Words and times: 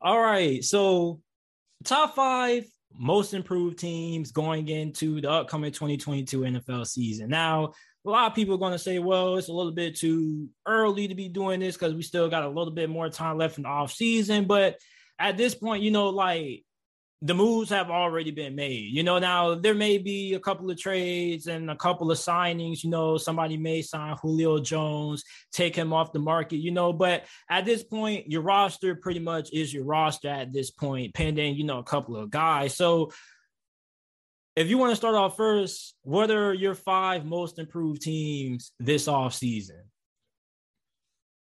All 0.00 0.20
right. 0.20 0.62
So, 0.62 1.20
top 1.84 2.14
five 2.14 2.64
most 2.96 3.34
improved 3.34 3.78
teams 3.78 4.32
going 4.32 4.68
into 4.68 5.20
the 5.20 5.30
upcoming 5.30 5.72
2022 5.72 6.40
NFL 6.40 6.86
season. 6.86 7.28
Now, 7.28 7.72
a 8.06 8.10
lot 8.10 8.30
of 8.30 8.34
people 8.34 8.54
are 8.54 8.58
going 8.58 8.72
to 8.72 8.78
say, 8.78 8.98
well, 8.98 9.36
it's 9.36 9.48
a 9.48 9.52
little 9.52 9.72
bit 9.72 9.96
too 9.96 10.48
early 10.66 11.08
to 11.08 11.14
be 11.14 11.28
doing 11.28 11.60
this 11.60 11.76
because 11.76 11.94
we 11.94 12.02
still 12.02 12.28
got 12.28 12.44
a 12.44 12.48
little 12.48 12.72
bit 12.72 12.90
more 12.90 13.08
time 13.08 13.38
left 13.38 13.56
in 13.56 13.62
the 13.62 13.68
off 13.68 13.92
season. 13.92 14.44
But 14.44 14.76
at 15.18 15.36
this 15.36 15.54
point, 15.54 15.82
you 15.82 15.90
know, 15.90 16.10
like 16.10 16.64
the 17.24 17.32
moves 17.32 17.70
have 17.70 17.90
already 17.90 18.30
been 18.30 18.54
made. 18.54 18.92
You 18.92 19.02
know, 19.02 19.18
now 19.18 19.54
there 19.54 19.74
may 19.74 19.96
be 19.96 20.34
a 20.34 20.38
couple 20.38 20.70
of 20.70 20.78
trades 20.78 21.46
and 21.46 21.70
a 21.70 21.74
couple 21.74 22.10
of 22.10 22.18
signings. 22.18 22.84
You 22.84 22.90
know, 22.90 23.16
somebody 23.16 23.56
may 23.56 23.80
sign 23.80 24.14
Julio 24.20 24.58
Jones, 24.58 25.24
take 25.50 25.74
him 25.74 25.94
off 25.94 26.12
the 26.12 26.18
market, 26.18 26.56
you 26.56 26.70
know, 26.70 26.92
but 26.92 27.24
at 27.48 27.64
this 27.64 27.82
point, 27.82 28.30
your 28.30 28.42
roster 28.42 28.94
pretty 28.94 29.20
much 29.20 29.50
is 29.54 29.72
your 29.72 29.84
roster 29.84 30.28
at 30.28 30.52
this 30.52 30.70
point, 30.70 31.14
pending, 31.14 31.54
you 31.54 31.64
know, 31.64 31.78
a 31.78 31.84
couple 31.84 32.14
of 32.14 32.28
guys. 32.28 32.76
So 32.76 33.10
if 34.54 34.68
you 34.68 34.76
want 34.76 34.92
to 34.92 34.96
start 34.96 35.14
off 35.14 35.34
first, 35.34 35.94
what 36.02 36.30
are 36.30 36.52
your 36.52 36.74
five 36.74 37.24
most 37.24 37.58
improved 37.58 38.02
teams 38.02 38.72
this 38.78 39.08
off 39.08 39.32
season? 39.32 39.80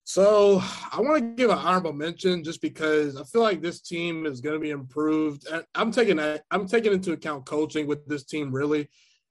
So 0.07 0.61
I 0.91 1.01
want 1.01 1.17
to 1.17 1.35
give 1.35 1.49
an 1.49 1.57
honorable 1.57 1.91
mention 1.91 2.43
just 2.43 2.61
because 2.61 3.19
I 3.19 3.23
feel 3.23 3.41
like 3.41 3.59
this 3.59 3.81
team 3.81 4.27
is 4.27 4.39
going 4.39 4.53
to 4.53 4.59
be 4.59 4.69
improved. 4.69 5.47
I'm 5.73 5.91
taking 5.91 6.19
I'm 6.51 6.67
taking 6.67 6.93
into 6.93 7.13
account 7.13 7.47
coaching 7.47 7.87
with 7.87 8.05
this 8.05 8.23
team 8.23 8.53
really, 8.53 8.87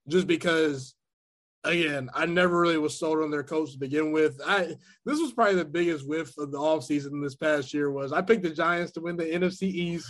just 0.09 0.27
because 0.27 0.93
again, 1.63 2.09
I 2.13 2.25
never 2.25 2.59
really 2.59 2.77
was 2.77 2.99
sold 2.99 3.23
on 3.23 3.31
their 3.31 3.41
coach 3.41 3.71
to 3.71 3.79
begin 3.79 4.11
with. 4.11 4.41
I 4.45 4.75
this 5.05 5.21
was 5.21 5.31
probably 5.31 5.55
the 5.55 5.63
biggest 5.65 6.05
whiff 6.05 6.37
of 6.37 6.51
the 6.51 6.59
offseason 6.59 7.23
this 7.23 7.35
past 7.35 7.73
year 7.73 7.89
was 7.89 8.11
I 8.11 8.21
picked 8.21 8.43
the 8.43 8.49
Giants 8.49 8.91
to 8.93 9.01
win 9.01 9.15
the 9.15 9.23
NFC 9.23 9.63
East. 9.63 10.09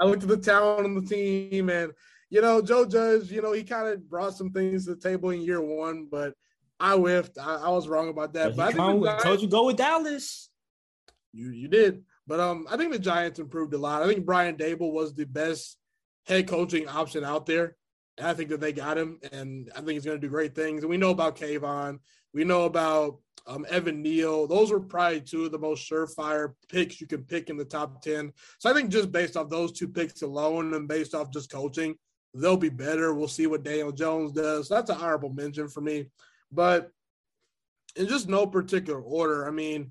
I 0.00 0.06
looked 0.06 0.22
at 0.22 0.30
the 0.30 0.38
talent 0.38 0.86
on 0.86 0.94
the 0.94 1.06
team 1.06 1.68
and 1.68 1.92
you 2.30 2.40
know, 2.40 2.62
Joe 2.62 2.86
Judge, 2.86 3.30
you 3.30 3.42
know, 3.42 3.52
he 3.52 3.64
kind 3.64 3.86
of 3.86 4.08
brought 4.08 4.34
some 4.34 4.50
things 4.50 4.86
to 4.86 4.94
the 4.94 5.00
table 5.00 5.30
in 5.30 5.42
year 5.42 5.60
one, 5.60 6.08
but 6.10 6.32
I 6.78 6.94
whiffed. 6.96 7.38
I, 7.38 7.56
I 7.56 7.68
was 7.70 7.88
wrong 7.88 8.08
about 8.08 8.34
that. 8.34 8.56
But, 8.56 8.74
but 8.74 8.80
I 8.80 8.92
Giants, 8.98 9.24
told 9.24 9.40
you 9.40 9.48
go 9.48 9.66
with 9.66 9.76
Dallas. 9.76 10.50
You 11.32 11.50
you 11.50 11.68
did. 11.68 12.04
But 12.26 12.40
um, 12.40 12.66
I 12.70 12.76
think 12.76 12.92
the 12.92 12.98
Giants 12.98 13.38
improved 13.38 13.74
a 13.74 13.78
lot. 13.78 14.02
I 14.02 14.06
think 14.06 14.26
Brian 14.26 14.56
Daboll 14.56 14.92
was 14.92 15.14
the 15.14 15.24
best 15.24 15.78
head 16.26 16.48
coaching 16.48 16.88
option 16.88 17.24
out 17.24 17.46
there. 17.46 17.76
And 18.18 18.26
I 18.26 18.34
think 18.34 18.48
that 18.48 18.60
they 18.60 18.72
got 18.72 18.96
him, 18.96 19.20
and 19.30 19.70
I 19.74 19.80
think 19.80 19.90
he's 19.90 20.04
going 20.04 20.18
to 20.18 20.26
do 20.26 20.30
great 20.30 20.54
things. 20.54 20.82
And 20.82 20.90
we 20.90 20.96
know 20.96 21.10
about 21.10 21.36
Kayvon. 21.36 21.98
We 22.32 22.44
know 22.44 22.64
about 22.64 23.18
um, 23.46 23.66
Evan 23.68 24.02
Neal. 24.02 24.46
Those 24.46 24.70
were 24.70 24.80
probably 24.80 25.20
two 25.20 25.44
of 25.44 25.52
the 25.52 25.58
most 25.58 25.88
surefire 25.88 26.54
picks 26.68 27.00
you 27.00 27.06
can 27.06 27.24
pick 27.24 27.50
in 27.50 27.56
the 27.56 27.64
top 27.64 28.02
10. 28.02 28.32
So 28.58 28.70
I 28.70 28.72
think 28.72 28.90
just 28.90 29.12
based 29.12 29.36
off 29.36 29.50
those 29.50 29.72
two 29.72 29.88
picks 29.88 30.22
alone 30.22 30.74
and 30.74 30.88
based 30.88 31.14
off 31.14 31.30
just 31.30 31.50
coaching, 31.50 31.94
they'll 32.34 32.56
be 32.56 32.70
better. 32.70 33.14
We'll 33.14 33.28
see 33.28 33.46
what 33.46 33.62
Daniel 33.62 33.92
Jones 33.92 34.32
does. 34.32 34.68
That's 34.68 34.90
an 34.90 34.96
honorable 34.96 35.30
mention 35.30 35.68
for 35.68 35.80
me. 35.80 36.06
But 36.52 36.90
in 37.96 38.08
just 38.08 38.28
no 38.28 38.46
particular 38.46 39.00
order, 39.00 39.46
I 39.46 39.50
mean, 39.50 39.90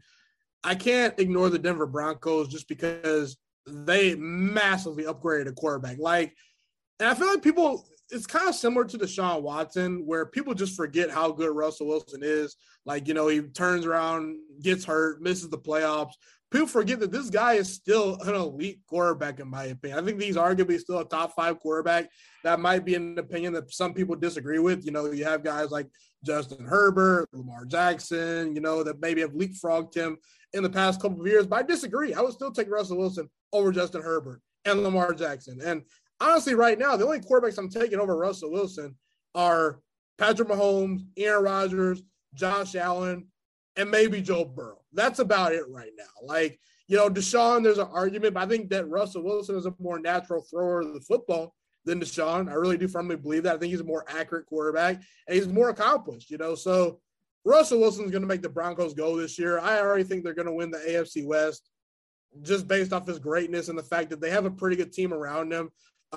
I 0.63 0.75
can't 0.75 1.17
ignore 1.19 1.49
the 1.49 1.59
Denver 1.59 1.85
Broncos 1.85 2.47
just 2.47 2.67
because 2.67 3.37
they 3.67 4.15
massively 4.15 5.03
upgraded 5.03 5.47
a 5.47 5.53
quarterback. 5.53 5.97
Like, 5.99 6.35
and 6.99 7.09
I 7.09 7.13
feel 7.13 7.27
like 7.27 7.41
people, 7.41 7.87
it's 8.09 8.27
kind 8.27 8.47
of 8.47 8.55
similar 8.55 8.85
to 8.85 8.97
Deshaun 8.97 9.41
Watson, 9.41 10.05
where 10.05 10.25
people 10.25 10.53
just 10.53 10.75
forget 10.75 11.09
how 11.09 11.31
good 11.31 11.55
Russell 11.55 11.87
Wilson 11.87 12.21
is. 12.23 12.55
Like, 12.85 13.07
you 13.07 13.13
know, 13.13 13.27
he 13.27 13.41
turns 13.41 13.85
around, 13.85 14.37
gets 14.61 14.85
hurt, 14.85 15.21
misses 15.21 15.49
the 15.49 15.57
playoffs, 15.57 16.13
people 16.55 16.67
forget 16.67 16.99
that 17.01 17.11
this 17.11 17.29
guy 17.29 17.53
is 17.53 17.71
still 17.71 18.17
an 18.21 18.33
elite 18.33 18.79
quarterback, 18.87 19.39
in 19.39 19.49
my 19.49 19.65
opinion. 19.65 19.99
I 19.99 20.05
think 20.05 20.21
he's 20.21 20.37
arguably 20.37 20.79
still 20.79 20.99
a 20.99 21.05
top 21.05 21.35
five 21.35 21.59
quarterback. 21.59 22.09
That 22.43 22.59
might 22.59 22.85
be 22.85 22.95
an 22.95 23.19
opinion 23.19 23.53
that 23.53 23.73
some 23.73 23.93
people 23.93 24.15
disagree 24.15 24.59
with. 24.59 24.85
You 24.85 24.91
know, 24.91 25.11
you 25.11 25.25
have 25.25 25.43
guys 25.43 25.71
like 25.71 25.87
Justin 26.23 26.65
Herbert, 26.65 27.27
Lamar 27.33 27.65
Jackson, 27.65 28.55
you 28.55 28.61
know, 28.61 28.83
that 28.83 29.01
maybe 29.01 29.21
have 29.21 29.33
leapfrogged 29.33 29.93
him 29.93 30.17
in 30.53 30.63
the 30.63 30.69
past 30.69 31.01
couple 31.01 31.19
of 31.19 31.27
years. 31.27 31.45
But 31.45 31.59
I 31.59 31.63
disagree. 31.63 32.13
I 32.13 32.21
would 32.21 32.33
still 32.33 32.51
take 32.51 32.71
Russell 32.71 32.97
Wilson 32.97 33.29
over 33.51 33.71
Justin 33.71 34.01
Herbert 34.01 34.41
and 34.63 34.81
Lamar 34.81 35.13
Jackson. 35.13 35.59
And 35.61 35.83
honestly, 36.21 36.55
right 36.55 36.79
now, 36.79 36.95
the 36.95 37.05
only 37.05 37.19
quarterbacks 37.19 37.57
I'm 37.57 37.69
taking 37.69 37.99
over 37.99 38.15
Russell 38.15 38.51
Wilson 38.51 38.95
are 39.33 39.81
Patrick 40.17 40.47
Mahomes, 40.47 41.05
Aaron 41.17 41.43
Rodgers, 41.43 42.01
Josh 42.33 42.75
Allen, 42.75 43.27
and 43.75 43.91
maybe 43.91 44.21
Joe 44.21 44.45
Burrow. 44.45 44.79
That's 44.95 45.19
about 45.19 45.53
it 45.53 45.63
right 45.69 45.91
now. 45.97 46.05
Like, 46.23 46.59
you 46.87 46.97
know, 46.97 47.09
Deshaun, 47.09 47.63
there's 47.63 47.77
an 47.77 47.87
argument, 47.91 48.33
but 48.33 48.43
I 48.43 48.47
think 48.47 48.69
that 48.69 48.89
Russell 48.89 49.23
Wilson 49.23 49.55
is 49.55 49.65
a 49.65 49.75
more 49.79 49.99
natural 49.99 50.43
thrower 50.49 50.81
of 50.81 50.93
the 50.93 51.01
football 51.01 51.53
than 51.83 51.99
Deshaun. 51.99 52.49
I 52.49 52.53
really 52.53 52.77
do 52.77 52.87
firmly 52.87 53.15
believe 53.15 53.43
that. 53.43 53.55
I 53.55 53.57
think 53.57 53.71
he's 53.71 53.81
a 53.81 53.85
more 53.85 54.05
accurate 54.07 54.45
quarterback 54.45 54.95
and 55.27 55.35
he's 55.35 55.47
more 55.47 55.69
accomplished, 55.69 56.29
you 56.29 56.37
know. 56.37 56.55
So 56.55 56.99
Russell 57.43 57.79
Wilson's 57.79 58.11
going 58.11 58.23
to 58.23 58.27
make 58.27 58.41
the 58.41 58.49
Broncos 58.49 58.93
go 58.93 59.17
this 59.17 59.37
year. 59.37 59.59
I 59.59 59.79
already 59.79 60.03
think 60.03 60.23
they're 60.23 60.33
going 60.33 60.47
to 60.47 60.53
win 60.53 60.71
the 60.71 60.79
AFC 60.79 61.25
West 61.25 61.69
just 62.41 62.67
based 62.67 62.91
off 62.91 63.07
his 63.07 63.19
greatness 63.19 63.69
and 63.69 63.77
the 63.77 63.83
fact 63.83 64.09
that 64.09 64.19
they 64.19 64.29
have 64.29 64.45
a 64.45 64.51
pretty 64.51 64.75
good 64.75 64.91
team 64.91 65.13
around 65.13 65.53
him. 65.53 65.69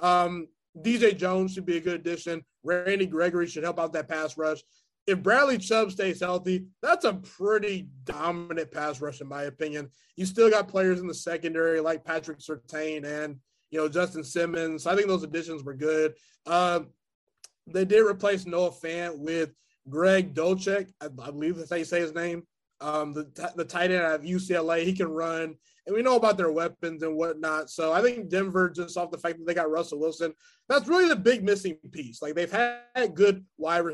Um, 0.03 0.49
DJ 0.79 1.17
Jones 1.17 1.53
should 1.53 1.67
be 1.67 1.77
a 1.77 1.81
good 1.81 2.01
addition. 2.01 2.43
Randy 2.63 3.07
Gregory 3.07 3.47
should 3.47 3.63
help 3.65 3.79
out 3.79 3.93
that 3.93 4.09
pass 4.09 4.37
rush 4.37 4.61
if 5.09 5.23
Bradley 5.23 5.57
Chubb 5.57 5.91
stays 5.91 6.21
healthy, 6.21 6.67
that's 6.83 7.07
a 7.07 7.15
pretty 7.15 7.89
dominant 8.05 8.71
pass 8.71 9.01
rush, 9.01 9.23
in 9.23 9.27
my 9.27 9.45
opinion. 9.45 9.89
You 10.17 10.27
still 10.27 10.51
got 10.51 10.69
players 10.69 11.01
in 11.01 11.07
the 11.07 11.15
secondary 11.15 11.81
like 11.81 12.05
Patrick 12.05 12.41
Surtain 12.41 13.05
and 13.05 13.37
you 13.71 13.79
know 13.79 13.89
Justin 13.89 14.23
Simmons. 14.23 14.87
I 14.87 14.95
think 14.95 15.09
those 15.09 15.23
additions 15.23 15.65
were 15.65 15.75
good. 15.75 16.15
Uh, 16.45 16.81
they 17.67 17.87
did 17.87 18.07
replace 18.07 18.45
Noah 18.45 18.71
Fant 18.71 19.19
with 19.19 19.51
Greg 19.89 20.35
Dulcich. 20.35 20.93
I, 21.01 21.07
I, 21.07 21.31
believe 21.31 21.57
that's 21.57 21.71
how 21.71 21.77
you 21.77 21.87
say 21.87 22.01
his 22.01 22.15
name. 22.15 22.43
Um, 22.83 23.15
the 23.15 23.53
the 23.57 23.65
tight 23.65 23.91
end 23.91 24.05
of 24.05 24.21
UCLA, 24.21 24.85
he 24.85 24.93
can 24.93 25.09
run, 25.09 25.55
and 25.87 25.97
we 25.97 26.03
know 26.03 26.17
about 26.17 26.37
their 26.37 26.53
weapons 26.53 27.03
and 27.03 27.17
whatnot. 27.17 27.71
So 27.71 27.95
I 27.95 28.03
think 28.03 28.29
Denver, 28.29 28.69
just 28.69 28.99
off 28.99 29.11
the 29.11 29.17
fact 29.17 29.39
that 29.39 29.47
they 29.47 29.55
got 29.55 29.71
Russell 29.71 30.01
Wilson, 30.01 30.35
that's 30.69 30.87
really 30.87 31.09
the 31.09 31.17
big 31.17 31.43
missing 31.43 31.79
piece. 31.93 32.21
Like 32.21 32.35
they've 32.35 32.53
had 32.53 33.15
good 33.15 33.47
wide 33.57 33.85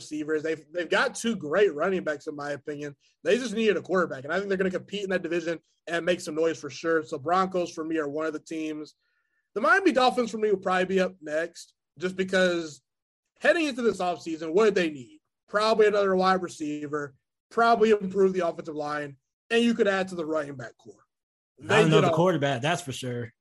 receivers. 0.00 0.42
They've 0.42 0.64
they've 0.72 0.88
got 0.88 1.14
two 1.14 1.36
great 1.36 1.74
running 1.74 2.02
backs, 2.02 2.26
in 2.26 2.34
my 2.34 2.52
opinion. 2.52 2.96
They 3.22 3.38
just 3.38 3.54
needed 3.54 3.76
a 3.76 3.82
quarterback, 3.82 4.24
and 4.24 4.32
I 4.32 4.36
think 4.36 4.48
they're 4.48 4.58
going 4.58 4.70
to 4.70 4.76
compete 4.78 5.04
in 5.04 5.10
that 5.10 5.22
division 5.22 5.58
and 5.86 6.04
make 6.04 6.20
some 6.20 6.34
noise 6.34 6.58
for 6.58 6.70
sure. 6.70 7.04
So 7.04 7.18
Broncos 7.18 7.72
for 7.72 7.84
me 7.84 7.98
are 7.98 8.08
one 8.08 8.26
of 8.26 8.32
the 8.32 8.40
teams. 8.40 8.94
The 9.54 9.60
Miami 9.60 9.92
Dolphins 9.92 10.30
for 10.30 10.38
me 10.38 10.50
will 10.50 10.58
probably 10.58 10.86
be 10.86 11.00
up 11.00 11.14
next, 11.20 11.74
just 11.98 12.16
because 12.16 12.80
heading 13.40 13.66
into 13.66 13.82
this 13.82 13.98
offseason, 13.98 14.52
what 14.52 14.66
did 14.66 14.74
they 14.74 14.90
need? 14.90 15.18
Probably 15.48 15.86
another 15.86 16.14
wide 16.14 16.42
receiver, 16.42 17.14
probably 17.50 17.90
improve 17.90 18.32
the 18.32 18.46
offensive 18.46 18.76
line, 18.76 19.16
and 19.50 19.62
you 19.62 19.74
could 19.74 19.88
add 19.88 20.08
to 20.08 20.14
the 20.14 20.24
running 20.24 20.54
back 20.54 20.72
core. 20.78 20.94
They 21.58 21.66
Not 21.66 21.84
another 21.84 22.10
quarterback, 22.10 22.62
that's 22.62 22.82
for 22.82 22.92
sure. 22.92 23.32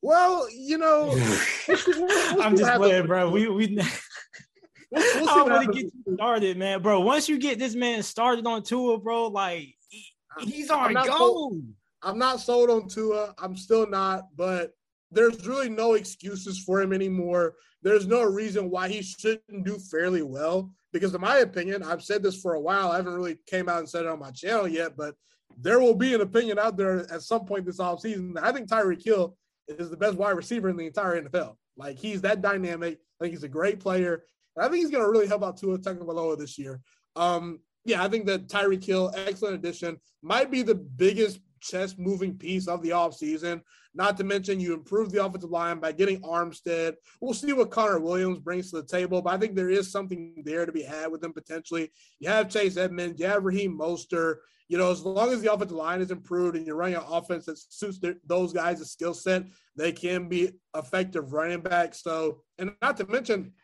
Well, 0.00 0.46
you 0.50 0.78
know, 0.78 1.10
I'm 1.68 2.56
just 2.56 2.74
playing, 2.76 3.06
bro. 3.06 3.30
We 3.30 3.48
we 3.48 3.66
We'll, 4.90 5.20
we'll 5.20 5.28
I 5.28 5.42
want 5.42 5.66
to 5.66 5.72
get 5.72 5.92
you 5.92 6.14
started, 6.14 6.56
man, 6.56 6.80
bro. 6.82 7.00
Once 7.00 7.28
you 7.28 7.38
get 7.38 7.58
this 7.58 7.74
man 7.74 8.02
started 8.02 8.46
on 8.46 8.62
Tua, 8.62 8.98
bro, 8.98 9.26
like 9.28 9.74
he, 9.90 10.06
he's 10.40 10.70
on 10.70 10.94
go. 10.94 11.04
Sold, 11.04 11.62
I'm 12.02 12.18
not 12.18 12.40
sold 12.40 12.70
on 12.70 12.88
Tua. 12.88 13.34
I'm 13.38 13.56
still 13.56 13.86
not, 13.86 14.28
but 14.36 14.72
there's 15.10 15.46
really 15.46 15.68
no 15.68 15.94
excuses 15.94 16.58
for 16.58 16.80
him 16.80 16.92
anymore. 16.92 17.54
There's 17.82 18.06
no 18.06 18.22
reason 18.22 18.70
why 18.70 18.88
he 18.88 19.02
shouldn't 19.02 19.64
do 19.64 19.78
fairly 19.90 20.22
well. 20.22 20.70
Because 20.92 21.14
in 21.14 21.20
my 21.20 21.38
opinion, 21.38 21.82
I've 21.82 22.02
said 22.02 22.22
this 22.22 22.40
for 22.40 22.54
a 22.54 22.60
while. 22.60 22.90
I 22.90 22.96
haven't 22.96 23.14
really 23.14 23.38
came 23.46 23.68
out 23.68 23.78
and 23.78 23.88
said 23.88 24.04
it 24.04 24.08
on 24.08 24.18
my 24.18 24.30
channel 24.30 24.66
yet, 24.66 24.96
but 24.96 25.14
there 25.60 25.80
will 25.80 25.94
be 25.94 26.14
an 26.14 26.20
opinion 26.20 26.58
out 26.58 26.76
there 26.76 27.00
at 27.12 27.22
some 27.22 27.44
point 27.44 27.66
this 27.66 27.78
offseason. 27.78 28.38
I 28.40 28.52
think 28.52 28.68
Tyreek 28.68 29.04
Hill 29.04 29.36
is 29.66 29.90
the 29.90 29.96
best 29.96 30.16
wide 30.16 30.36
receiver 30.36 30.68
in 30.70 30.76
the 30.76 30.86
entire 30.86 31.22
NFL. 31.22 31.56
Like 31.76 31.98
he's 31.98 32.22
that 32.22 32.40
dynamic. 32.40 32.98
I 33.20 33.24
think 33.24 33.34
he's 33.34 33.44
a 33.44 33.48
great 33.48 33.80
player. 33.80 34.24
And 34.56 34.64
I 34.64 34.68
think 34.68 34.82
he's 34.82 34.90
going 34.90 35.04
to 35.04 35.10
really 35.10 35.26
help 35.26 35.42
out 35.42 35.56
Tua 35.56 35.78
Tagovailoa 35.78 36.38
this 36.38 36.58
year. 36.58 36.80
Um, 37.16 37.60
yeah, 37.84 38.04
I 38.04 38.08
think 38.08 38.26
that 38.26 38.48
Tyreek 38.48 38.84
Hill, 38.84 39.12
excellent 39.16 39.54
addition, 39.54 39.98
might 40.22 40.50
be 40.50 40.62
the 40.62 40.74
biggest 40.74 41.40
chess 41.60 41.96
moving 41.98 42.36
piece 42.36 42.68
of 42.68 42.82
the 42.82 42.90
offseason. 42.90 43.62
Not 43.94 44.16
to 44.18 44.24
mention, 44.24 44.60
you 44.60 44.74
improve 44.74 45.10
the 45.10 45.24
offensive 45.24 45.50
line 45.50 45.80
by 45.80 45.92
getting 45.92 46.20
Armstead. 46.22 46.94
We'll 47.20 47.34
see 47.34 47.52
what 47.52 47.70
Connor 47.70 47.98
Williams 47.98 48.38
brings 48.38 48.70
to 48.70 48.76
the 48.76 48.86
table, 48.86 49.22
but 49.22 49.32
I 49.32 49.38
think 49.38 49.56
there 49.56 49.70
is 49.70 49.90
something 49.90 50.42
there 50.44 50.66
to 50.66 50.72
be 50.72 50.82
had 50.82 51.10
with 51.10 51.24
him 51.24 51.32
potentially. 51.32 51.90
You 52.20 52.28
have 52.28 52.48
Chase 52.48 52.76
Edmonds, 52.76 53.18
you 53.18 53.26
have 53.26 53.44
Raheem 53.44 53.76
Mostert. 53.76 54.36
You 54.68 54.76
know, 54.76 54.90
as 54.90 55.00
long 55.00 55.32
as 55.32 55.40
the 55.40 55.50
offensive 55.50 55.78
line 55.78 56.02
is 56.02 56.10
improved 56.10 56.54
and 56.54 56.66
you're 56.66 56.76
running 56.76 56.96
an 56.96 57.02
offense 57.08 57.46
that 57.46 57.58
suits 57.58 57.98
their, 57.98 58.16
those 58.26 58.52
guys' 58.52 58.90
skill 58.90 59.14
set, 59.14 59.44
they 59.76 59.92
can 59.92 60.28
be 60.28 60.50
effective 60.76 61.32
running 61.32 61.62
backs. 61.62 62.02
So, 62.02 62.42
and 62.58 62.74
not 62.82 62.98
to 62.98 63.06
mention, 63.06 63.54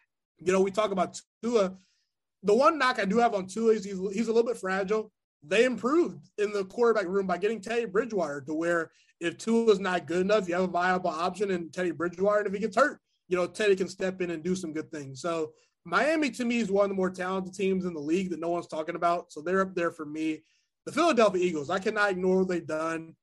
you 0.44 0.52
know, 0.52 0.60
we 0.60 0.70
talk 0.70 0.90
about 0.90 1.20
Tua. 1.42 1.74
The 2.42 2.54
one 2.54 2.78
knock 2.78 2.98
I 2.98 3.06
do 3.06 3.18
have 3.18 3.34
on 3.34 3.46
Tua 3.46 3.72
is 3.72 3.84
he's, 3.84 3.98
he's 4.12 4.28
a 4.28 4.32
little 4.32 4.48
bit 4.48 4.60
fragile. 4.60 5.10
they 5.42 5.64
improved 5.64 6.28
in 6.38 6.52
the 6.52 6.64
quarterback 6.66 7.06
room 7.06 7.26
by 7.26 7.38
getting 7.38 7.60
Teddy 7.60 7.86
Bridgewater 7.86 8.42
to 8.42 8.54
where 8.54 8.90
if 9.20 9.38
Tua 9.38 9.72
is 9.72 9.80
not 9.80 10.06
good 10.06 10.20
enough, 10.20 10.48
you 10.48 10.54
have 10.54 10.64
a 10.64 10.68
viable 10.68 11.10
option 11.10 11.50
in 11.50 11.70
Teddy 11.70 11.90
Bridgewater. 11.90 12.40
And 12.40 12.48
if 12.48 12.52
he 12.52 12.60
gets 12.60 12.76
hurt, 12.76 13.00
you 13.28 13.36
know, 13.36 13.46
Teddy 13.46 13.74
can 13.74 13.88
step 13.88 14.20
in 14.20 14.30
and 14.30 14.42
do 14.42 14.54
some 14.54 14.72
good 14.72 14.90
things. 14.90 15.20
So 15.20 15.52
Miami 15.84 16.30
to 16.30 16.44
me 16.44 16.58
is 16.58 16.70
one 16.70 16.84
of 16.84 16.90
the 16.90 16.96
more 16.96 17.10
talented 17.10 17.54
teams 17.54 17.84
in 17.84 17.94
the 17.94 18.00
league 18.00 18.30
that 18.30 18.40
no 18.40 18.50
one's 18.50 18.66
talking 18.66 18.96
about. 18.96 19.32
So 19.32 19.40
they're 19.40 19.60
up 19.60 19.74
there 19.74 19.90
for 19.90 20.04
me. 20.04 20.42
The 20.86 20.92
Philadelphia 20.92 21.42
Eagles, 21.42 21.70
I 21.70 21.78
cannot 21.78 22.10
ignore 22.10 22.40
what 22.40 22.48
they've 22.48 22.66
done. 22.66 23.14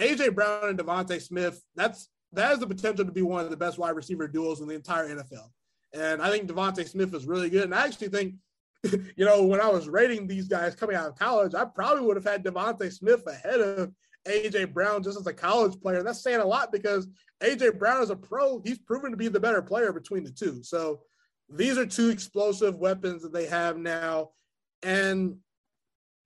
AJ 0.00 0.34
Brown 0.34 0.68
and 0.68 0.78
DeVonta 0.78 1.20
Smith, 1.22 1.62
that's 1.76 2.08
that 2.32 2.48
has 2.48 2.58
the 2.58 2.66
potential 2.66 3.04
to 3.04 3.12
be 3.12 3.22
one 3.22 3.44
of 3.44 3.50
the 3.50 3.56
best 3.56 3.78
wide 3.78 3.90
receiver 3.90 4.26
duels 4.26 4.60
in 4.60 4.66
the 4.66 4.74
entire 4.74 5.08
NFL. 5.08 5.48
And 5.94 6.20
I 6.20 6.30
think 6.30 6.48
DeVonta 6.48 6.86
Smith 6.86 7.14
is 7.14 7.26
really 7.26 7.48
good. 7.48 7.64
And 7.64 7.74
I 7.74 7.86
actually 7.86 8.08
think, 8.08 8.34
you 9.16 9.24
know, 9.24 9.44
when 9.44 9.60
I 9.60 9.68
was 9.68 9.88
rating 9.88 10.26
these 10.26 10.48
guys 10.48 10.74
coming 10.74 10.96
out 10.96 11.08
of 11.08 11.18
college, 11.18 11.54
I 11.54 11.64
probably 11.64 12.04
would 12.04 12.16
have 12.16 12.24
had 12.24 12.44
DeVonta 12.44 12.92
Smith 12.92 13.26
ahead 13.26 13.60
of 13.60 13.92
AJ 14.26 14.72
Brown 14.72 15.02
just 15.02 15.18
as 15.18 15.26
a 15.26 15.32
college 15.32 15.80
player. 15.80 16.02
That's 16.02 16.22
saying 16.22 16.40
a 16.40 16.46
lot 16.46 16.72
because 16.72 17.06
AJ 17.42 17.78
Brown 17.78 18.02
is 18.02 18.10
a 18.10 18.16
pro. 18.16 18.60
He's 18.60 18.78
proven 18.78 19.10
to 19.10 19.16
be 19.16 19.28
the 19.28 19.40
better 19.40 19.62
player 19.62 19.92
between 19.92 20.24
the 20.24 20.30
two. 20.30 20.62
So 20.62 21.00
these 21.48 21.78
are 21.78 21.86
two 21.86 22.08
explosive 22.08 22.76
weapons 22.76 23.22
that 23.22 23.32
they 23.32 23.46
have 23.46 23.76
now. 23.76 24.30
And 24.82 25.36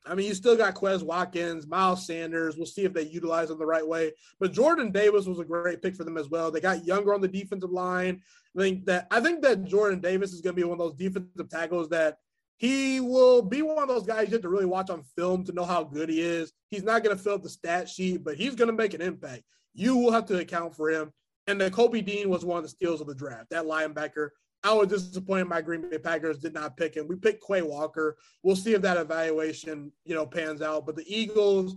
I 0.08 0.14
mean, 0.14 0.26
you 0.26 0.34
still 0.34 0.56
got 0.56 0.74
Quez 0.74 1.02
Watkins, 1.02 1.66
Miles 1.66 2.06
Sanders. 2.06 2.56
We'll 2.56 2.66
see 2.66 2.84
if 2.84 2.94
they 2.94 3.02
utilize 3.02 3.48
them 3.48 3.58
the 3.58 3.66
right 3.66 3.86
way. 3.86 4.12
But 4.40 4.52
Jordan 4.52 4.90
Davis 4.90 5.26
was 5.26 5.38
a 5.38 5.44
great 5.44 5.82
pick 5.82 5.94
for 5.94 6.04
them 6.04 6.16
as 6.16 6.30
well. 6.30 6.50
They 6.50 6.60
got 6.60 6.86
younger 6.86 7.14
on 7.14 7.20
the 7.20 7.28
defensive 7.28 7.70
line. 7.70 8.22
I 8.56 8.60
think 8.60 8.86
that 8.86 9.06
I 9.10 9.20
think 9.20 9.42
that 9.42 9.64
Jordan 9.64 10.00
Davis 10.00 10.32
is 10.32 10.40
going 10.40 10.56
to 10.56 10.60
be 10.60 10.64
one 10.64 10.80
of 10.80 10.86
those 10.86 10.94
defensive 10.94 11.50
tackles 11.50 11.90
that 11.90 12.18
he 12.56 13.00
will 13.00 13.42
be 13.42 13.62
one 13.62 13.78
of 13.78 13.88
those 13.88 14.04
guys 14.04 14.28
you 14.28 14.32
have 14.32 14.42
to 14.42 14.48
really 14.48 14.66
watch 14.66 14.90
on 14.90 15.04
film 15.16 15.44
to 15.44 15.52
know 15.52 15.64
how 15.64 15.84
good 15.84 16.08
he 16.08 16.20
is. 16.20 16.52
He's 16.70 16.82
not 16.82 17.04
going 17.04 17.16
to 17.16 17.22
fill 17.22 17.34
up 17.34 17.42
the 17.42 17.48
stat 17.48 17.88
sheet, 17.88 18.24
but 18.24 18.36
he's 18.36 18.56
going 18.56 18.68
to 18.68 18.74
make 18.74 18.94
an 18.94 19.00
impact. 19.00 19.42
You 19.74 19.96
will 19.96 20.10
have 20.10 20.26
to 20.26 20.38
account 20.38 20.74
for 20.74 20.90
him. 20.90 21.12
And 21.46 21.60
then 21.60 21.70
Kobe 21.70 22.00
Dean 22.00 22.28
was 22.28 22.44
one 22.44 22.58
of 22.58 22.64
the 22.64 22.68
steals 22.68 23.00
of 23.00 23.06
the 23.06 23.14
draft. 23.14 23.50
That 23.50 23.64
linebacker 23.64 24.30
I 24.64 24.72
was 24.72 24.88
disappointed 24.88 25.46
my 25.46 25.60
Green 25.60 25.88
Bay 25.88 25.98
Packers 25.98 26.38
did 26.38 26.52
not 26.52 26.76
pick 26.76 26.96
him. 26.96 27.06
We 27.06 27.16
picked 27.16 27.46
Quay 27.46 27.62
Walker. 27.62 28.16
We'll 28.42 28.56
see 28.56 28.74
if 28.74 28.82
that 28.82 28.96
evaluation, 28.96 29.92
you 30.04 30.14
know, 30.14 30.26
pans 30.26 30.62
out. 30.62 30.84
But 30.84 30.96
the 30.96 31.04
Eagles, 31.06 31.76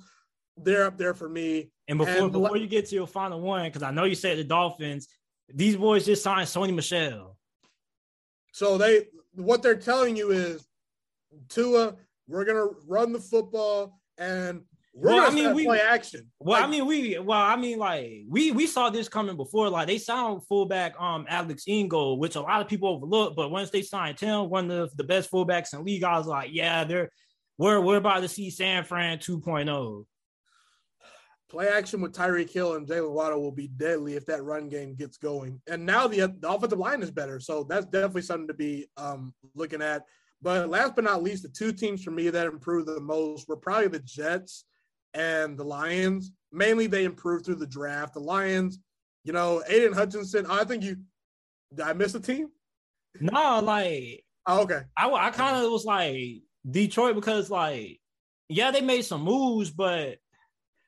they're 0.57 0.85
up 0.85 0.97
there 0.97 1.13
for 1.13 1.29
me. 1.29 1.71
And 1.87 1.97
before 1.97 2.23
and 2.23 2.31
before 2.31 2.57
you 2.57 2.67
get 2.67 2.87
to 2.87 2.95
your 2.95 3.07
final 3.07 3.41
one, 3.41 3.65
because 3.65 3.83
I 3.83 3.91
know 3.91 4.05
you 4.05 4.15
said 4.15 4.37
the 4.37 4.43
Dolphins, 4.43 5.07
these 5.53 5.75
boys 5.75 6.05
just 6.05 6.23
signed 6.23 6.47
Sony 6.47 6.73
Michel. 6.73 7.37
So 8.51 8.77
they 8.77 9.07
what 9.35 9.61
they're 9.61 9.75
telling 9.75 10.15
you 10.15 10.31
is 10.31 10.67
Tua, 11.49 11.95
we're 12.27 12.45
gonna 12.45 12.67
run 12.87 13.13
the 13.13 13.19
football 13.19 13.99
and 14.17 14.63
we're 14.93 15.13
well, 15.13 15.31
I 15.31 15.33
mean, 15.33 15.55
we 15.55 15.65
play 15.65 15.79
action. 15.79 16.29
Well, 16.39 16.59
like, 16.59 16.67
I 16.67 16.69
mean, 16.69 16.85
we 16.85 17.17
well, 17.17 17.39
I 17.39 17.55
mean, 17.55 17.79
like 17.79 18.23
we 18.27 18.51
we 18.51 18.67
saw 18.67 18.89
this 18.89 19.07
coming 19.07 19.37
before. 19.37 19.69
Like 19.69 19.87
they 19.87 19.97
signed 19.97 20.41
fullback 20.47 20.99
um 20.99 21.25
Alex 21.29 21.63
Ingold, 21.65 22.19
which 22.19 22.35
a 22.35 22.41
lot 22.41 22.59
of 22.59 22.67
people 22.67 22.89
overlook. 22.89 23.35
But 23.35 23.51
once 23.51 23.69
they 23.69 23.83
signed 23.83 24.19
him, 24.19 24.49
one 24.49 24.69
of 24.69 24.95
the 24.97 25.05
best 25.05 25.31
fullbacks 25.31 25.73
in 25.73 25.85
league, 25.85 26.03
I 26.03 26.17
was 26.17 26.27
like, 26.27 26.49
yeah, 26.51 26.83
they're 26.83 27.09
we're 27.57 27.79
we're 27.79 27.97
about 27.97 28.19
to 28.21 28.27
see 28.27 28.49
San 28.49 28.83
Fran 28.83 29.19
2.0. 29.19 30.05
Play 31.49 31.67
action 31.69 32.01
with 32.01 32.13
Tyreek 32.13 32.51
Hill 32.51 32.75
and 32.75 32.87
Jaylen 32.87 33.11
Waddle 33.11 33.41
will 33.41 33.51
be 33.51 33.67
deadly 33.67 34.15
if 34.15 34.25
that 34.25 34.43
run 34.43 34.67
game 34.67 34.95
gets 34.95 35.17
going. 35.17 35.61
And 35.69 35.85
now 35.85 36.07
the, 36.07 36.33
the 36.39 36.49
offensive 36.49 36.79
line 36.79 37.01
is 37.01 37.11
better, 37.11 37.39
so 37.39 37.63
that's 37.63 37.85
definitely 37.85 38.23
something 38.23 38.47
to 38.47 38.53
be 38.53 38.87
um 38.97 39.33
looking 39.55 39.81
at. 39.81 40.03
But 40.41 40.69
last 40.69 40.95
but 40.95 41.05
not 41.05 41.23
least, 41.23 41.43
the 41.43 41.49
two 41.49 41.71
teams 41.71 42.03
for 42.03 42.11
me 42.11 42.29
that 42.29 42.47
improved 42.47 42.87
the 42.87 42.99
most 42.99 43.47
were 43.47 43.55
probably 43.55 43.87
the 43.87 43.99
Jets 43.99 44.65
and 45.13 45.57
the 45.57 45.63
Lions. 45.63 46.31
Mainly, 46.51 46.87
they 46.87 47.05
improved 47.05 47.45
through 47.45 47.55
the 47.55 47.67
draft. 47.67 48.13
The 48.13 48.19
Lions, 48.19 48.79
you 49.23 49.33
know, 49.33 49.63
Aidan 49.67 49.93
Hutchinson. 49.93 50.45
I 50.49 50.63
think 50.63 50.83
you. 50.83 50.97
Did 51.73 51.85
I 51.85 51.93
miss 51.93 52.15
a 52.15 52.19
team? 52.19 52.49
No, 53.19 53.59
like. 53.59 54.23
Oh, 54.45 54.61
okay. 54.63 54.81
I 54.97 55.09
I 55.09 55.29
kind 55.29 55.63
of 55.63 55.71
was 55.71 55.85
like 55.85 56.41
Detroit 56.69 57.15
because 57.15 57.49
like, 57.49 57.99
yeah, 58.49 58.71
they 58.71 58.81
made 58.81 59.03
some 59.03 59.21
moves, 59.21 59.69
but 59.69 60.17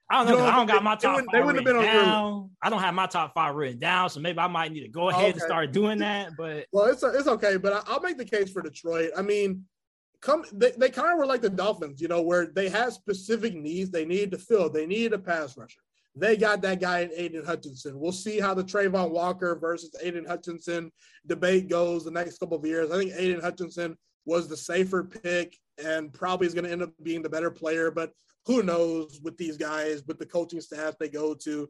I 0.10 0.18
don't 0.18 0.28
know. 0.28 0.34
You 0.34 0.40
know 0.40 0.46
I 0.46 0.56
don't 0.56 0.68
got 0.68 0.84
my 0.84 0.96
top 0.96 1.18
five 1.18 1.26
they 1.32 1.42
written 1.42 1.64
down. 1.64 2.52
I 2.62 2.70
don't 2.70 2.82
have 2.82 2.94
my 2.94 3.08
top 3.08 3.34
five 3.34 3.56
written 3.56 3.80
down, 3.80 4.10
so 4.10 4.20
maybe 4.20 4.40
I 4.40 4.48
might 4.48 4.72
need 4.72 4.82
to 4.82 4.90
go 4.90 5.10
ahead 5.10 5.24
okay. 5.24 5.32
and 5.32 5.42
start 5.42 5.72
doing 5.72 6.00
that. 6.00 6.32
But 6.38 6.68
well, 6.72 6.86
it's 6.86 7.04
it's 7.04 7.28
okay. 7.28 7.58
But 7.58 7.84
I'll 7.88 8.02
make 8.02 8.18
the 8.18 8.26
case 8.26 8.52
for 8.52 8.62
Detroit. 8.62 9.12
I 9.18 9.22
mean, 9.22 9.66
come 10.24 10.46
they, 10.54 10.72
they 10.72 10.90
kind 10.90 11.12
of 11.12 11.20
were 11.20 11.26
like 11.26 11.42
the 11.42 11.50
Dolphins, 11.50 12.02
you 12.02 12.08
know, 12.08 12.22
where 12.22 12.48
they 12.48 12.70
had 12.70 12.94
specific 12.94 13.54
needs 13.54 13.92
they 13.92 14.06
needed 14.06 14.32
to 14.32 14.38
fill. 14.38 14.70
They 14.70 14.86
needed 14.86 15.14
a 15.14 15.20
pass 15.20 15.58
rusher. 15.58 15.82
They 16.16 16.38
got 16.38 16.62
that 16.62 16.80
guy 16.80 17.00
in 17.02 17.12
Aidan 17.16 17.44
Hutchinson. 17.44 18.00
We'll 18.00 18.12
see 18.12 18.40
how 18.40 18.54
the 18.54 18.64
Travon 18.64 19.10
Walker 19.10 19.56
versus 19.56 19.96
Aidan 20.02 20.26
Hutchinson 20.26 20.92
debate 21.28 21.70
goes 21.70 22.06
the 22.06 22.12
next 22.12 22.38
couple 22.38 22.58
of 22.58 22.66
years. 22.66 22.92
I 22.92 23.00
think 23.00 23.14
Aidan 23.16 23.42
Hutchinson 23.42 23.98
was 24.26 24.48
the 24.48 24.56
safer 24.56 25.04
pick 25.04 25.58
and 25.84 26.14
probably 26.14 26.48
is 26.48 26.54
going 26.54 26.66
to 26.66 26.72
end 26.72 26.84
up 26.84 26.92
being 27.02 27.24
the 27.24 27.30
better 27.30 27.52
player. 27.52 27.92
But 27.92 28.14
who 28.46 28.62
knows 28.62 29.20
with 29.24 29.38
these 29.38 29.58
guys, 29.58 30.04
with 30.08 30.20
the 30.20 30.26
coaching 30.26 30.62
staff 30.62 30.98
they 31.00 31.10
go 31.10 31.34
to. 31.34 31.68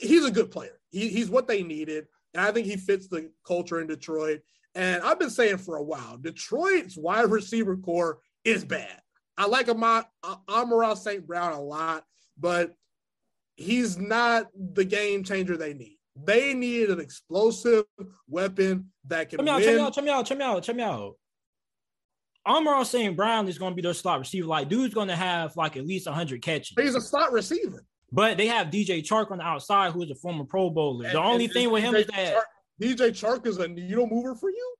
He's 0.00 0.24
a 0.24 0.30
good 0.30 0.50
player. 0.50 0.78
He, 0.90 1.08
he's 1.08 1.30
what 1.30 1.48
they 1.48 1.62
needed. 1.62 2.06
And 2.34 2.44
I 2.44 2.52
think 2.52 2.66
he 2.66 2.76
fits 2.76 3.08
the 3.08 3.30
culture 3.46 3.80
in 3.80 3.86
Detroit. 3.86 4.40
And 4.74 5.02
I've 5.02 5.18
been 5.18 5.30
saying 5.30 5.58
for 5.58 5.76
a 5.76 5.82
while, 5.82 6.16
Detroit's 6.16 6.96
wide 6.96 7.30
receiver 7.30 7.76
core 7.76 8.18
is 8.44 8.64
bad. 8.64 9.00
I 9.36 9.46
like 9.46 9.68
Amon, 9.68 10.04
uh, 10.22 10.36
Amon 10.48 10.96
St. 10.96 11.26
Brown 11.26 11.52
a 11.52 11.60
lot, 11.60 12.04
but 12.38 12.74
he's 13.56 13.98
not 13.98 14.48
the 14.54 14.84
game 14.84 15.24
changer 15.24 15.56
they 15.56 15.74
need. 15.74 15.98
They 16.16 16.54
need 16.54 16.90
an 16.90 17.00
explosive 17.00 17.84
weapon 18.28 18.90
that 19.06 19.30
can 19.30 19.38
check 19.38 19.44
me 19.44 19.50
out, 19.50 19.60
win. 19.60 19.92
Check 19.92 20.04
me 20.04 20.10
out, 20.10 20.26
check 20.26 20.38
me 20.38 20.44
out, 20.44 20.62
check 20.62 20.76
me 20.76 20.82
out. 20.82 21.14
Amon 22.46 22.84
St. 22.84 23.16
Brown 23.16 23.48
is 23.48 23.58
going 23.58 23.72
to 23.72 23.76
be 23.76 23.82
their 23.82 23.94
slot 23.94 24.18
receiver. 24.18 24.46
Like, 24.46 24.68
dude's 24.68 24.94
going 24.94 25.08
to 25.08 25.16
have 25.16 25.56
like 25.56 25.76
at 25.76 25.86
least 25.86 26.06
100 26.06 26.42
catches. 26.42 26.74
He's 26.78 26.94
a 26.94 27.00
slot 27.00 27.32
receiver. 27.32 27.84
But 28.10 28.36
they 28.36 28.46
have 28.46 28.66
DJ 28.66 29.02
Chark 29.02 29.30
on 29.30 29.38
the 29.38 29.44
outside, 29.44 29.92
who 29.92 30.02
is 30.02 30.10
a 30.10 30.14
former 30.14 30.44
Pro 30.44 30.68
Bowler. 30.68 31.10
The 31.10 31.22
only 31.22 31.44
and, 31.44 31.54
thing 31.54 31.70
with 31.70 31.82
him 31.82 31.94
DJ 31.94 32.00
is 32.00 32.06
that 32.08 32.34
Chark, 32.34 32.42
DJ 32.80 33.10
Chark 33.10 33.46
is 33.46 33.58
a 33.58 33.68
needle 33.68 34.06
mover 34.06 34.34
for 34.34 34.50
you? 34.50 34.74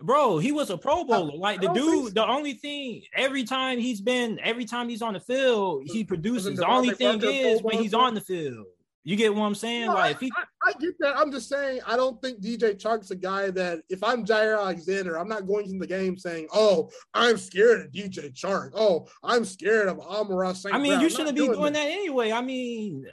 Bro, 0.00 0.38
he 0.38 0.52
was 0.52 0.70
a 0.70 0.76
Pro 0.76 1.04
Bowler. 1.04 1.36
Like 1.36 1.60
the 1.60 1.68
dude, 1.68 2.08
so. 2.08 2.10
the 2.10 2.26
only 2.26 2.54
thing 2.54 3.02
every 3.14 3.44
time 3.44 3.78
he's 3.78 4.00
been, 4.00 4.38
every 4.42 4.64
time 4.64 4.88
he's 4.88 5.02
on 5.02 5.14
the 5.14 5.20
field, 5.20 5.84
he 5.86 6.04
produces. 6.04 6.58
The 6.58 6.66
only 6.66 6.94
thing 6.94 7.22
is 7.22 7.62
when 7.62 7.78
he's 7.78 7.94
on 7.94 8.14
the 8.14 8.20
field. 8.20 8.66
You 9.06 9.16
get 9.16 9.34
what 9.34 9.44
I'm 9.44 9.54
saying? 9.54 9.86
No, 9.86 9.94
like, 9.94 10.16
I, 10.16 10.18
he, 10.18 10.32
I, 10.34 10.70
I, 10.70 10.72
get 10.80 10.98
that. 11.00 11.14
I'm 11.18 11.30
just 11.30 11.50
saying, 11.50 11.80
I 11.86 11.94
don't 11.94 12.20
think 12.22 12.40
DJ 12.40 12.74
Chark's 12.74 13.10
a 13.10 13.16
guy 13.16 13.50
that 13.50 13.80
if 13.90 14.02
I'm 14.02 14.24
Jaire 14.24 14.58
Alexander, 14.58 15.18
I'm 15.18 15.28
not 15.28 15.46
going 15.46 15.66
into 15.66 15.78
the 15.78 15.86
game 15.86 16.16
saying, 16.16 16.48
"Oh, 16.54 16.90
I'm 17.12 17.36
scared 17.36 17.82
of 17.82 17.92
DJ 17.92 18.32
Chark. 18.32 18.70
Oh, 18.74 19.06
I'm 19.22 19.44
scared 19.44 19.88
of 19.88 20.00
Amon 20.00 20.54
St. 20.54 20.74
I 20.74 20.78
mean, 20.78 20.92
Brown. 20.92 21.02
you 21.02 21.10
shouldn't 21.10 21.36
be 21.36 21.42
doing, 21.42 21.52
doing 21.52 21.72
that. 21.74 21.84
that 21.84 21.92
anyway. 21.92 22.32
I 22.32 22.40
mean, 22.40 23.04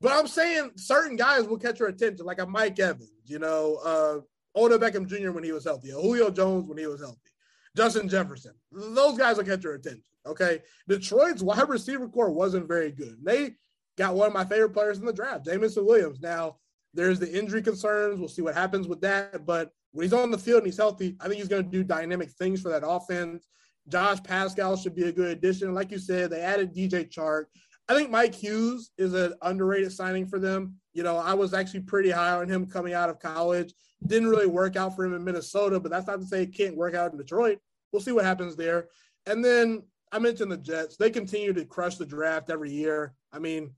but 0.00 0.12
I'm 0.12 0.26
saying 0.26 0.72
certain 0.76 1.16
guys 1.16 1.44
will 1.44 1.58
catch 1.58 1.80
your 1.80 1.88
attention, 1.88 2.24
like 2.26 2.40
a 2.40 2.46
Mike 2.46 2.78
Evans, 2.78 3.10
you 3.26 3.38
know, 3.38 3.76
uh, 3.84 4.58
Odell 4.58 4.78
Beckham 4.78 5.06
Jr. 5.06 5.32
when 5.32 5.44
he 5.44 5.52
was 5.52 5.64
healthy, 5.64 5.90
Julio 5.90 6.30
Jones 6.30 6.68
when 6.68 6.78
he 6.78 6.86
was 6.86 7.00
healthy, 7.00 7.30
Justin 7.76 8.08
Jefferson. 8.08 8.52
Those 8.72 9.18
guys 9.18 9.36
will 9.36 9.44
catch 9.44 9.64
your 9.64 9.74
attention. 9.74 10.02
Okay. 10.26 10.60
Detroit's 10.88 11.42
wide 11.42 11.68
receiver 11.68 12.08
core 12.08 12.30
wasn't 12.30 12.68
very 12.68 12.92
good. 12.92 13.16
They 13.22 13.52
got 13.96 14.14
one 14.14 14.28
of 14.28 14.34
my 14.34 14.44
favorite 14.44 14.70
players 14.70 14.98
in 14.98 15.06
the 15.06 15.12
draft, 15.12 15.46
Jameson 15.46 15.86
Williams. 15.86 16.20
Now, 16.20 16.56
there's 16.94 17.18
the 17.18 17.32
injury 17.36 17.62
concerns. 17.62 18.18
We'll 18.18 18.28
see 18.28 18.42
what 18.42 18.54
happens 18.54 18.86
with 18.86 19.00
that. 19.02 19.46
But 19.46 19.70
when 19.92 20.04
he's 20.04 20.12
on 20.12 20.30
the 20.30 20.38
field 20.38 20.58
and 20.58 20.66
he's 20.66 20.76
healthy, 20.76 21.16
I 21.20 21.24
think 21.24 21.38
he's 21.38 21.48
going 21.48 21.64
to 21.64 21.70
do 21.70 21.84
dynamic 21.84 22.30
things 22.30 22.60
for 22.60 22.68
that 22.70 22.86
offense. 22.86 23.46
Josh 23.88 24.22
Paschal 24.22 24.76
should 24.76 24.94
be 24.94 25.04
a 25.04 25.12
good 25.12 25.30
addition. 25.30 25.74
Like 25.74 25.90
you 25.90 25.98
said, 25.98 26.30
they 26.30 26.40
added 26.40 26.74
DJ 26.74 27.10
Chark. 27.10 27.44
I 27.88 27.94
think 27.94 28.10
Mike 28.10 28.34
Hughes 28.34 28.90
is 28.98 29.14
an 29.14 29.34
underrated 29.42 29.92
signing 29.92 30.26
for 30.26 30.38
them. 30.38 30.74
You 30.92 31.02
know, 31.02 31.16
I 31.16 31.32
was 31.34 31.54
actually 31.54 31.80
pretty 31.80 32.10
high 32.10 32.32
on 32.32 32.48
him 32.48 32.66
coming 32.66 32.92
out 32.92 33.08
of 33.08 33.18
college. 33.18 33.72
Didn't 34.06 34.28
really 34.28 34.46
work 34.46 34.76
out 34.76 34.94
for 34.94 35.04
him 35.04 35.14
in 35.14 35.24
Minnesota, 35.24 35.80
but 35.80 35.90
that's 35.90 36.06
not 36.06 36.20
to 36.20 36.26
say 36.26 36.42
it 36.42 36.54
can't 36.54 36.76
work 36.76 36.94
out 36.94 37.12
in 37.12 37.18
Detroit. 37.18 37.58
We'll 37.90 38.02
see 38.02 38.12
what 38.12 38.24
happens 38.24 38.56
there. 38.56 38.88
And 39.26 39.44
then 39.44 39.84
I 40.12 40.18
mentioned 40.18 40.52
the 40.52 40.58
Jets. 40.58 40.96
They 40.96 41.10
continue 41.10 41.52
to 41.54 41.64
crush 41.64 41.96
the 41.96 42.06
draft 42.06 42.50
every 42.50 42.70
year. 42.70 43.14
I 43.32 43.38
mean, 43.38 43.72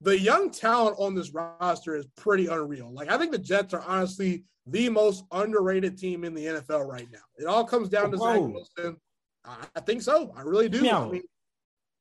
the 0.00 0.18
young 0.18 0.50
talent 0.50 0.96
on 0.98 1.14
this 1.14 1.32
roster 1.32 1.96
is 1.96 2.06
pretty 2.16 2.46
unreal. 2.46 2.92
Like, 2.92 3.10
I 3.10 3.18
think 3.18 3.32
the 3.32 3.38
Jets 3.38 3.74
are 3.74 3.82
honestly 3.86 4.44
the 4.66 4.88
most 4.88 5.24
underrated 5.32 5.98
team 5.98 6.24
in 6.24 6.34
the 6.34 6.46
NFL 6.46 6.86
right 6.86 7.08
now. 7.12 7.18
It 7.38 7.46
all 7.46 7.64
comes 7.64 7.88
down 7.88 8.10
to 8.12 8.16
Whoa. 8.16 8.32
Zach 8.32 8.54
Wilson. 8.54 8.96
I 9.44 9.80
think 9.80 10.02
so. 10.02 10.32
I 10.36 10.42
really 10.42 10.68
do. 10.68 10.82
Now, 10.82 11.08
I 11.08 11.12
mean, 11.12 11.22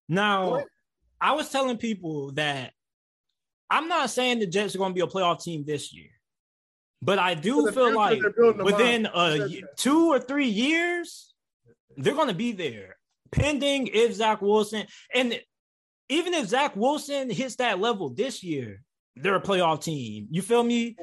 now 0.07 0.63
I 1.21 1.33
was 1.33 1.49
telling 1.49 1.77
people 1.77 2.31
that 2.33 2.73
I'm 3.69 3.87
not 3.87 4.09
saying 4.09 4.39
the 4.39 4.47
Jets 4.47 4.75
are 4.75 4.79
going 4.79 4.91
to 4.91 4.95
be 4.95 5.01
a 5.01 5.07
playoff 5.07 5.43
team 5.43 5.63
this 5.65 5.93
year, 5.93 6.09
but 7.01 7.19
I 7.19 7.35
do 7.35 7.71
feel 7.71 7.93
like 7.93 8.21
within 8.63 9.07
a 9.13 9.61
two 9.75 10.11
or 10.11 10.19
three 10.19 10.47
years, 10.47 11.33
they're 11.97 12.15
going 12.15 12.29
to 12.29 12.33
be 12.33 12.51
there. 12.53 12.95
pending 13.31 13.87
if 13.87 14.13
Zach 14.13 14.41
Wilson 14.41 14.85
and 15.13 15.39
even 16.09 16.33
if 16.33 16.47
Zach 16.47 16.75
Wilson 16.75 17.29
hits 17.29 17.57
that 17.57 17.79
level 17.79 18.09
this 18.09 18.43
year, 18.43 18.81
they're 19.15 19.35
a 19.35 19.41
playoff 19.41 19.83
team. 19.83 20.27
You 20.31 20.41
feel 20.41 20.63
me? 20.63 20.95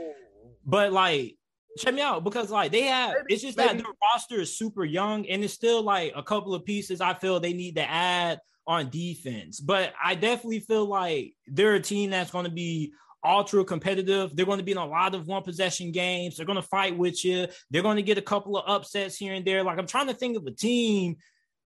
But 0.65 0.93
like, 0.93 1.37
check 1.79 1.95
me 1.95 2.01
out 2.01 2.25
because 2.25 2.51
like 2.51 2.73
they 2.73 2.83
have 2.83 3.15
it's 3.29 3.43
just 3.43 3.57
that 3.59 3.77
their 3.77 3.87
roster 4.03 4.41
is 4.41 4.57
super 4.57 4.85
young 4.85 5.27
and 5.27 5.45
it's 5.45 5.53
still 5.53 5.83
like 5.83 6.13
a 6.17 6.23
couple 6.23 6.55
of 6.55 6.65
pieces 6.65 7.01
I 7.01 7.15
feel 7.15 7.39
they 7.39 7.53
need 7.53 7.77
to 7.77 7.89
add 7.89 8.41
on 8.67 8.91
defense. 8.91 9.61
But 9.61 9.93
I 10.03 10.15
definitely 10.15 10.61
feel 10.61 10.87
like 10.87 11.35
they're 11.47 11.75
a 11.75 11.81
team 11.81 12.11
that's 12.11 12.31
going 12.31 12.47
to 12.47 12.51
be 12.51 12.93
ultra 13.25 13.65
competitive. 13.65 14.35
They're 14.35 14.47
going 14.47 14.59
to 14.59 14.65
be 14.65 14.73
in 14.73 14.79
a 14.79 14.87
lot 14.87 15.15
of 15.15 15.27
one 15.27 15.43
possession 15.43 15.93
games. 15.93 16.37
They're 16.37 16.47
going 16.47 16.61
to 16.61 16.63
fight 16.63 16.97
with 16.97 17.25
you. 17.25 17.47
They're 17.71 17.83
going 17.83 17.97
to 17.97 18.03
get 18.03 18.19
a 18.19 18.23
couple 18.23 18.57
of 18.57 18.65
upsets 18.69 19.17
here 19.17 19.35
and 19.35 19.45
there. 19.45 19.63
Like 19.63 19.79
I'm 19.79 19.87
trying 19.87 20.09
to 20.09 20.15
think 20.15 20.37
of 20.37 20.47
a 20.47 20.51
team. 20.51 21.17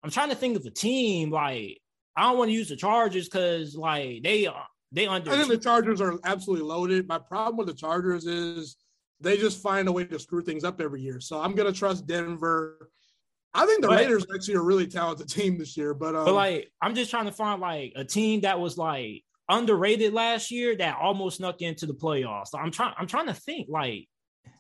I'm 0.04 0.12
trying 0.12 0.30
to 0.30 0.36
think 0.36 0.56
of 0.56 0.66
a 0.66 0.72
team 0.72 1.30
like 1.30 1.82
I 2.16 2.24
don't 2.24 2.38
want 2.38 2.50
to 2.50 2.56
use 2.56 2.70
the 2.70 2.76
Chargers 2.76 3.28
because 3.28 3.76
like 3.76 4.24
they 4.24 4.46
are 4.46 4.68
they 4.92 5.08
under. 5.08 5.32
I 5.32 5.38
think 5.38 5.50
the 5.50 5.58
Chargers 5.58 6.02
are 6.02 6.18
absolutely 6.26 6.66
loaded. 6.66 7.08
My 7.08 7.20
problem 7.20 7.58
with 7.58 7.68
the 7.68 7.74
Chargers 7.74 8.26
is 8.26 8.78
they 9.20 9.38
just 9.38 9.62
find 9.62 9.88
a 9.88 9.92
way 9.92 10.06
to 10.06 10.20
screw 10.20 10.42
things 10.42 10.64
up 10.64 10.82
every 10.82 11.02
year. 11.02 11.20
So 11.20 11.42
I'm 11.42 11.54
gonna 11.54 11.72
trust 11.72 12.08
Denver. 12.08 12.90
I 13.54 13.66
think 13.66 13.82
the 13.82 13.88
but, 13.88 14.00
Raiders 14.00 14.26
actually 14.34 14.56
are 14.56 14.62
a 14.62 14.64
really 14.64 14.88
talented 14.88 15.30
team 15.30 15.58
this 15.58 15.76
year, 15.76 15.94
but 15.94 16.16
um, 16.16 16.26
but 16.26 16.34
like 16.34 16.72
I'm 16.82 16.96
just 16.96 17.10
trying 17.10 17.26
to 17.26 17.32
find 17.32 17.60
like 17.60 17.94
a 17.96 18.04
team 18.04 18.42
that 18.42 18.60
was 18.60 18.78
like 18.78 19.24
underrated 19.50 20.14
last 20.14 20.52
year 20.52 20.76
that 20.78 20.98
almost 21.02 21.38
snuck 21.38 21.62
into 21.62 21.86
the 21.86 21.94
playoffs. 21.94 22.50
So 22.50 22.60
I'm 22.60 22.72
trying 22.72 22.94
I'm 22.98 23.08
trying 23.08 23.28
to 23.28 23.34
think 23.34 23.68
like. 23.70 24.08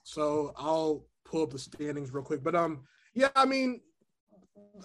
So 0.03 0.53
I'll 0.57 1.05
pull 1.25 1.43
up 1.43 1.51
the 1.51 1.59
standings 1.59 2.11
real 2.11 2.23
quick, 2.23 2.43
but 2.43 2.55
um, 2.55 2.81
yeah, 3.13 3.29
I 3.35 3.45
mean, 3.45 3.81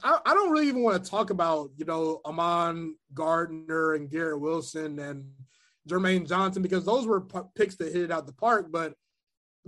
I, 0.03 0.19
I 0.27 0.35
don't 0.35 0.51
really 0.51 0.69
even 0.69 0.83
want 0.83 1.03
to 1.03 1.11
talk 1.11 1.31
about, 1.31 1.71
you 1.77 1.85
know, 1.85 2.21
Ahmad 2.25 2.77
Gardner 3.15 3.95
and 3.95 4.11
Garrett 4.11 4.41
Wilson 4.41 4.99
and 4.99 5.25
Jermaine 5.89 6.29
Johnson 6.29 6.63
because 6.63 6.85
those 6.85 7.07
were 7.07 7.23
p- 7.23 7.39
picks 7.55 7.77
that 7.77 7.93
hit 7.93 8.03
it 8.03 8.11
out 8.11 8.27
the 8.27 8.33
park. 8.33 8.69
But 8.71 8.95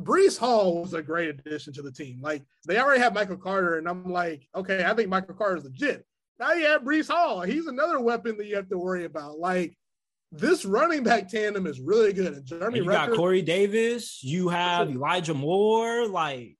Breece 0.00 0.38
Hall 0.38 0.82
was 0.82 0.94
a 0.94 1.02
great 1.02 1.30
addition 1.30 1.72
to 1.74 1.82
the 1.82 1.92
team. 1.92 2.20
Like 2.20 2.42
they 2.66 2.78
already 2.78 3.00
have 3.00 3.14
Michael 3.14 3.36
Carter, 3.36 3.78
and 3.78 3.88
I'm 3.88 4.10
like, 4.10 4.46
okay, 4.54 4.84
I 4.84 4.94
think 4.94 5.08
Michael 5.08 5.34
Carter 5.34 5.56
is 5.56 5.64
legit. 5.64 6.04
Now 6.38 6.52
you 6.52 6.66
have 6.66 6.82
Breece 6.82 7.08
Hall. 7.08 7.40
He's 7.42 7.66
another 7.66 8.00
weapon 8.00 8.36
that 8.36 8.46
you 8.46 8.56
have 8.56 8.68
to 8.68 8.78
worry 8.78 9.04
about. 9.04 9.38
Like 9.38 9.76
this 10.32 10.64
running 10.64 11.02
back 11.02 11.28
tandem 11.28 11.66
is 11.66 11.80
really 11.80 12.12
good. 12.12 12.34
And 12.34 12.44
Jeremy, 12.44 12.78
and 12.78 12.86
you 12.86 12.92
Ruckert, 12.92 13.08
got 13.08 13.16
Corey 13.16 13.42
Davis. 13.42 14.22
You 14.22 14.48
have 14.48 14.90
Elijah 14.90 15.34
Moore. 15.34 16.06
Like 16.06 16.56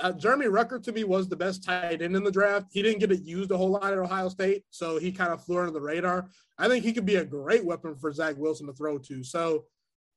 uh, 0.00 0.12
Jeremy 0.12 0.46
Ruckert 0.46 0.82
to 0.84 0.92
me 0.92 1.04
was 1.04 1.28
the 1.28 1.36
best 1.36 1.64
tight 1.64 2.02
end 2.02 2.16
in 2.16 2.24
the 2.24 2.30
draft. 2.30 2.66
He 2.72 2.82
didn't 2.82 3.00
get 3.00 3.12
it 3.12 3.22
used 3.22 3.50
a 3.50 3.56
whole 3.56 3.70
lot 3.70 3.92
at 3.92 3.98
Ohio 3.98 4.28
State, 4.28 4.64
so 4.70 4.98
he 4.98 5.12
kind 5.12 5.32
of 5.32 5.42
flew 5.44 5.58
under 5.58 5.70
the 5.70 5.80
radar. 5.80 6.28
I 6.58 6.68
think 6.68 6.84
he 6.84 6.92
could 6.92 7.06
be 7.06 7.16
a 7.16 7.24
great 7.24 7.64
weapon 7.64 7.96
for 7.96 8.12
Zach 8.12 8.36
Wilson 8.36 8.66
to 8.66 8.72
throw 8.72 8.98
to. 8.98 9.24
So 9.24 9.64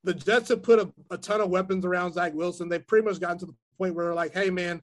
the 0.04 0.14
Jets 0.14 0.50
have 0.50 0.64
put 0.64 0.80
a, 0.80 0.92
a 1.10 1.18
ton 1.18 1.42
of 1.42 1.50
weapons 1.50 1.86
around 1.86 2.14
Zach 2.14 2.34
Wilson. 2.34 2.70
They've 2.70 2.86
pretty 2.86 3.06
much 3.06 3.20
gotten 3.20 3.40
to 3.40 3.46
the 3.48 3.56
point 3.78 3.96
where 3.96 4.06
they're 4.06 4.14
like, 4.14 4.34
"Hey, 4.34 4.50
man, 4.50 4.82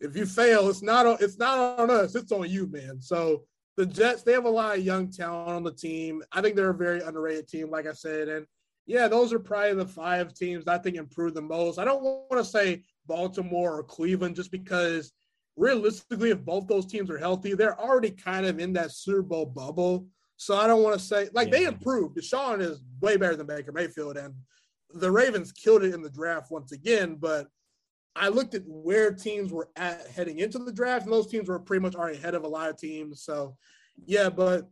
if 0.00 0.16
you 0.16 0.26
fail, 0.26 0.68
it's 0.68 0.82
not 0.82 1.06
on, 1.06 1.18
it's 1.20 1.38
not 1.38 1.78
on 1.78 1.90
us. 1.90 2.14
It's 2.14 2.32
on 2.32 2.48
you, 2.48 2.66
man." 2.66 3.00
So 3.00 3.44
the 3.76 3.86
Jets 3.86 4.22
they 4.22 4.32
have 4.32 4.44
a 4.44 4.50
lot 4.50 4.78
of 4.78 4.84
young 4.84 5.10
talent 5.10 5.50
on 5.50 5.62
the 5.62 5.72
team. 5.72 6.22
I 6.32 6.40
think 6.40 6.56
they're 6.56 6.70
a 6.70 6.74
very 6.74 7.00
underrated 7.00 7.48
team, 7.48 7.70
like 7.70 7.86
I 7.86 7.92
said, 7.92 8.28
and 8.28 8.46
yeah, 8.86 9.08
those 9.08 9.32
are 9.32 9.38
probably 9.38 9.74
the 9.74 9.86
five 9.86 10.34
teams 10.34 10.68
I 10.68 10.78
think 10.78 10.96
improved 10.96 11.34
the 11.34 11.42
most. 11.42 11.78
I 11.78 11.84
don't 11.84 12.02
want 12.02 12.32
to 12.32 12.44
say 12.44 12.82
Baltimore 13.06 13.78
or 13.78 13.82
Cleveland 13.82 14.36
just 14.36 14.50
because 14.50 15.12
realistically, 15.56 16.30
if 16.30 16.44
both 16.44 16.66
those 16.66 16.86
teams 16.86 17.10
are 17.10 17.18
healthy, 17.18 17.54
they're 17.54 17.80
already 17.80 18.10
kind 18.10 18.46
of 18.46 18.58
in 18.58 18.72
that 18.74 18.92
Super 18.92 19.22
Bowl 19.22 19.46
bubble. 19.46 20.06
So 20.44 20.58
I 20.58 20.66
don't 20.66 20.82
want 20.82 20.98
to 20.98 21.02
say 21.04 21.30
like 21.32 21.48
yeah. 21.48 21.58
they 21.58 21.64
improved. 21.64 22.18
Deshaun 22.18 22.60
is 22.60 22.82
way 23.00 23.16
better 23.16 23.34
than 23.34 23.46
Baker 23.46 23.72
Mayfield, 23.72 24.18
and 24.18 24.34
the 24.90 25.10
Ravens 25.10 25.52
killed 25.52 25.84
it 25.84 25.94
in 25.94 26.02
the 26.02 26.10
draft 26.10 26.50
once 26.50 26.72
again. 26.72 27.16
But 27.18 27.46
I 28.14 28.28
looked 28.28 28.54
at 28.54 28.62
where 28.66 29.10
teams 29.10 29.52
were 29.52 29.70
at 29.76 30.06
heading 30.08 30.40
into 30.40 30.58
the 30.58 30.72
draft, 30.72 31.04
and 31.04 31.12
those 31.14 31.28
teams 31.28 31.48
were 31.48 31.58
pretty 31.58 31.80
much 31.80 31.94
already 31.94 32.18
ahead 32.18 32.34
of 32.34 32.44
a 32.44 32.48
lot 32.48 32.68
of 32.68 32.76
teams. 32.76 33.22
So 33.22 33.56
yeah, 34.04 34.28
but 34.28 34.68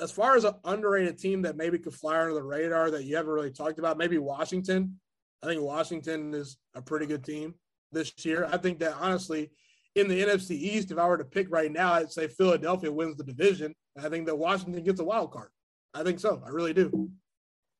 as 0.00 0.10
far 0.10 0.34
as 0.34 0.42
an 0.42 0.54
underrated 0.64 1.16
team 1.16 1.42
that 1.42 1.56
maybe 1.56 1.78
could 1.78 1.94
fly 1.94 2.20
under 2.20 2.34
the 2.34 2.42
radar 2.42 2.90
that 2.90 3.04
you 3.04 3.14
haven't 3.14 3.30
really 3.30 3.52
talked 3.52 3.78
about, 3.78 3.98
maybe 3.98 4.18
Washington. 4.18 4.98
I 5.44 5.46
think 5.46 5.62
Washington 5.62 6.34
is 6.34 6.56
a 6.74 6.82
pretty 6.82 7.06
good 7.06 7.22
team 7.22 7.54
this 7.92 8.12
year. 8.24 8.48
I 8.50 8.56
think 8.56 8.80
that 8.80 8.96
honestly, 9.00 9.52
in 9.94 10.08
the 10.08 10.22
NFC 10.22 10.52
East, 10.52 10.90
if 10.90 10.98
I 10.98 11.06
were 11.06 11.18
to 11.18 11.24
pick 11.24 11.46
right 11.50 11.70
now, 11.70 11.92
I'd 11.92 12.10
say 12.10 12.26
Philadelphia 12.26 12.90
wins 12.90 13.16
the 13.16 13.24
division. 13.24 13.76
I 13.98 14.08
think 14.08 14.26
that 14.26 14.36
Washington 14.36 14.82
gets 14.82 15.00
a 15.00 15.04
wild 15.04 15.32
card. 15.32 15.50
I 15.94 16.02
think 16.02 16.20
so. 16.20 16.42
I 16.44 16.48
really 16.48 16.72
do. 16.72 17.10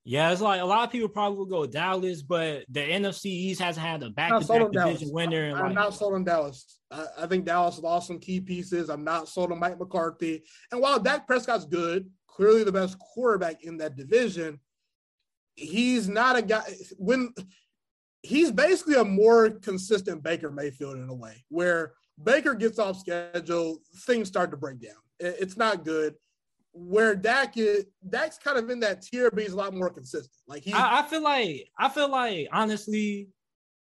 Yeah, 0.04 0.32
it's 0.32 0.40
like 0.40 0.60
a 0.60 0.64
lot 0.64 0.84
of 0.84 0.90
people 0.90 1.08
probably 1.08 1.38
will 1.38 1.46
go 1.46 1.64
Dallas, 1.64 2.22
but 2.22 2.64
the 2.68 2.80
NFC 2.80 3.26
East 3.26 3.60
hasn't 3.60 3.86
had 3.86 4.02
a 4.02 4.10
back-to-back 4.10 4.72
division 4.72 5.12
winner. 5.12 5.54
I'm 5.54 5.66
like, 5.66 5.74
not 5.74 5.94
sold 5.94 6.14
on 6.14 6.24
Dallas. 6.24 6.80
I, 6.90 7.06
I, 7.20 7.26
think 7.28 7.44
Dallas 7.44 7.78
lost 7.78 8.08
some 8.08 8.18
key 8.18 8.40
pieces. 8.40 8.90
I'm 8.90 9.04
not 9.04 9.28
sold 9.28 9.52
on 9.52 9.60
Mike 9.60 9.78
McCarthy. 9.78 10.42
And 10.72 10.80
while 10.80 10.98
Dak 10.98 11.28
Prescott's 11.28 11.66
good, 11.66 12.10
clearly 12.26 12.64
the 12.64 12.72
best 12.72 12.98
quarterback 12.98 13.62
in 13.62 13.76
that 13.76 13.96
division, 13.96 14.58
he's 15.54 16.08
not 16.08 16.36
a 16.36 16.42
guy 16.42 16.64
when 16.96 17.32
he's 18.22 18.50
basically 18.50 18.94
a 18.94 19.04
more 19.04 19.50
consistent 19.50 20.22
Baker 20.22 20.50
Mayfield 20.50 20.96
in 20.96 21.08
a 21.08 21.14
way 21.14 21.44
where 21.48 21.92
Baker 22.22 22.54
gets 22.54 22.78
off 22.78 22.98
schedule, 22.98 23.78
things 23.98 24.28
start 24.28 24.50
to 24.50 24.56
break 24.56 24.80
down. 24.80 24.92
It's 25.22 25.56
not 25.56 25.84
good. 25.84 26.14
Where 26.72 27.14
Dak 27.14 27.56
is, 27.58 27.84
Dak's 28.08 28.38
kind 28.38 28.58
of 28.58 28.70
in 28.70 28.80
that 28.80 29.02
tier, 29.02 29.30
but 29.30 29.42
he's 29.42 29.52
a 29.52 29.56
lot 29.56 29.74
more 29.74 29.90
consistent. 29.90 30.32
Like 30.46 30.62
he, 30.62 30.72
I, 30.72 31.00
I 31.00 31.02
feel 31.02 31.22
like, 31.22 31.68
I 31.78 31.88
feel 31.88 32.10
like 32.10 32.48
honestly, 32.50 33.28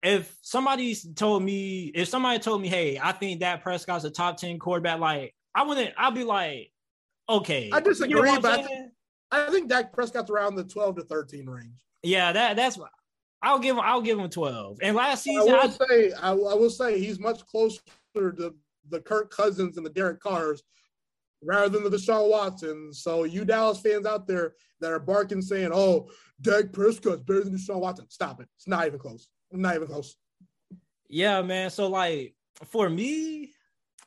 if 0.03 0.35
somebody 0.41 0.97
told 1.15 1.43
me, 1.43 1.93
if 1.95 2.09
somebody 2.09 2.39
told 2.39 2.63
me, 2.63 2.69
hey, 2.69 2.99
I 3.03 3.13
think 3.13 3.41
Dak 3.41 3.63
Prescott's 3.63 4.05
a 4.05 4.11
top 4.11 4.39
ten 4.39 4.59
quarterback, 4.59 4.99
like 4.99 5.35
I 5.55 5.63
wouldn't, 5.63 5.93
I'd 5.99 6.15
be 6.15 6.25
like, 6.25 6.73
okay. 7.29 7.71
I 7.73 7.81
disagree, 7.81 8.19
you 8.19 8.25
know 8.25 8.41
but 8.41 8.67
I 9.31 9.51
think 9.51 9.69
Dak 9.69 9.93
Prescott's 9.93 10.31
around 10.31 10.57
the 10.57 10.65
12 10.65 10.97
to 10.97 11.03
13 11.03 11.47
range. 11.47 11.85
Yeah, 12.03 12.33
that 12.33 12.57
that's 12.57 12.79
I'll 13.43 13.59
give 13.59 13.77
him 13.77 13.83
I'll 13.83 14.03
give 14.03 14.19
him 14.19 14.29
12. 14.29 14.79
And 14.83 14.97
last 14.97 15.23
season 15.23 15.43
I 15.43 15.45
will 15.45 15.61
I, 15.61 15.69
say 15.69 16.13
I, 16.13 16.31
I, 16.31 16.33
will 16.33 16.71
say 16.71 16.99
he's 16.99 17.19
much 17.19 17.47
closer 17.47 17.81
to 18.15 18.55
the 18.89 19.01
Kirk 19.01 19.31
Cousins 19.31 19.77
and 19.77 19.87
the 19.87 19.91
Derek 19.91 20.21
Carrs 20.21 20.61
rather 21.43 21.69
than 21.69 21.85
the 21.85 21.97
Deshaun 21.97 22.29
Watson. 22.29 22.93
So 22.93 23.25
you 23.25 23.45
Dallas 23.45 23.81
fans 23.81 24.07
out 24.07 24.27
there 24.27 24.55
that 24.81 24.93
are 24.93 24.99
barking 24.99 25.43
saying, 25.43 25.71
"Oh, 25.73 26.11
Dak 26.41 26.73
Prescott's 26.73 27.23
better 27.23 27.45
than 27.45 27.57
Deshaun 27.57 27.81
Watson," 27.81 28.09
stop 28.09 28.41
it. 28.41 28.49
It's 28.57 28.69
not 28.69 28.87
even 28.87 28.99
close. 28.99 29.29
Not 29.53 29.75
even 29.75 29.89
close. 29.89 30.17
Yeah, 31.09 31.43
man. 31.43 31.71
So 31.71 31.89
like 31.89 32.35
for 32.67 32.89
me, 32.89 33.53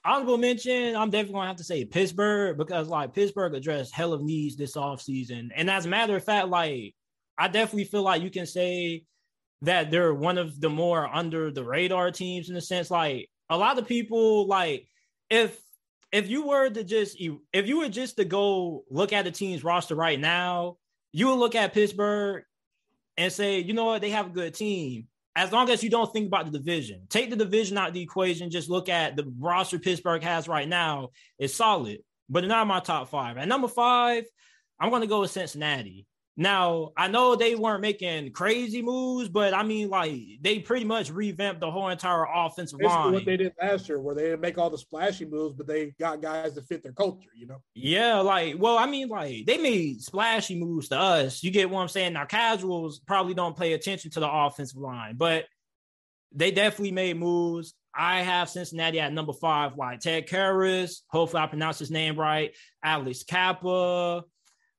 honorable 0.06 0.38
mention, 0.38 0.96
I'm 0.96 1.10
definitely 1.10 1.34
gonna 1.34 1.48
have 1.48 1.58
to 1.58 1.64
say 1.64 1.86
Pittsburgh 1.86 2.58
because 2.58 2.88
like 2.88 3.14
Pittsburgh 3.14 3.56
addressed 3.56 3.94
hell 3.94 4.14
of 4.14 4.22
needs 4.22 4.56
this 4.56 4.76
offseason. 4.76 5.50
And 5.56 5.70
as 5.70 5.86
a 5.86 5.90
matter 5.90 6.16
of 6.16 6.24
fact, 6.24 6.48
like 6.48 6.96
I 7.38 7.48
definitely 7.48 7.86
feel 7.86 8.04
like 8.04 8.22
you 8.22 8.30
can 8.30 8.46
say 8.46 9.04
that 9.64 9.92
they're 9.92 10.14
one 10.14 10.38
of 10.38 10.60
the 10.60 10.70
more 10.70 11.08
under 11.14 11.52
the 11.52 11.64
radar 11.64 12.12
teams 12.12 12.50
in 12.50 12.56
the 12.56 12.62
sense 12.62 12.92
like 12.92 13.30
a 13.50 13.58
lot 13.58 13.80
of 13.80 13.88
people 13.88 14.46
like 14.46 14.88
if 15.30 15.63
if 16.14 16.30
you 16.30 16.48
were 16.48 16.70
to 16.70 16.84
just 16.86 17.18
if 17.20 17.68
you 17.68 17.80
were 17.80 17.90
just 17.90 18.16
to 18.16 18.24
go 18.24 18.86
look 18.90 19.12
at 19.12 19.26
the 19.26 19.32
team's 19.32 19.66
roster 19.66 19.96
right 19.96 20.20
now, 20.20 20.78
you 21.12 21.28
would 21.28 21.40
look 21.40 21.56
at 21.56 21.74
Pittsburgh 21.74 22.44
and 23.18 23.34
say, 23.34 23.60
you 23.60 23.74
know 23.74 23.86
what, 23.86 24.02
they 24.02 24.12
have 24.12 24.28
a 24.28 24.30
good 24.30 24.54
team 24.54 25.08
as 25.36 25.52
long 25.52 25.70
as 25.70 25.84
you 25.84 25.90
don't 25.90 26.12
think 26.14 26.28
about 26.28 26.46
the 26.46 26.58
division, 26.58 27.08
take 27.10 27.30
the 27.30 27.36
division 27.36 27.78
out 27.78 27.88
of 27.90 27.94
the 27.94 28.02
equation, 28.02 28.52
just 28.52 28.70
look 28.70 28.88
at 28.88 29.16
the 29.16 29.32
roster 29.40 29.80
Pittsburgh 29.80 30.24
has 30.24 30.48
right 30.48 30.68
now, 30.68 31.10
it's 31.40 31.56
solid, 31.56 32.00
but 32.30 32.42
they're 32.42 32.50
not 32.50 32.68
my 32.68 32.80
top 32.80 33.10
five. 33.10 33.38
At 33.38 33.48
number 33.48 33.68
five, 33.68 34.26
I'm 34.80 34.90
going 34.90 35.02
to 35.02 35.08
go 35.08 35.22
with 35.22 35.32
Cincinnati. 35.32 36.06
Now, 36.36 36.94
I 36.98 37.10
know 37.10 37.36
they 37.36 37.54
weren't 37.54 37.82
making 37.82 38.32
crazy 38.32 38.82
moves, 38.82 39.30
but 39.30 39.54
I 39.54 39.62
mean, 39.62 39.90
like 39.90 40.18
they 40.42 40.58
pretty 40.60 40.84
much 40.84 41.12
revamped 41.12 41.62
the 41.62 41.70
whole 41.70 41.90
entire 41.90 42.26
offensive 42.26 42.80
Basically 42.80 42.98
line. 42.98 43.14
What 43.14 43.26
they 43.26 43.38
did 43.38 43.54
last 43.62 43.88
year, 43.88 44.00
where 44.00 44.16
they 44.16 44.24
didn't 44.24 44.42
make 44.42 44.58
all 44.58 44.72
the 44.72 44.78
splashy 44.78 45.26
moves, 45.26 45.54
but 45.56 45.68
they 45.68 45.94
got 46.00 46.24
guys 46.24 46.54
to 46.54 46.64
fit 46.64 46.82
their 46.82 46.92
culture, 46.92 47.30
you 47.36 47.46
know? 47.46 47.62
Yeah, 47.76 48.22
like, 48.22 48.56
well, 48.58 48.80
I 48.80 48.88
mean, 48.88 49.10
like 49.10 49.46
they 49.46 49.60
made 49.60 50.02
splashy 50.02 50.60
moves 50.60 50.90
to 50.90 50.98
us. 50.98 51.44
You 51.44 51.52
get 51.52 51.70
what 51.70 51.82
I'm 51.82 51.88
saying? 51.88 52.14
Now, 52.14 52.26
casuals 52.26 53.00
probably 53.00 53.36
don't 53.36 53.56
pay 53.56 53.74
attention 53.74 54.10
to 54.12 54.20
the 54.20 54.32
offensive 54.32 54.80
line, 54.80 55.18
but 55.18 55.46
they 56.34 56.50
definitely 56.50 56.94
made 56.94 57.16
moves. 57.16 57.76
I 57.96 58.24
have 58.24 58.50
Cincinnati 58.50 59.00
at 59.00 59.14
number 59.14 59.34
five, 59.34 59.78
like 59.78 60.00
Ted 60.00 60.28
Karras. 60.28 61.02
Hopefully, 61.10 61.44
I 61.44 61.46
pronounce 61.46 61.78
his 61.78 61.92
name 61.92 62.20
right. 62.20 62.56
Alex 62.84 63.22
Cappa. 63.22 64.24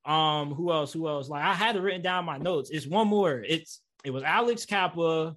Um, 0.05 0.53
who 0.55 0.71
else? 0.73 0.93
Who 0.93 1.09
else? 1.09 1.29
Like 1.29 1.43
I 1.43 1.55
had 1.55 1.77
it 1.77 1.81
written 1.81 2.03
down 2.03 2.25
my 2.25 2.39
notes. 2.39 2.71
It's 2.71 2.87
one 2.87 3.09
more. 3.09 3.43
It's 3.47 3.81
it 4.05 4.11
was 4.11 4.23
Alex 4.23 4.67
Cappa. 4.67 5.35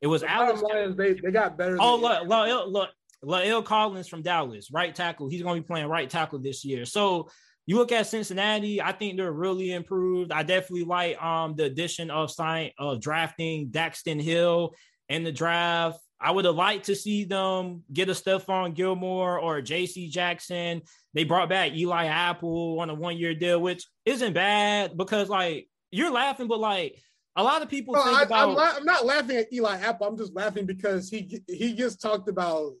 It 0.00 0.06
was 0.06 0.22
the 0.22 0.30
Alex. 0.30 0.62
They, 0.96 1.12
they 1.12 1.30
got 1.30 1.56
better. 1.56 1.76
Oh 1.80 1.96
look, 1.96 2.26
look, 2.26 2.68
look, 2.68 2.90
La'el 3.24 3.64
Collins 3.64 4.08
from 4.08 4.22
Dallas, 4.22 4.70
right 4.72 4.94
tackle. 4.94 5.28
He's 5.28 5.42
going 5.42 5.56
to 5.56 5.62
be 5.62 5.66
playing 5.66 5.86
right 5.88 6.08
tackle 6.08 6.38
this 6.38 6.64
year. 6.64 6.84
So 6.84 7.28
you 7.66 7.76
look 7.76 7.92
at 7.92 8.06
Cincinnati, 8.06 8.82
I 8.82 8.92
think 8.92 9.16
they're 9.16 9.30
really 9.30 9.72
improved. 9.72 10.32
I 10.32 10.42
definitely 10.42 10.84
like 10.84 11.22
um 11.22 11.54
the 11.54 11.64
addition 11.64 12.10
of 12.10 12.30
sign 12.30 12.70
of 12.78 13.00
drafting 13.00 13.68
Daxton 13.68 14.20
Hill 14.20 14.74
in 15.08 15.22
the 15.22 15.32
draft. 15.32 16.00
I 16.20 16.30
would 16.30 16.44
have 16.44 16.54
liked 16.54 16.86
to 16.86 16.94
see 16.94 17.24
them 17.24 17.82
get 17.92 18.10
a 18.10 18.12
Stephon 18.12 18.74
Gilmore 18.74 19.38
or 19.38 19.58
a 19.58 19.62
JC 19.62 20.10
Jackson. 20.10 20.82
They 21.14 21.24
brought 21.24 21.48
back 21.48 21.72
Eli 21.72 22.06
Apple 22.06 22.78
on 22.80 22.90
a 22.90 22.94
one 22.94 23.16
year 23.16 23.34
deal, 23.34 23.60
which 23.60 23.86
isn't 24.04 24.34
bad 24.34 24.96
because 24.96 25.28
like 25.28 25.68
you're 25.90 26.10
laughing, 26.10 26.46
but 26.46 26.60
like 26.60 27.00
a 27.36 27.42
lot 27.42 27.62
of 27.62 27.68
people 27.68 27.94
no, 27.94 28.04
think 28.04 28.18
I, 28.18 28.22
about. 28.24 28.48
I'm, 28.50 28.54
la- 28.54 28.72
I'm, 28.76 28.84
not 28.84 29.06
laughing 29.06 29.36
at 29.36 29.52
Eli 29.52 29.78
Apple. 29.78 30.06
I'm 30.06 30.18
just 30.18 30.34
laughing 30.34 30.66
because 30.66 31.08
he 31.08 31.42
he 31.48 31.72
gets 31.72 31.96
talked 31.96 32.28
about. 32.28 32.72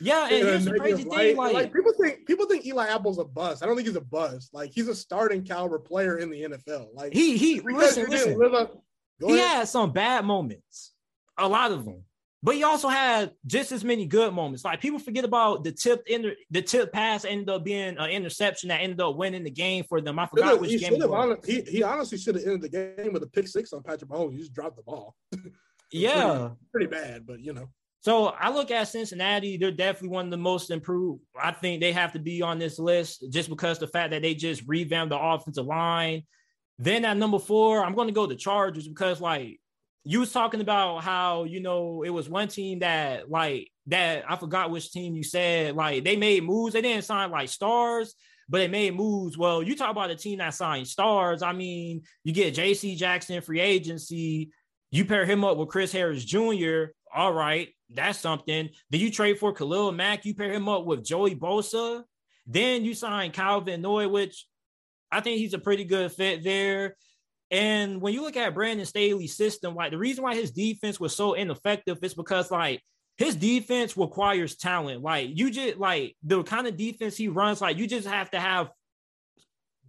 Yeah, 0.00 0.24
and 0.24 0.32
here's 0.32 0.64
the 0.64 0.78
crazy 0.78 1.04
thing: 1.04 1.36
like, 1.36 1.54
like, 1.54 1.72
people 1.72 1.92
think 2.00 2.26
people 2.26 2.46
think 2.46 2.66
Eli 2.66 2.88
Apple's 2.88 3.18
a 3.18 3.24
bust. 3.24 3.62
I 3.62 3.66
don't 3.66 3.76
think 3.76 3.86
he's 3.86 3.96
a 3.96 4.00
bust. 4.00 4.50
Like 4.52 4.70
he's 4.72 4.88
a 4.88 4.94
starting 4.94 5.44
caliber 5.44 5.78
player 5.78 6.18
in 6.18 6.30
the 6.30 6.42
NFL. 6.42 6.88
Like 6.94 7.12
he 7.12 7.36
he 7.36 7.60
listen 7.60 8.08
listen. 8.08 8.54
Up, 8.54 8.82
he 9.20 9.34
ahead. 9.34 9.58
had 9.58 9.68
some 9.68 9.92
bad 9.92 10.24
moments, 10.24 10.92
a 11.36 11.46
lot 11.46 11.70
of 11.72 11.84
them. 11.84 12.04
But 12.42 12.54
he 12.54 12.62
also 12.62 12.88
had 12.88 13.32
just 13.46 13.72
as 13.72 13.82
many 13.82 14.06
good 14.06 14.32
moments. 14.32 14.64
Like 14.64 14.80
people 14.80 15.00
forget 15.00 15.24
about 15.24 15.64
the 15.64 15.72
tip 15.72 16.04
in 16.06 16.32
the 16.50 16.62
tip 16.62 16.92
pass 16.92 17.24
ended 17.24 17.50
up 17.50 17.64
being 17.64 17.98
an 17.98 18.10
interception 18.10 18.68
that 18.68 18.80
ended 18.80 19.00
up 19.00 19.16
winning 19.16 19.42
the 19.42 19.50
game 19.50 19.84
for 19.88 20.00
them. 20.00 20.18
I 20.20 20.26
forgot 20.26 20.60
which 20.60 20.80
game. 20.80 21.02
Honest, 21.02 21.44
he, 21.44 21.62
he 21.62 21.82
honestly 21.82 22.16
should 22.16 22.36
have 22.36 22.44
ended 22.44 22.62
the 22.62 22.68
game 22.68 23.12
with 23.12 23.24
a 23.24 23.26
pick 23.26 23.48
six 23.48 23.72
on 23.72 23.82
Patrick 23.82 24.10
Mahomes. 24.10 24.32
He 24.32 24.38
just 24.38 24.52
dropped 24.52 24.76
the 24.76 24.84
ball. 24.84 25.16
yeah, 25.92 26.50
pretty, 26.70 26.86
pretty 26.86 27.06
bad, 27.08 27.26
but 27.26 27.40
you 27.40 27.52
know. 27.52 27.68
So 28.00 28.26
I 28.26 28.50
look 28.50 28.70
at 28.70 28.86
Cincinnati, 28.86 29.56
they're 29.56 29.72
definitely 29.72 30.10
one 30.10 30.26
of 30.26 30.30
the 30.30 30.36
most 30.36 30.70
improved. 30.70 31.20
I 31.40 31.50
think 31.50 31.80
they 31.80 31.92
have 31.92 32.12
to 32.12 32.20
be 32.20 32.42
on 32.42 32.60
this 32.60 32.78
list 32.78 33.24
just 33.30 33.48
because 33.48 33.80
the 33.80 33.88
fact 33.88 34.12
that 34.12 34.22
they 34.22 34.34
just 34.34 34.62
revamped 34.66 35.10
the 35.10 35.18
offensive 35.18 35.66
line. 35.66 36.22
Then 36.78 37.04
at 37.04 37.16
number 37.16 37.40
four, 37.40 37.84
I'm 37.84 37.96
going 37.96 38.06
to 38.06 38.14
go 38.14 38.26
the 38.26 38.36
Chargers 38.36 38.86
because 38.86 39.20
like 39.20 39.58
you 40.04 40.20
was 40.20 40.32
talking 40.32 40.60
about 40.60 41.02
how 41.02 41.44
you 41.44 41.60
know 41.60 42.02
it 42.02 42.10
was 42.10 42.28
one 42.28 42.48
team 42.48 42.78
that 42.80 43.30
like 43.30 43.70
that 43.86 44.24
I 44.28 44.36
forgot 44.36 44.70
which 44.70 44.90
team 44.92 45.14
you 45.14 45.22
said 45.22 45.74
like 45.74 46.04
they 46.04 46.16
made 46.16 46.44
moves. 46.44 46.74
They 46.74 46.82
didn't 46.82 47.04
sign 47.04 47.30
like 47.30 47.48
stars, 47.48 48.14
but 48.48 48.58
they 48.58 48.68
made 48.68 48.94
moves. 48.94 49.36
Well, 49.36 49.62
you 49.62 49.76
talk 49.76 49.90
about 49.90 50.10
a 50.10 50.16
team 50.16 50.38
that 50.38 50.54
signed 50.54 50.88
stars. 50.88 51.42
I 51.42 51.52
mean, 51.52 52.02
you 52.24 52.32
get 52.32 52.54
J.C. 52.54 52.96
Jackson 52.96 53.42
free 53.42 53.60
agency. 53.60 54.50
You 54.90 55.04
pair 55.04 55.26
him 55.26 55.44
up 55.44 55.56
with 55.58 55.68
Chris 55.68 55.92
Harris 55.92 56.24
Jr. 56.24 56.84
All 57.14 57.32
right, 57.32 57.68
that's 57.92 58.18
something. 58.18 58.68
Then 58.90 59.00
you 59.00 59.10
trade 59.10 59.38
for 59.38 59.52
Khalil 59.52 59.92
Mack. 59.92 60.24
You 60.24 60.34
pair 60.34 60.52
him 60.52 60.68
up 60.68 60.84
with 60.84 61.04
Joey 61.04 61.34
Bosa. 61.34 62.04
Then 62.46 62.84
you 62.84 62.94
sign 62.94 63.32
Kyle 63.32 63.60
Van 63.60 63.82
Noy, 63.82 64.08
which 64.08 64.46
I 65.10 65.20
think 65.20 65.38
he's 65.38 65.54
a 65.54 65.58
pretty 65.58 65.84
good 65.84 66.12
fit 66.12 66.42
there. 66.42 66.96
And 67.50 68.00
when 68.00 68.12
you 68.12 68.22
look 68.22 68.36
at 68.36 68.54
Brandon 68.54 68.84
Staley's 68.84 69.36
system, 69.36 69.74
like 69.74 69.90
the 69.90 69.98
reason 69.98 70.22
why 70.22 70.34
his 70.34 70.50
defense 70.50 71.00
was 71.00 71.16
so 71.16 71.32
ineffective 71.32 71.98
is 72.02 72.14
because 72.14 72.50
like 72.50 72.82
his 73.16 73.34
defense 73.34 73.96
requires 73.96 74.56
talent. 74.56 75.02
Like 75.02 75.30
you 75.32 75.50
just 75.50 75.78
like 75.78 76.16
the 76.22 76.42
kind 76.42 76.66
of 76.66 76.76
defense 76.76 77.16
he 77.16 77.28
runs, 77.28 77.60
like 77.60 77.78
you 77.78 77.86
just 77.86 78.06
have 78.06 78.30
to 78.32 78.40
have 78.40 78.70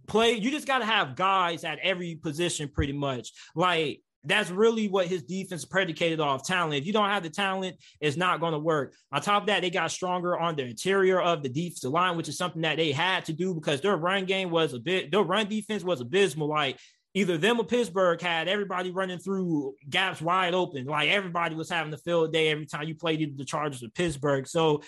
play. 0.06 0.32
You 0.32 0.50
just 0.50 0.66
got 0.66 0.78
to 0.78 0.86
have 0.86 1.16
guys 1.16 1.64
at 1.64 1.78
every 1.80 2.16
position, 2.16 2.68
pretty 2.68 2.92
much. 2.92 3.32
Like 3.54 4.00
that's 4.24 4.50
really 4.50 4.88
what 4.88 5.06
his 5.06 5.22
defense 5.22 5.64
predicated 5.64 6.20
off 6.20 6.46
talent. 6.46 6.74
If 6.74 6.86
you 6.86 6.92
don't 6.92 7.08
have 7.08 7.22
the 7.22 7.30
talent, 7.30 7.76
it's 8.00 8.16
not 8.16 8.40
going 8.40 8.52
to 8.52 8.58
work. 8.58 8.94
On 9.12 9.22
top 9.22 9.44
of 9.44 9.46
that, 9.46 9.62
they 9.62 9.70
got 9.70 9.90
stronger 9.90 10.38
on 10.38 10.56
the 10.56 10.64
interior 10.64 11.20
of 11.20 11.42
the 11.42 11.48
defensive 11.48 11.92
line, 11.92 12.16
which 12.16 12.28
is 12.28 12.36
something 12.36 12.62
that 12.62 12.76
they 12.76 12.92
had 12.92 13.24
to 13.26 13.32
do 13.32 13.54
because 13.54 13.80
their 13.80 13.96
run 13.96 14.26
game 14.26 14.50
was 14.50 14.74
a 14.74 14.78
bit, 14.78 15.10
their 15.10 15.22
run 15.22 15.48
defense 15.48 15.82
was 15.82 16.00
abysmal. 16.00 16.48
Like 16.48 16.78
either 17.14 17.36
them 17.36 17.60
or 17.60 17.64
Pittsburgh 17.64 18.20
had 18.20 18.48
everybody 18.48 18.90
running 18.90 19.18
through 19.18 19.74
gaps 19.88 20.22
wide 20.22 20.54
open. 20.54 20.86
Like 20.86 21.10
everybody 21.10 21.54
was 21.54 21.68
having 21.68 21.92
a 21.92 21.98
field 21.98 22.32
day 22.32 22.48
every 22.48 22.66
time 22.66 22.86
you 22.86 22.94
played 22.94 23.20
either 23.20 23.36
the 23.36 23.44
Chargers 23.44 23.82
or 23.82 23.88
Pittsburgh. 23.88 24.46
So 24.46 24.82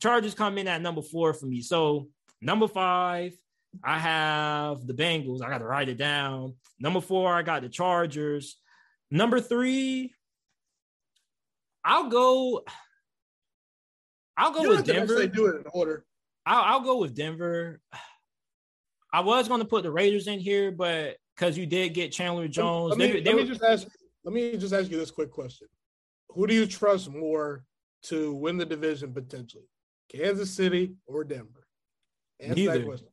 Chargers 0.00 0.34
come 0.34 0.58
in 0.58 0.68
at 0.68 0.82
number 0.82 1.02
four 1.02 1.32
for 1.34 1.46
me. 1.46 1.62
So 1.62 2.08
number 2.40 2.68
five, 2.68 3.34
I 3.84 3.98
have 3.98 4.86
the 4.86 4.94
Bengals. 4.94 5.42
I 5.42 5.48
got 5.48 5.58
to 5.58 5.66
write 5.66 5.88
it 5.88 5.98
down. 5.98 6.54
Number 6.80 7.00
four, 7.00 7.32
I 7.32 7.42
got 7.42 7.62
the 7.62 7.68
Chargers. 7.68 8.56
Number 9.10 9.40
three, 9.40 10.12
I'll 11.84 12.08
go. 12.08 12.64
I'll 14.36 14.52
go 14.52 14.62
you 14.62 14.68
with 14.70 14.84
Denver. 14.84 15.14
They 15.16 15.26
do 15.26 15.46
it 15.46 15.56
in 15.56 15.64
order. 15.72 16.04
I'll, 16.46 16.74
I'll 16.74 16.80
go 16.80 16.98
with 16.98 17.14
Denver. 17.14 17.80
I 19.12 19.20
was 19.20 19.48
going 19.48 19.60
to 19.60 19.66
put 19.66 19.84
the 19.84 19.90
Raiders 19.90 20.26
in 20.26 20.38
here, 20.38 20.70
but 20.70 21.16
because 21.38 21.56
you 21.56 21.66
did 21.66 21.94
get 21.94 22.12
Chandler 22.12 22.48
Jones. 22.48 22.90
Let 22.90 22.98
me, 22.98 23.12
they, 23.12 23.20
they 23.20 23.32
let 23.32 23.42
me 23.42 23.48
just 23.48 23.62
ask. 23.62 23.86
Let 24.24 24.34
me 24.34 24.56
just 24.56 24.74
ask 24.74 24.90
you 24.90 24.98
this 24.98 25.10
quick 25.10 25.30
question: 25.30 25.68
Who 26.30 26.46
do 26.46 26.54
you 26.54 26.66
trust 26.66 27.10
more 27.10 27.64
to 28.04 28.34
win 28.34 28.56
the 28.56 28.66
division 28.66 29.12
potentially, 29.12 29.68
Kansas 30.10 30.50
City 30.50 30.94
or 31.06 31.24
Denver? 31.24 31.66
Answer 32.40 32.54
Neither. 32.54 32.78
that 32.78 32.86
question. 32.86 33.08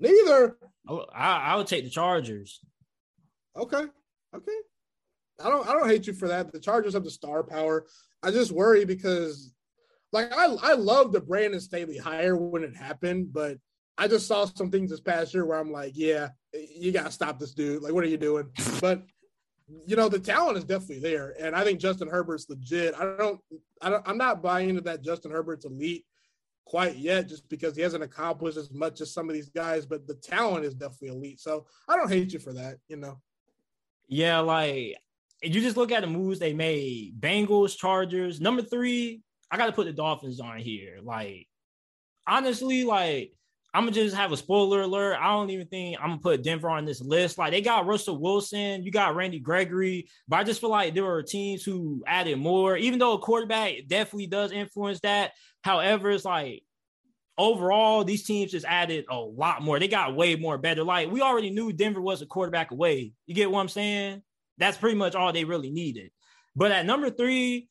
Neither. 0.00 0.56
Oh, 0.88 1.06
I, 1.14 1.52
I 1.52 1.56
would 1.56 1.66
take 1.66 1.84
the 1.84 1.90
Chargers. 1.90 2.60
Okay. 3.56 3.84
Okay. 4.34 4.58
I 5.42 5.48
don't. 5.48 5.68
I 5.68 5.72
don't 5.72 5.88
hate 5.88 6.06
you 6.06 6.12
for 6.12 6.28
that. 6.28 6.52
The 6.52 6.60
Chargers 6.60 6.94
have 6.94 7.04
the 7.04 7.10
star 7.10 7.42
power. 7.42 7.86
I 8.22 8.30
just 8.30 8.52
worry 8.52 8.84
because, 8.84 9.52
like, 10.12 10.32
I 10.32 10.46
I 10.62 10.74
love 10.74 11.12
the 11.12 11.20
Brandon 11.20 11.60
Staley 11.60 11.98
hire 11.98 12.36
when 12.36 12.62
it 12.62 12.76
happened, 12.76 13.32
but 13.32 13.58
I 13.98 14.08
just 14.08 14.26
saw 14.26 14.46
some 14.46 14.70
things 14.70 14.90
this 14.90 15.00
past 15.00 15.34
year 15.34 15.44
where 15.44 15.58
I'm 15.58 15.70
like, 15.70 15.92
yeah, 15.94 16.28
you 16.52 16.92
got 16.92 17.06
to 17.06 17.12
stop 17.12 17.38
this 17.38 17.52
dude. 17.52 17.82
Like, 17.82 17.92
what 17.92 18.04
are 18.04 18.08
you 18.08 18.16
doing? 18.16 18.48
But 18.80 19.02
you 19.86 19.96
know, 19.96 20.08
the 20.08 20.18
talent 20.18 20.58
is 20.58 20.64
definitely 20.64 21.00
there, 21.00 21.34
and 21.40 21.54
I 21.54 21.64
think 21.64 21.80
Justin 21.80 22.08
Herbert's 22.08 22.48
legit. 22.48 22.94
I 22.98 23.16
don't, 23.16 23.40
I 23.80 23.90
don't, 23.90 24.06
I'm 24.06 24.18
not 24.18 24.42
buying 24.42 24.68
into 24.68 24.82
that 24.82 25.02
Justin 25.02 25.30
Herbert's 25.30 25.64
elite 25.64 26.04
quite 26.64 26.96
yet, 26.96 27.28
just 27.28 27.48
because 27.48 27.74
he 27.76 27.82
hasn't 27.82 28.04
accomplished 28.04 28.58
as 28.58 28.70
much 28.70 29.00
as 29.00 29.14
some 29.14 29.28
of 29.28 29.34
these 29.34 29.48
guys. 29.48 29.86
But 29.86 30.06
the 30.06 30.14
talent 30.14 30.64
is 30.64 30.74
definitely 30.74 31.16
elite, 31.16 31.40
so 31.40 31.66
I 31.88 31.96
don't 31.96 32.10
hate 32.10 32.32
you 32.32 32.38
for 32.38 32.52
that. 32.52 32.78
You 32.88 32.96
know. 32.96 33.20
Yeah, 34.08 34.40
like 34.40 34.96
you 35.42 35.60
just 35.60 35.76
look 35.76 35.92
at 35.92 36.02
the 36.02 36.06
moves 36.06 36.38
they 36.38 36.52
made: 36.52 37.20
Bengals, 37.20 37.76
Chargers. 37.76 38.40
Number 38.40 38.62
three, 38.62 39.22
I 39.50 39.56
got 39.56 39.66
to 39.66 39.72
put 39.72 39.86
the 39.86 39.92
Dolphins 39.92 40.40
on 40.40 40.58
here. 40.58 40.98
Like, 41.02 41.46
honestly, 42.26 42.84
like 42.84 43.32
I'm 43.74 43.84
gonna 43.84 43.92
just 43.92 44.14
have 44.16 44.32
a 44.32 44.36
spoiler 44.36 44.82
alert. 44.82 45.16
I 45.18 45.30
don't 45.30 45.48
even 45.50 45.66
think 45.66 45.96
I'm 45.98 46.10
gonna 46.10 46.20
put 46.20 46.42
Denver 46.42 46.68
on 46.68 46.84
this 46.84 47.00
list. 47.00 47.38
Like 47.38 47.52
they 47.52 47.62
got 47.62 47.86
Russell 47.86 48.18
Wilson, 48.20 48.82
you 48.82 48.90
got 48.90 49.14
Randy 49.16 49.38
Gregory, 49.38 50.08
but 50.28 50.36
I 50.36 50.44
just 50.44 50.60
feel 50.60 50.70
like 50.70 50.94
there 50.94 51.04
were 51.04 51.22
teams 51.22 51.64
who 51.64 52.02
added 52.06 52.38
more, 52.38 52.76
even 52.76 52.98
though 52.98 53.14
a 53.14 53.18
quarterback 53.18 53.74
definitely 53.86 54.26
does 54.26 54.52
influence 54.52 55.00
that. 55.00 55.32
However, 55.62 56.10
it's 56.10 56.24
like 56.24 56.64
overall, 57.38 58.04
these 58.04 58.24
teams 58.24 58.50
just 58.50 58.66
added 58.66 59.06
a 59.08 59.16
lot 59.16 59.62
more. 59.62 59.78
They 59.78 59.88
got 59.88 60.14
way 60.14 60.36
more 60.36 60.58
better. 60.58 60.84
Like 60.84 61.10
we 61.10 61.22
already 61.22 61.48
knew 61.48 61.72
Denver 61.72 62.02
was 62.02 62.20
a 62.20 62.26
quarterback 62.26 62.72
away. 62.72 63.14
You 63.26 63.34
get 63.34 63.50
what 63.50 63.60
I'm 63.60 63.68
saying? 63.68 64.22
That's 64.58 64.76
pretty 64.76 64.98
much 64.98 65.14
all 65.14 65.32
they 65.32 65.44
really 65.44 65.70
needed. 65.70 66.10
But 66.54 66.72
at 66.72 66.84
number 66.84 67.08
three, 67.08 67.68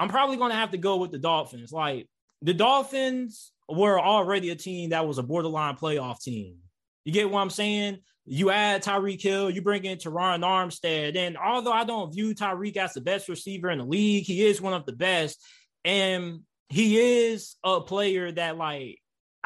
I'm 0.00 0.08
probably 0.08 0.36
gonna 0.36 0.54
have 0.54 0.72
to 0.72 0.78
go 0.78 0.96
with 0.96 1.12
the 1.12 1.18
Dolphins. 1.18 1.70
Like 1.70 2.08
the 2.42 2.54
Dolphins 2.54 3.52
were 3.68 4.00
already 4.00 4.50
a 4.50 4.56
team 4.56 4.90
that 4.90 5.06
was 5.06 5.18
a 5.18 5.22
borderline 5.22 5.76
playoff 5.76 6.22
team. 6.22 6.56
You 7.04 7.12
get 7.12 7.30
what 7.30 7.40
I'm 7.40 7.50
saying? 7.50 7.98
You 8.26 8.50
add 8.50 8.82
Tyreek 8.82 9.22
Hill, 9.22 9.50
you 9.50 9.62
bring 9.62 9.84
in 9.84 9.98
Terron 9.98 10.40
Armstead. 10.40 11.16
And 11.16 11.38
although 11.38 11.72
I 11.72 11.84
don't 11.84 12.12
view 12.12 12.34
Tyreek 12.34 12.76
as 12.76 12.92
the 12.92 13.00
best 13.00 13.28
receiver 13.28 13.70
in 13.70 13.78
the 13.78 13.84
league, 13.84 14.24
he 14.24 14.44
is 14.44 14.60
one 14.60 14.74
of 14.74 14.84
the 14.84 14.92
best. 14.92 15.42
And 15.84 16.40
he 16.68 16.98
is 16.98 17.56
a 17.64 17.80
player 17.80 18.30
that, 18.32 18.58
like, 18.58 18.98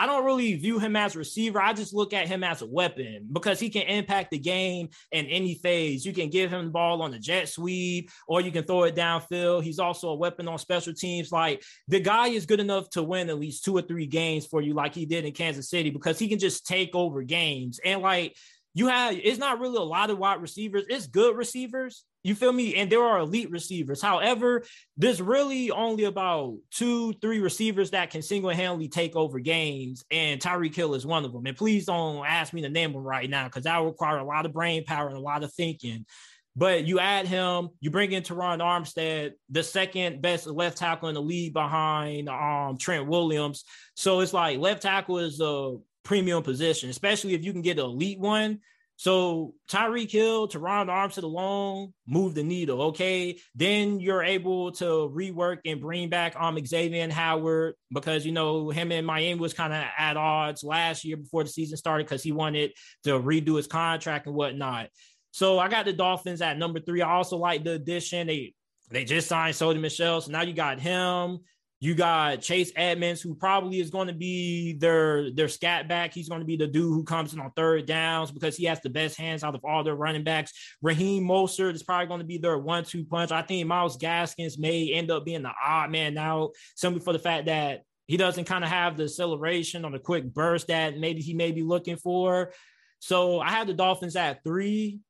I 0.02 0.06
don't 0.06 0.24
really 0.24 0.56
view 0.56 0.80
him 0.80 0.96
as 0.96 1.14
receiver. 1.14 1.62
I 1.62 1.72
just 1.74 1.94
look 1.94 2.12
at 2.12 2.26
him 2.26 2.42
as 2.42 2.60
a 2.60 2.66
weapon 2.66 3.28
because 3.30 3.60
he 3.60 3.70
can 3.70 3.82
impact 3.82 4.32
the 4.32 4.38
game 4.38 4.88
in 5.12 5.26
any 5.26 5.54
phase. 5.54 6.04
You 6.04 6.12
can 6.12 6.28
give 6.28 6.50
him 6.50 6.64
the 6.64 6.70
ball 6.72 7.02
on 7.02 7.12
the 7.12 7.20
jet 7.20 7.48
sweep 7.48 8.10
or 8.26 8.40
you 8.40 8.50
can 8.50 8.64
throw 8.64 8.82
it 8.82 8.96
downfield. 8.96 9.62
He's 9.62 9.78
also 9.78 10.08
a 10.08 10.16
weapon 10.16 10.48
on 10.48 10.58
special 10.58 10.92
teams. 10.92 11.30
Like 11.30 11.62
the 11.86 12.00
guy 12.00 12.30
is 12.30 12.46
good 12.46 12.58
enough 12.58 12.90
to 12.90 13.02
win 13.04 13.30
at 13.30 13.38
least 13.38 13.62
two 13.62 13.76
or 13.76 13.82
three 13.82 14.06
games 14.06 14.44
for 14.44 14.60
you, 14.60 14.74
like 14.74 14.92
he 14.92 15.06
did 15.06 15.24
in 15.24 15.30
Kansas 15.30 15.70
City, 15.70 15.90
because 15.90 16.18
he 16.18 16.28
can 16.28 16.40
just 16.40 16.66
take 16.66 16.96
over 16.96 17.22
games. 17.22 17.78
And 17.84 18.02
like 18.02 18.34
you 18.74 18.88
have 18.88 19.14
it's 19.14 19.38
not 19.38 19.60
really 19.60 19.76
a 19.76 19.82
lot 19.82 20.10
of 20.10 20.18
wide 20.18 20.42
receivers. 20.42 20.84
It's 20.88 21.06
good 21.06 21.36
receivers. 21.36 22.04
You 22.24 22.34
feel 22.36 22.52
me? 22.52 22.76
And 22.76 22.90
there 22.90 23.02
are 23.02 23.18
elite 23.18 23.50
receivers. 23.50 24.00
However, 24.00 24.62
there's 24.96 25.20
really 25.20 25.70
only 25.70 26.04
about 26.04 26.56
two, 26.70 27.12
three 27.14 27.40
receivers 27.40 27.90
that 27.90 28.10
can 28.10 28.22
single-handedly 28.22 28.88
take 28.88 29.16
over 29.16 29.40
games, 29.40 30.04
and 30.10 30.40
Tyreek 30.40 30.74
Hill 30.74 30.94
is 30.94 31.04
one 31.04 31.24
of 31.24 31.32
them. 31.32 31.46
And 31.46 31.56
please 31.56 31.86
don't 31.86 32.24
ask 32.24 32.52
me 32.52 32.62
to 32.62 32.68
name 32.68 32.92
them 32.92 33.02
right 33.02 33.28
now 33.28 33.46
because 33.46 33.64
that 33.64 33.78
will 33.78 33.88
require 33.88 34.18
a 34.18 34.24
lot 34.24 34.46
of 34.46 34.52
brain 34.52 34.84
power 34.84 35.08
and 35.08 35.16
a 35.16 35.20
lot 35.20 35.42
of 35.42 35.52
thinking. 35.52 36.06
But 36.54 36.84
you 36.84 37.00
add 37.00 37.26
him, 37.26 37.70
you 37.80 37.90
bring 37.90 38.12
in 38.12 38.22
Terron 38.22 38.60
Armstead, 38.60 39.32
the 39.50 39.62
second 39.62 40.20
best 40.20 40.46
left 40.46 40.76
tackle 40.76 41.08
in 41.08 41.14
the 41.14 41.22
league 41.22 41.54
behind 41.54 42.28
um, 42.28 42.76
Trent 42.78 43.06
Williams. 43.06 43.64
So 43.94 44.20
it's 44.20 44.34
like 44.34 44.58
left 44.58 44.82
tackle 44.82 45.18
is 45.18 45.40
a 45.40 45.76
premium 46.04 46.42
position, 46.42 46.90
especially 46.90 47.32
if 47.34 47.42
you 47.42 47.52
can 47.52 47.62
get 47.62 47.78
an 47.78 47.86
elite 47.86 48.20
one. 48.20 48.60
So 48.96 49.54
Tyreek 49.68 50.10
Hill, 50.10 50.48
Terron 50.48 50.86
Armstead 50.86 51.24
alone 51.24 51.92
move 52.06 52.34
the 52.34 52.42
needle. 52.42 52.82
Okay. 52.82 53.38
Then 53.54 53.98
you're 53.98 54.22
able 54.22 54.72
to 54.72 54.84
rework 54.84 55.58
and 55.64 55.80
bring 55.80 56.08
back 56.08 56.34
um 56.38 56.56
Xavien 56.56 57.10
Howard 57.10 57.74
because 57.92 58.24
you 58.24 58.32
know 58.32 58.70
him 58.70 58.92
and 58.92 59.06
Miami 59.06 59.40
was 59.40 59.54
kind 59.54 59.72
of 59.72 59.82
at 59.98 60.16
odds 60.16 60.62
last 60.62 61.04
year 61.04 61.16
before 61.16 61.42
the 61.42 61.50
season 61.50 61.76
started 61.76 62.06
because 62.06 62.22
he 62.22 62.32
wanted 62.32 62.72
to 63.04 63.18
redo 63.18 63.56
his 63.56 63.66
contract 63.66 64.26
and 64.26 64.36
whatnot. 64.36 64.88
So 65.32 65.58
I 65.58 65.68
got 65.68 65.86
the 65.86 65.92
Dolphins 65.92 66.42
at 66.42 66.58
number 66.58 66.78
three. 66.78 67.02
I 67.02 67.10
also 67.10 67.38
like 67.38 67.64
the 67.64 67.72
addition. 67.72 68.26
They 68.26 68.54
they 68.90 69.04
just 69.04 69.28
signed 69.28 69.54
Sony 69.54 69.80
Michel. 69.80 70.20
So 70.20 70.30
now 70.30 70.42
you 70.42 70.52
got 70.52 70.78
him. 70.78 71.38
You 71.82 71.96
got 71.96 72.40
Chase 72.40 72.70
Edmonds, 72.76 73.20
who 73.20 73.34
probably 73.34 73.80
is 73.80 73.90
going 73.90 74.06
to 74.06 74.14
be 74.14 74.74
their 74.74 75.32
their 75.32 75.48
scat 75.48 75.88
back. 75.88 76.14
He's 76.14 76.28
going 76.28 76.40
to 76.40 76.46
be 76.46 76.54
the 76.54 76.68
dude 76.68 76.94
who 76.94 77.02
comes 77.02 77.34
in 77.34 77.40
on 77.40 77.50
third 77.56 77.86
downs 77.86 78.30
because 78.30 78.56
he 78.56 78.66
has 78.66 78.80
the 78.80 78.88
best 78.88 79.16
hands 79.16 79.42
out 79.42 79.56
of 79.56 79.64
all 79.64 79.82
their 79.82 79.96
running 79.96 80.22
backs. 80.22 80.52
Raheem 80.80 81.24
Mostert 81.24 81.74
is 81.74 81.82
probably 81.82 82.06
going 82.06 82.20
to 82.20 82.24
be 82.24 82.38
their 82.38 82.56
one-two 82.56 83.04
punch. 83.04 83.32
I 83.32 83.42
think 83.42 83.66
Myles 83.66 83.96
Gaskins 83.96 84.58
may 84.58 84.92
end 84.92 85.10
up 85.10 85.24
being 85.24 85.42
the 85.42 85.50
odd 85.60 85.90
man 85.90 86.14
now, 86.14 86.50
simply 86.76 87.00
for 87.00 87.12
the 87.12 87.18
fact 87.18 87.46
that 87.46 87.82
he 88.06 88.16
doesn't 88.16 88.44
kind 88.44 88.62
of 88.62 88.70
have 88.70 88.96
the 88.96 89.04
acceleration 89.04 89.84
or 89.84 89.90
the 89.90 89.98
quick 89.98 90.32
burst 90.32 90.68
that 90.68 90.96
maybe 90.96 91.20
he 91.20 91.34
may 91.34 91.50
be 91.50 91.64
looking 91.64 91.96
for. 91.96 92.52
So 93.00 93.40
I 93.40 93.50
have 93.50 93.66
the 93.66 93.74
Dolphins 93.74 94.14
at 94.14 94.44
three. 94.44 95.00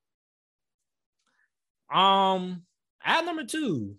Um, 1.93 2.63
at 3.05 3.27
number 3.27 3.45
two. 3.45 3.97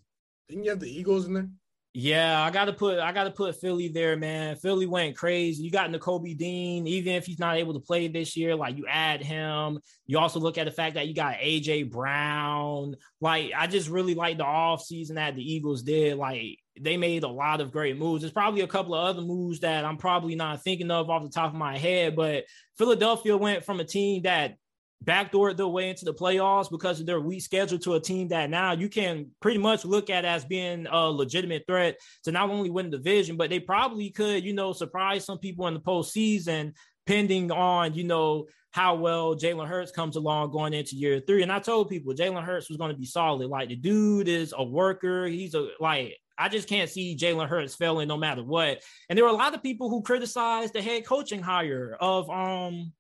Didn't 0.50 0.64
you 0.64 0.72
have 0.72 0.80
the 0.80 0.90
Eagles 0.90 1.28
in 1.28 1.36
there? 1.36 1.50
Yeah, 1.96 2.42
I 2.42 2.50
gotta 2.50 2.74
put 2.74 2.98
I 2.98 3.12
gotta 3.12 3.30
put 3.30 3.62
Philly 3.62 3.88
there, 3.88 4.18
man. 4.18 4.56
Philly 4.56 4.88
went 4.88 5.16
crazy. 5.16 5.64
You 5.64 5.70
got 5.70 5.92
Nakobe 5.92 6.36
Dean, 6.36 6.88
even 6.88 7.14
if 7.14 7.28
he's 7.28 7.38
not 7.38 7.58
able 7.58 7.74
to 7.76 7.80
play 7.80 8.08
this 8.08 8.36
year, 8.36 8.56
like 8.56 8.78
you 8.78 8.88
add 8.90 9.22
him. 9.22 9.80
You 10.08 10.18
also 10.18 10.40
look 10.40 10.58
at 10.58 10.66
the 10.66 10.72
fact 10.72 10.96
that 10.96 11.08
you 11.08 11.14
got 11.14 11.36
AJ 11.36 11.92
Brown. 11.92 12.96
Like, 13.22 13.52
I 13.56 13.68
just 13.68 13.90
really 13.90 14.16
like 14.16 14.38
the 14.38 14.44
off 14.44 14.82
season 14.82 15.18
that 15.18 15.36
the 15.36 15.44
Eagles 15.44 15.84
did. 15.84 16.18
Like, 16.18 16.58
they 16.82 16.98
made 16.98 17.22
a 17.22 17.28
lot 17.28 17.62
of 17.62 17.72
great 17.72 17.96
moves. 17.96 18.24
There's 18.24 18.34
probably 18.34 18.62
a 18.62 18.68
couple 18.68 18.96
of 18.96 19.06
other 19.06 19.22
moves 19.22 19.60
that 19.60 19.86
I'm 19.86 19.98
probably 19.98 20.34
not 20.34 20.64
thinking 20.64 20.90
of 20.90 21.12
off 21.12 21.22
the 21.22 21.30
top 21.30 21.52
of 21.52 21.60
my 21.60 21.78
head, 21.78 22.16
but 22.16 22.46
Philadelphia 22.76 23.38
went 23.38 23.66
from 23.66 23.80
a 23.80 23.86
team 23.86 24.24
that 24.24 24.56
backdoored 25.04 25.58
their 25.58 25.68
way 25.68 25.90
into 25.90 26.06
the 26.06 26.14
playoffs 26.14 26.70
because 26.70 27.00
of 27.00 27.06
their 27.06 27.20
weak 27.20 27.42
schedule 27.42 27.80
to 27.80 27.96
a 27.96 28.00
team 28.00 28.30
that 28.30 28.50
now 28.50 28.72
you 28.72 28.90
can 28.90 29.28
pretty 29.42 29.60
much 29.60 29.86
look 29.86 30.10
at 30.10 30.26
as 30.26 30.46
being 30.46 30.88
a 30.90 31.10
legitimate 31.10 31.64
threat 31.68 31.98
to 32.24 32.32
not 32.32 32.50
only 32.50 32.70
win 32.70 32.90
the 32.90 32.98
division, 32.98 33.38
but 33.38 33.50
they 33.50 33.60
probably 33.60 34.10
could, 34.10 34.44
you 34.44 34.54
know, 34.54 34.74
surprise 34.74 35.26
some 35.26 35.40
people 35.40 35.68
in 35.68 35.74
the 35.74 35.80
postseason, 35.80 36.74
pending 37.06 37.52
on, 37.52 37.94
you 37.94 38.04
know, 38.04 38.46
how 38.72 38.96
well 38.96 39.36
Jalen 39.36 39.68
Hurts 39.68 39.92
comes 39.92 40.16
along 40.16 40.52
going 40.52 40.74
into 40.74 40.96
year 40.96 41.20
three. 41.20 41.44
And 41.44 41.52
I 41.52 41.60
told 41.60 41.90
people 41.90 42.14
Jalen 42.14 42.44
Hurts 42.44 42.70
was 42.70 42.78
going 42.78 42.92
to 42.92 42.98
be 42.98 43.06
solid. 43.06 43.48
Like 43.48 43.70
the 43.70 43.76
dude 43.76 44.28
is 44.28 44.54
a 44.58 44.64
worker. 44.64 45.28
He's 45.28 45.54
a 45.54 45.70
like 45.80 46.18
I 46.38 46.50
just 46.50 46.68
can't 46.68 46.90
see 46.90 47.16
Jalen 47.16 47.48
Hurts 47.48 47.76
failing 47.76 48.08
no 48.08 48.18
matter 48.18 48.44
what. 48.44 48.82
And 49.10 49.18
there 49.18 49.26
were 49.26 49.32
a 49.32 49.36
lot 49.36 49.54
of 49.54 49.62
people 49.62 49.90
who 49.90 50.02
criticized 50.02 50.74
the 50.74 50.82
head 50.82 51.06
coaching 51.06 51.42
hire 51.42 51.96
of 52.00 52.30
um 52.32 52.94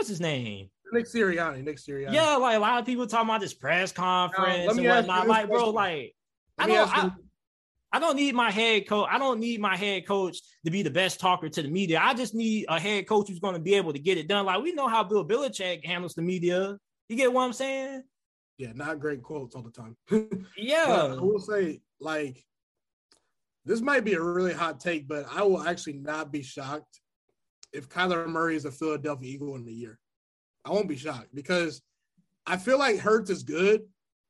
what's 0.00 0.08
his 0.08 0.20
name? 0.20 0.70
Nick 0.94 1.04
Sirianni. 1.04 1.62
Nick 1.62 1.76
Sirianni. 1.76 2.14
Yeah, 2.14 2.36
like 2.36 2.56
a 2.56 2.58
lot 2.58 2.80
of 2.80 2.86
people 2.86 3.06
talking 3.06 3.28
about 3.28 3.42
this 3.42 3.52
press 3.52 3.92
conference 3.92 4.76
and 4.78 4.86
whatnot. 4.86 5.28
Like, 5.28 5.48
bro, 5.48 5.68
like 5.70 6.14
I 6.58 6.66
don't. 6.66 6.96
I, 6.96 7.10
I 7.92 7.98
don't 7.98 8.16
need 8.16 8.34
my 8.34 8.50
head 8.50 8.88
coach. 8.88 9.08
I 9.10 9.18
don't 9.18 9.40
need 9.40 9.60
my 9.60 9.76
head 9.76 10.06
coach 10.06 10.38
to 10.64 10.70
be 10.70 10.82
the 10.82 10.90
best 10.90 11.20
talker 11.20 11.50
to 11.50 11.62
the 11.62 11.68
media. 11.68 12.00
I 12.02 12.14
just 12.14 12.34
need 12.34 12.64
a 12.68 12.80
head 12.80 13.06
coach 13.06 13.28
who's 13.28 13.40
going 13.40 13.54
to 13.54 13.60
be 13.60 13.74
able 13.74 13.92
to 13.92 13.98
get 13.98 14.16
it 14.16 14.26
done. 14.26 14.46
Like 14.46 14.62
we 14.62 14.72
know 14.72 14.88
how 14.88 15.04
Bill 15.04 15.26
Belichick 15.26 15.84
handles 15.84 16.14
the 16.14 16.22
media. 16.22 16.78
You 17.08 17.16
get 17.16 17.32
what 17.32 17.44
I'm 17.44 17.52
saying? 17.52 18.04
Yeah, 18.56 18.72
not 18.74 19.00
great 19.00 19.22
quotes 19.22 19.54
all 19.54 19.62
the 19.62 19.70
time. 19.70 19.96
yeah, 20.56 20.86
but 20.86 21.10
I 21.10 21.20
will 21.20 21.40
say 21.40 21.82
like 22.00 22.42
this 23.66 23.82
might 23.82 24.04
be 24.04 24.14
a 24.14 24.22
really 24.22 24.54
hot 24.54 24.80
take, 24.80 25.06
but 25.06 25.26
I 25.30 25.42
will 25.42 25.62
actually 25.62 25.98
not 25.98 26.32
be 26.32 26.42
shocked 26.42 27.00
if 27.72 27.88
Kyler 27.88 28.26
Murray 28.26 28.56
is 28.56 28.64
a 28.64 28.70
Philadelphia 28.70 29.30
Eagle 29.30 29.56
in 29.56 29.64
the 29.64 29.72
year. 29.72 29.98
I 30.64 30.70
won't 30.70 30.88
be 30.88 30.96
shocked 30.96 31.34
because 31.34 31.82
I 32.46 32.56
feel 32.56 32.78
like 32.78 32.98
Hurts 32.98 33.30
is 33.30 33.42
good 33.42 33.82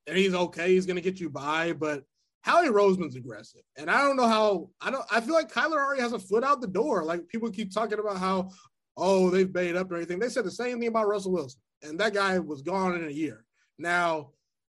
and 0.07 0.16
he's 0.16 0.35
okay. 0.35 0.72
He's 0.72 0.87
going 0.87 0.96
to 0.96 1.03
get 1.03 1.20
you 1.20 1.31
by, 1.31 1.72
but 1.72 2.05
Howie 2.42 2.68
Roseman's 2.68 3.16
aggressive. 3.16 3.62
And 3.76 3.90
I 3.90 4.03
don't 4.03 4.16
know 4.16 4.29
how, 4.29 4.70
I 4.81 4.90
don't, 4.90 5.05
I 5.11 5.20
feel 5.20 5.35
like 5.35 5.53
Kyler 5.53 5.76
already 5.76 6.03
has 6.03 6.12
a 6.12 6.18
foot 6.18 6.44
out 6.44 6.61
the 6.61 6.66
door. 6.66 7.05
Like 7.05 7.29
people 7.29 7.50
keep 7.50 7.72
talking 7.72 7.98
about 7.98 8.18
how, 8.18 8.50
oh, 8.96 9.31
they've 9.31 9.53
made 9.53 9.76
up 9.76 9.88
and 9.88 9.94
everything. 9.94 10.18
They 10.18 10.29
said 10.29 10.44
the 10.44 10.50
same 10.50 10.79
thing 10.79 10.88
about 10.88 11.09
Russell 11.09 11.33
Wilson, 11.33 11.61
and 11.83 11.98
that 12.00 12.14
guy 12.14 12.38
was 12.38 12.62
gone 12.62 12.94
in 12.94 13.07
a 13.07 13.11
year. 13.11 13.44
Now, 13.79 14.31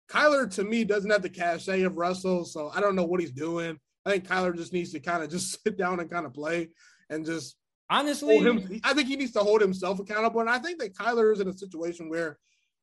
Kyler 0.09 0.53
to 0.55 0.64
me 0.64 0.85
doesn't 0.85 1.11
have 1.11 1.22
the 1.22 1.29
cachet 1.29 1.83
of 1.83 1.96
Russell, 1.96 2.44
so 2.44 2.70
I 2.74 2.81
don't 2.81 2.96
know 2.96 3.05
what 3.05 3.20
he's 3.20 3.33
doing. 3.33 3.79
I 4.05 4.11
think 4.11 4.29
Kyler 4.29 4.55
just 4.57 4.72
needs 4.72 4.92
to 4.92 5.00
kind 5.00 5.22
of 5.22 5.31
just 5.31 5.62
sit 5.64 5.77
down 5.77 6.00
and 6.00 6.11
kind 6.11 6.27
of 6.27 6.35
play 6.35 6.70
and 7.11 7.24
just 7.24 7.57
Honestly, 7.90 8.38
him, 8.38 8.81
I 8.83 8.94
think 8.94 9.09
he 9.09 9.16
needs 9.16 9.33
to 9.33 9.40
hold 9.40 9.61
himself 9.61 10.01
accountable. 10.01 10.40
And 10.40 10.51
I 10.51 10.59
think 10.59 10.79
that 10.81 10.94
Kyler 10.94 11.33
is 11.33 11.40
in 11.40 11.49
a 11.49 11.53
situation 11.53 12.09
where 12.09 12.38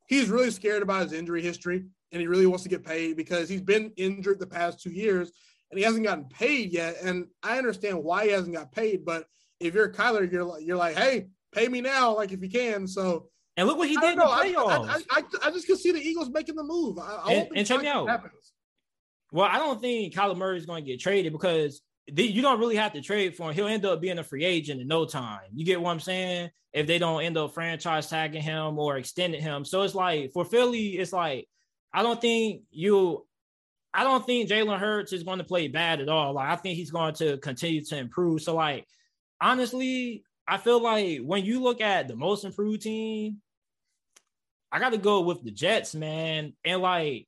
he's 0.07 0.29
really 0.29 0.51
scared 0.51 0.83
about 0.83 1.03
his 1.03 1.13
injury 1.13 1.41
history 1.41 1.85
and 2.11 2.21
he 2.21 2.27
really 2.27 2.45
wants 2.45 2.63
to 2.63 2.69
get 2.69 2.85
paid 2.85 3.17
because 3.17 3.49
he's 3.49 3.61
been 3.61 3.91
injured 3.97 4.39
the 4.39 4.47
past 4.47 4.81
two 4.81 4.91
years 4.91 5.31
and 5.71 5.79
he 5.79 5.83
hasn't 5.83 6.03
gotten 6.03 6.25
paid 6.25 6.71
yet. 6.71 6.97
And 7.01 7.27
I 7.41 7.57
understand 7.57 8.03
why 8.03 8.25
he 8.25 8.31
hasn't 8.31 8.53
got 8.53 8.71
paid, 8.71 9.05
but 9.05 9.25
if 9.59 9.73
you're 9.73 9.91
Kyler, 9.91 10.31
you're 10.31 10.43
like, 10.43 10.65
you're 10.65 10.77
like, 10.77 10.97
hey, 10.97 11.27
pay 11.51 11.67
me 11.67 11.81
now, 11.81 12.15
like 12.15 12.31
if 12.31 12.41
you 12.41 12.49
can. 12.49 12.87
So 12.87 13.29
and 13.57 13.67
look 13.67 13.77
what 13.77 13.89
he 13.89 13.97
did 13.97 14.11
in 14.11 14.17
the 14.17 14.23
playoffs. 14.23 14.87
I, 14.87 15.01
I, 15.11 15.19
I, 15.19 15.23
I, 15.47 15.51
just 15.51 15.67
can 15.67 15.77
see 15.77 15.91
the 15.91 15.99
Eagles 15.99 16.29
making 16.29 16.55
the 16.55 16.63
move. 16.63 16.97
I, 16.99 17.33
and, 17.33 17.49
and 17.55 17.67
check 17.67 17.81
me 17.81 17.87
out. 17.87 18.07
Happens. 18.07 18.53
Well, 19.31 19.47
I 19.49 19.57
don't 19.57 19.79
think 19.81 20.13
Kyler 20.13 20.37
Murray 20.37 20.57
is 20.57 20.65
going 20.65 20.83
to 20.83 20.89
get 20.89 20.99
traded 20.99 21.31
because 21.31 21.81
you 22.15 22.41
don't 22.41 22.59
really 22.59 22.75
have 22.75 22.93
to 22.93 23.01
trade 23.01 23.35
for 23.35 23.49
him. 23.49 23.55
He'll 23.55 23.67
end 23.67 23.85
up 23.85 24.01
being 24.01 24.19
a 24.19 24.23
free 24.23 24.43
agent 24.43 24.81
in 24.81 24.87
no 24.87 25.05
time. 25.05 25.41
You 25.53 25.65
get 25.65 25.81
what 25.81 25.91
I'm 25.91 25.99
saying? 25.99 26.51
If 26.73 26.87
they 26.87 26.99
don't 26.99 27.23
end 27.23 27.37
up 27.37 27.53
franchise 27.53 28.09
tagging 28.09 28.41
him 28.41 28.79
or 28.79 28.97
extending 28.97 29.41
him. 29.41 29.65
So 29.65 29.81
it's 29.83 29.95
like 29.95 30.31
for 30.31 30.45
Philly, 30.45 30.97
it's 30.97 31.13
like 31.13 31.47
I 31.93 32.03
don't 32.03 32.19
think 32.19 32.63
you 32.71 33.25
I 33.93 34.03
don't 34.03 34.25
think 34.25 34.49
Jalen 34.49 34.79
Hurts 34.79 35.11
is 35.11 35.23
going 35.23 35.39
to 35.39 35.43
play 35.43 35.67
bad 35.67 35.99
at 35.99 36.09
all. 36.09 36.33
Like 36.33 36.49
I 36.49 36.55
think 36.55 36.77
he's 36.77 36.91
going 36.91 37.13
to 37.15 37.37
continue 37.37 37.83
to 37.85 37.97
improve. 37.97 38.41
So 38.41 38.55
like 38.55 38.87
honestly, 39.41 40.23
I 40.47 40.57
feel 40.57 40.81
like 40.81 41.19
when 41.19 41.45
you 41.45 41.61
look 41.61 41.81
at 41.81 42.07
the 42.07 42.15
most 42.15 42.45
improved 42.45 42.81
team, 42.81 43.41
I 44.71 44.79
got 44.79 44.91
to 44.91 44.97
go 44.97 45.21
with 45.21 45.43
the 45.43 45.51
Jets, 45.51 45.93
man. 45.93 46.53
And 46.63 46.81
like 46.81 47.27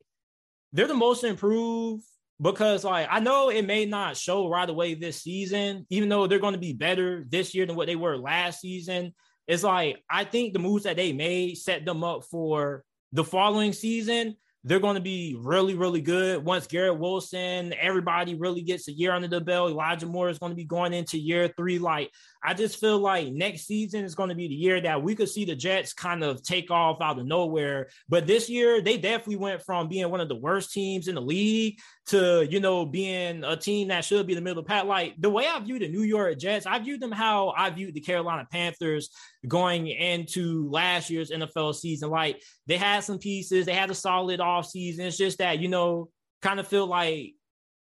they're 0.71 0.87
the 0.87 0.93
most 0.93 1.23
improved 1.23 2.05
because 2.41 2.83
like 2.83 3.07
I 3.09 3.19
know 3.19 3.49
it 3.49 3.65
may 3.65 3.85
not 3.85 4.17
show 4.17 4.49
right 4.49 4.69
away 4.69 4.93
this 4.93 5.21
season, 5.21 5.85
even 5.89 6.09
though 6.09 6.27
they're 6.27 6.39
going 6.39 6.53
to 6.53 6.59
be 6.59 6.73
better 6.73 7.25
this 7.29 7.53
year 7.53 7.65
than 7.65 7.75
what 7.75 7.87
they 7.87 7.95
were 7.95 8.17
last 8.17 8.61
season. 8.61 9.13
It's 9.47 9.63
like 9.63 10.01
I 10.09 10.23
think 10.23 10.53
the 10.53 10.59
moves 10.59 10.83
that 10.83 10.95
they 10.95 11.13
made 11.13 11.57
set 11.57 11.85
them 11.85 12.03
up 12.03 12.23
for 12.25 12.83
the 13.11 13.23
following 13.23 13.73
season 13.73 14.35
they're 14.65 14.79
going 14.79 14.95
to 14.95 15.01
be 15.01 15.35
really, 15.37 15.75
really 15.75 15.99
good 15.99 16.43
once 16.43 16.67
Garrett 16.67 16.97
Wilson, 16.97 17.73
everybody 17.79 18.35
really 18.35 18.61
gets 18.61 18.87
a 18.87 18.93
year 18.93 19.11
under 19.11 19.27
the 19.27 19.41
belt. 19.41 19.71
Elijah 19.71 20.05
Moore 20.05 20.29
is 20.29 20.39
going 20.39 20.51
to 20.51 20.55
be 20.55 20.63
going 20.63 20.93
into 20.93 21.17
year 21.17 21.49
three. 21.49 21.79
Like, 21.79 22.11
I 22.41 22.53
just 22.53 22.79
feel 22.79 22.99
like 22.99 23.31
next 23.31 23.65
season 23.65 24.05
is 24.05 24.15
going 24.15 24.29
to 24.29 24.35
be 24.35 24.47
the 24.47 24.53
year 24.53 24.79
that 24.81 25.03
we 25.03 25.15
could 25.15 25.29
see 25.29 25.43
the 25.43 25.55
Jets 25.55 25.93
kind 25.93 26.23
of 26.23 26.43
take 26.43 26.71
off 26.71 27.01
out 27.01 27.19
of 27.19 27.25
nowhere. 27.25 27.89
But 28.07 28.25
this 28.25 28.49
year, 28.49 28.81
they 28.81 28.97
definitely 28.97 29.35
went 29.35 29.61
from 29.63 29.89
being 29.89 30.09
one 30.09 30.21
of 30.21 30.29
the 30.29 30.35
worst 30.35 30.71
teams 30.71 31.09
in 31.09 31.15
the 31.15 31.21
league 31.21 31.79
to, 32.07 32.47
you 32.49 32.61
know, 32.61 32.85
being 32.85 33.43
a 33.43 33.57
team 33.57 33.89
that 33.89 34.05
should 34.05 34.27
be 34.27 34.33
in 34.33 34.37
the 34.37 34.41
middle 34.41 34.59
of 34.59 34.65
the 34.65 34.69
pack. 34.69 34.85
Like, 34.85 35.15
the 35.19 35.29
way 35.29 35.45
I 35.45 35.59
view 35.59 35.77
the 35.77 35.89
New 35.89 36.03
York 36.03 36.37
Jets, 36.37 36.65
I 36.65 36.79
view 36.79 36.97
them 36.97 37.11
how 37.11 37.53
I 37.57 37.69
viewed 37.69 37.95
the 37.95 38.01
Carolina 38.01 38.47
Panthers 38.49 39.09
going 39.47 39.87
into 39.87 40.69
last 40.69 41.09
year's 41.09 41.31
NFL 41.31 41.75
season. 41.75 42.09
Like, 42.09 42.41
they 42.67 42.77
had 42.77 43.03
some 43.03 43.19
pieces, 43.19 43.65
they 43.65 43.73
had 43.73 43.91
a 43.91 43.95
solid 43.95 44.39
offseason. 44.39 44.99
It's 44.99 45.17
just 45.17 45.39
that, 45.39 45.59
you 45.59 45.67
know, 45.67 46.09
kind 46.41 46.59
of 46.59 46.67
feel 46.67 46.87
like 46.87 47.33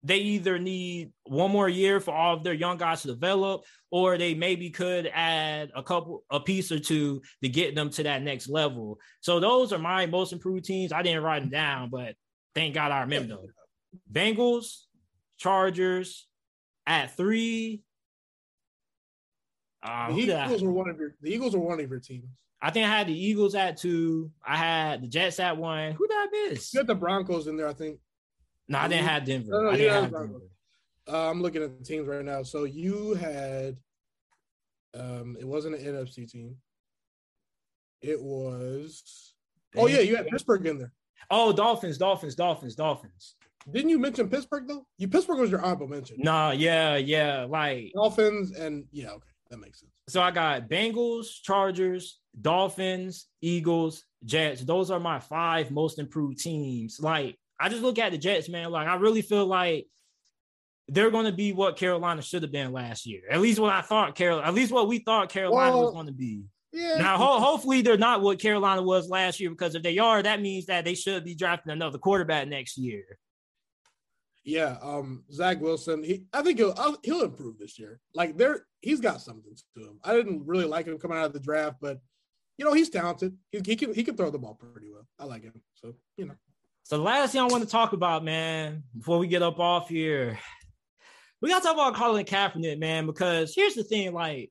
they 0.02 0.18
either 0.18 0.58
need 0.58 1.11
one 1.24 1.50
more 1.50 1.68
year 1.68 2.00
for 2.00 2.14
all 2.14 2.37
of 2.37 2.44
their 2.44 2.54
young 2.54 2.76
guys 2.76 3.02
to 3.02 3.08
develop, 3.08 3.64
or 3.90 4.16
they 4.16 4.34
maybe 4.34 4.70
could 4.70 5.11
add 5.12 5.70
a 5.74 5.82
couple, 5.82 6.22
a 6.30 6.38
piece 6.38 6.70
or 6.70 6.78
two 6.78 7.20
to 7.42 7.48
get 7.48 7.74
them 7.74 7.90
to 7.90 8.04
that 8.04 8.22
next 8.22 8.48
level. 8.48 8.98
So 9.20 9.40
those 9.40 9.72
are 9.72 9.78
my 9.78 10.06
most 10.06 10.32
improved 10.32 10.64
teams. 10.64 10.92
I 10.92 11.02
didn't 11.02 11.24
write 11.24 11.40
them 11.40 11.50
down, 11.50 11.90
but 11.90 12.14
thank 12.54 12.74
God 12.74 12.92
I 12.92 13.00
remember 13.00 13.34
them. 13.34 13.46
Bengals, 14.11 14.82
Chargers 15.38 16.26
at 16.87 17.16
three. 17.16 17.82
Uh, 19.82 20.08
the 20.08 20.14
who 20.14 20.20
did 20.26 20.30
I- 20.34 20.46
Eagles 20.46 20.62
were 20.62 20.72
one 20.72 20.88
of 20.88 20.98
your 20.98 21.14
the 21.20 21.30
Eagles 21.32 21.54
were 21.54 21.60
one 21.60 21.80
of 21.80 21.90
your 21.90 22.00
teams. 22.00 22.26
I 22.60 22.70
think 22.70 22.86
I 22.86 22.90
had 22.98 23.06
the 23.06 23.14
Eagles 23.18 23.54
at 23.54 23.76
two. 23.76 24.32
I 24.44 24.56
had 24.56 25.02
the 25.02 25.06
Jets 25.06 25.38
at 25.38 25.56
one. 25.56 25.92
Who 25.92 26.08
did 26.08 26.14
I 26.16 26.26
miss? 26.50 26.74
You 26.74 26.80
had 26.80 26.88
the 26.88 26.94
Broncos 26.96 27.46
in 27.46 27.56
there, 27.56 27.68
I 27.68 27.72
think. 27.72 28.00
No, 28.66 28.78
I 28.78 28.88
didn't 28.88 29.06
have 29.06 29.24
Denver. 29.24 29.52
No, 29.52 29.62
no, 29.62 29.68
I 29.68 29.72
you 29.72 29.78
didn't 29.78 29.92
had 29.94 30.02
have 30.02 30.10
Broncos. 30.10 30.40
Denver. 30.40 31.16
Uh, 31.26 31.30
I'm 31.30 31.40
looking 31.40 31.62
at 31.62 31.78
the 31.78 31.84
teams 31.84 32.08
right 32.08 32.24
now. 32.24 32.42
So 32.42 32.64
you 32.64 33.14
had, 33.14 33.76
um, 34.94 35.36
it 35.40 35.46
wasn't 35.46 35.76
an 35.76 35.84
NFC 35.84 36.28
team. 36.30 36.56
It 38.02 38.20
was. 38.20 39.34
Oh 39.76 39.86
yeah, 39.86 40.00
you 40.00 40.16
had 40.16 40.26
Pittsburgh 40.26 40.66
in 40.66 40.78
there. 40.78 40.92
Oh, 41.30 41.52
Dolphins, 41.52 41.96
Dolphins, 41.98 42.34
Dolphins, 42.34 42.74
Dolphins. 42.74 43.36
Didn't 43.70 43.90
you 43.90 43.98
mention 43.98 44.28
Pittsburgh 44.28 44.66
though? 44.66 44.86
You 44.98 45.08
Pittsburgh 45.08 45.38
was 45.38 45.50
your 45.50 45.60
honorable 45.60 45.88
mention. 45.88 46.16
Nah, 46.20 46.50
yeah, 46.52 46.96
yeah. 46.96 47.44
Like 47.48 47.92
Dolphins 47.94 48.52
and 48.52 48.84
yeah, 48.92 49.10
okay, 49.10 49.27
that 49.50 49.58
makes 49.58 49.80
sense. 49.80 49.92
so 50.08 50.20
I 50.20 50.30
got 50.30 50.68
Bengals, 50.68 51.26
Chargers, 51.42 52.18
Dolphins, 52.40 53.26
Eagles, 53.40 54.04
Jets. 54.24 54.62
Those 54.62 54.90
are 54.90 55.00
my 55.00 55.20
five 55.20 55.70
most 55.70 55.98
improved 55.98 56.38
teams. 56.38 56.98
Like 57.00 57.37
I 57.58 57.68
just 57.68 57.82
look 57.82 57.98
at 57.98 58.12
the 58.12 58.18
Jets, 58.18 58.48
man. 58.48 58.70
Like 58.70 58.87
I 58.88 58.96
really 58.96 59.22
feel 59.22 59.46
like 59.46 59.87
they're 60.88 61.11
going 61.11 61.26
to 61.26 61.32
be 61.32 61.52
what 61.52 61.76
Carolina 61.76 62.22
should 62.22 62.42
have 62.42 62.52
been 62.52 62.72
last 62.72 63.04
year. 63.06 63.20
At 63.30 63.40
least 63.40 63.58
what 63.58 63.72
I 63.72 63.82
thought 63.82 64.14
Carol, 64.14 64.40
at 64.40 64.54
least 64.54 64.72
what 64.72 64.88
we 64.88 64.98
thought 65.00 65.28
Carolina 65.28 65.76
was 65.76 65.92
going 65.92 66.06
to 66.06 66.12
be. 66.12 66.44
Yeah. 66.72 66.98
Now, 66.98 67.16
ho- 67.18 67.40
hopefully, 67.40 67.82
they're 67.82 67.96
not 67.98 68.20
what 68.22 68.38
Carolina 68.38 68.82
was 68.82 69.08
last 69.08 69.40
year 69.40 69.50
because 69.50 69.74
if 69.74 69.82
they 69.82 69.98
are, 69.98 70.22
that 70.22 70.40
means 70.40 70.66
that 70.66 70.84
they 70.84 70.94
should 70.94 71.24
be 71.24 71.34
drafting 71.34 71.72
another 71.72 71.98
quarterback 71.98 72.46
next 72.48 72.76
year. 72.78 73.02
Yeah, 74.44 74.77
um, 74.83 75.24
Zach 75.33 75.61
Wilson. 75.61 76.03
He, 76.03 76.24
I 76.33 76.42
think 76.42 76.59
he'll 76.59 76.96
he'll 77.03 77.22
improve 77.22 77.59
this 77.59 77.79
year. 77.79 78.01
Like 78.14 78.37
there, 78.38 78.66
he's 78.81 79.01
got 79.01 79.20
something 79.20 79.55
to 79.77 79.81
him. 79.83 79.98
I 80.03 80.14
didn't 80.14 80.46
really 80.46 80.64
like 80.64 80.87
him 80.87 80.98
coming 80.98 81.18
out 81.18 81.27
of 81.27 81.33
the 81.33 81.40
draft, 81.40 81.77
but 81.81 82.01
you 82.57 82.64
know 82.64 82.72
he's 82.72 82.88
talented. 82.88 83.37
He, 83.51 83.61
he 83.64 83.77
can 83.77 83.92
he 83.92 84.05
can 84.05 84.16
throw 84.16 84.31
the 84.31 84.38
ball 84.38 84.55
pretty 84.55 84.88
well. 84.90 85.07
I 85.18 85.24
like 85.24 85.42
him. 85.42 85.61
So 85.74 85.94
you 86.16 86.27
know, 86.27 86.35
So, 86.85 86.96
the 86.96 87.03
last 87.03 87.33
thing 87.33 87.42
I 87.42 87.46
want 87.46 87.62
to 87.62 87.68
talk 87.68 87.92
about, 87.92 88.24
man, 88.24 88.85
before 88.96 89.18
we 89.18 89.27
get 89.29 89.42
up 89.42 89.59
off 89.59 89.88
here, 89.88 90.38
we 91.42 91.51
got 91.51 91.59
to 91.59 91.64
talk 91.64 91.74
about 91.74 91.94
Colin 91.94 92.24
Kaepernick, 92.24 92.79
man, 92.79 93.07
because 93.07 93.55
here's 93.55 93.74
the 93.74 93.85
thing 93.85 94.12
like, 94.12 94.51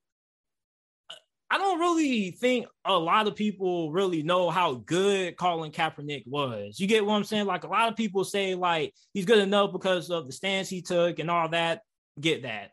I 1.50 1.58
don't 1.58 1.80
really 1.80 2.32
think 2.32 2.68
a 2.84 2.98
lot 2.98 3.28
of 3.28 3.36
people 3.36 3.92
really 3.92 4.22
know 4.22 4.50
how 4.50 4.76
good 4.86 5.38
Colin 5.38 5.72
Kaepernick 5.72 6.28
was. 6.28 6.78
You 6.78 6.88
get 6.88 7.06
what 7.06 7.16
I'm 7.16 7.24
saying? 7.24 7.46
Like, 7.46 7.64
a 7.64 7.70
lot 7.70 7.88
of 7.88 7.96
people 7.96 8.26
say, 8.26 8.54
like, 8.54 8.94
he's 9.14 9.26
good 9.26 9.40
enough 9.40 9.72
because 9.72 10.10
of 10.10 10.28
the 10.28 10.34
stance 10.34 10.68
he 10.68 10.82
took 10.82 11.20
and 11.20 11.32
all 11.32 11.48
that. 11.50 11.84
Get 12.20 12.44
that. 12.44 12.72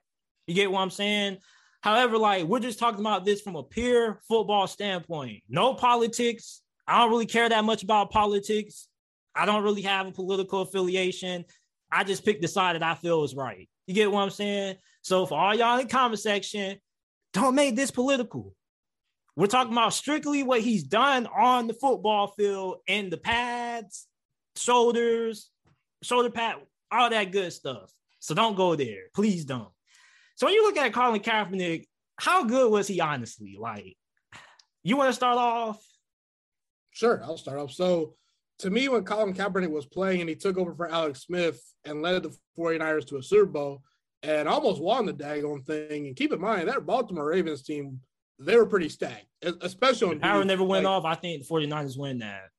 You 0.49 0.55
get 0.55 0.73
what 0.73 0.81
I'm 0.81 0.91
saying? 0.91 1.39
However, 1.83 2.19
like, 2.19 2.47
we're 2.47 2.59
just 2.59 2.81
talking 2.81 3.01
about 3.01 3.25
this 3.25 3.41
from 3.41 3.55
a 3.55 3.63
pure 3.63 4.21
football 4.27 4.67
standpoint. 4.67 5.45
No 5.49 5.75
politics. 5.75 6.63
I 6.87 6.99
don't 6.99 7.11
really 7.11 7.27
care 7.27 7.49
that 7.49 7.65
much 7.65 7.85
about 7.85 8.11
politics. 8.11 8.89
I 9.37 9.47
don't 9.47 9.63
really 9.63 9.83
have 9.83 10.07
a 10.07 10.13
political 10.13 10.63
affiliation. 10.63 11.45
I 11.93 12.03
just 12.03 12.25
pick 12.25 12.41
the 12.41 12.49
side 12.49 12.75
that 12.75 12.83
I 12.83 12.97
feel 12.97 13.23
is 13.23 13.37
right. 13.37 13.69
You 13.87 13.95
get 13.95 14.11
what 14.11 14.23
I'm 14.23 14.31
saying? 14.31 14.77
So 15.03 15.27
for 15.27 15.39
all 15.39 15.55
y'all 15.55 15.79
in 15.79 15.87
the 15.87 15.93
comment 15.93 16.21
section, 16.21 16.79
don't 17.33 17.55
make 17.55 17.77
this 17.77 17.91
political. 17.91 18.55
We're 19.37 19.47
talking 19.47 19.73
about 19.73 19.93
strictly 19.93 20.43
what 20.43 20.61
he's 20.61 20.85
done 20.85 21.27
on 21.27 21.67
the 21.67 21.75
football 21.75 22.29
field 22.29 22.79
and 22.87 23.13
the 23.13 23.17
pads, 23.17 24.07
shoulders, 24.57 25.51
shoulder 26.03 26.31
pad, 26.31 26.57
all 26.91 27.11
that 27.11 27.33
good 27.33 27.53
stuff. 27.53 27.91
So 28.21 28.35
don't 28.35 28.57
go 28.57 28.77
there. 28.77 29.03
Please 29.15 29.45
don't. 29.45 29.69
So 30.37 30.47
when 30.47 30.55
you 30.55 30.63
look 30.65 30.77
at 30.77 30.93
Colin 30.93 31.21
Kaepernick, 31.21 31.87
how 32.17 32.45
good 32.45 32.71
was 32.71 32.87
he 32.87 33.01
honestly? 33.01 33.57
Like, 33.59 33.97
you 34.83 34.97
want 34.97 35.09
to 35.09 35.15
start 35.15 35.37
off? 35.37 35.85
sure, 36.95 37.21
I'll 37.25 37.37
start 37.37 37.59
off. 37.59 37.73
So 37.73 38.15
to 38.61 38.71
me, 38.71 38.89
when 38.89 39.05
Colin 39.05 39.35
Kaepernick 39.35 39.71
was 39.71 39.85
playing 39.85 40.21
and 40.21 40.29
he 40.29 40.37
took 40.37 40.57
over 40.57 40.75
for 40.75 40.89
Alex 40.89 41.23
Smith 41.23 41.61
and 41.85 42.01
led 42.01 42.23
the 42.23 42.35
49ers 42.57 43.07
to 43.09 43.19
a 43.19 43.23
Super 43.23 43.47
Bowl 43.47 43.83
and 44.23 44.49
almost 44.49 44.81
won 44.81 45.05
the 45.05 45.13
daggone 45.13 45.67
thing. 45.67 46.07
And 46.07 46.17
keep 46.17 46.33
in 46.33 46.41
mind 46.41 46.69
that 46.69 46.87
Baltimore 46.87 47.27
Ravens 47.27 47.63
team, 47.63 48.01
they 48.39 48.57
were 48.57 48.67
pretty 48.67 48.89
stacked, 48.89 49.27
especially 49.43 50.11
on 50.11 50.21
Power 50.21 50.45
never 50.45 50.65
went 50.65 50.85
Like, 50.85 50.93
off. 50.93 51.05
I 51.05 51.15
think 51.15 51.47
the 51.47 51.49
49ers 51.49 51.97
win 51.97 52.19
that. 52.19 52.51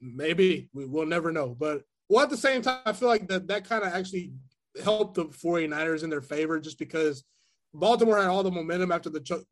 Maybe 0.00 0.68
we 0.72 0.84
will 0.84 1.06
never 1.06 1.32
know. 1.32 1.56
But 1.58 1.82
well, 2.08 2.22
at 2.22 2.30
the 2.30 2.36
same 2.36 2.62
time, 2.62 2.80
I 2.84 2.92
feel 2.92 3.08
like 3.08 3.28
that 3.28 3.48
that 3.48 3.68
kind 3.68 3.84
of 3.84 3.92
actually 3.92 4.32
helped 4.82 5.14
the 5.14 5.26
49ers 5.26 6.02
in 6.02 6.10
their 6.10 6.20
favor 6.20 6.58
just 6.60 6.78
because 6.78 7.24
Baltimore 7.74 8.18
had 8.18 8.28
all 8.28 8.42
the 8.42 8.50
momentum 8.50 8.92
after 8.92 9.08
the 9.08 9.44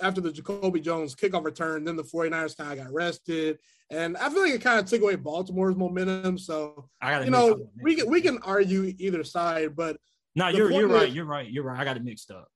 after 0.00 0.20
the 0.20 0.32
Jacoby 0.32 0.80
Jones 0.80 1.14
kickoff 1.14 1.44
return. 1.44 1.84
Then 1.84 1.96
the 1.96 2.04
49ers 2.04 2.56
kind 2.56 2.78
of 2.78 2.84
got 2.84 2.92
rested. 2.92 3.58
And 3.90 4.16
I 4.16 4.28
feel 4.30 4.42
like 4.42 4.52
it 4.52 4.60
kind 4.60 4.80
of 4.80 4.86
took 4.86 5.02
away 5.02 5.16
Baltimore's 5.16 5.76
momentum. 5.76 6.38
So, 6.38 6.88
you 7.24 7.30
know, 7.30 7.68
we 7.82 7.96
can 7.96 8.10
we 8.10 8.20
can 8.20 8.38
argue 8.38 8.94
either 8.98 9.24
side, 9.24 9.76
but 9.76 9.96
No, 10.34 10.48
you're 10.48 10.70
you're 10.70 10.88
right. 10.88 11.10
You're 11.10 11.24
right. 11.24 11.50
You're 11.50 11.64
right. 11.64 11.78
I 11.78 11.84
got 11.84 11.96
it 11.96 12.04
mixed 12.04 12.30
up. 12.30 12.48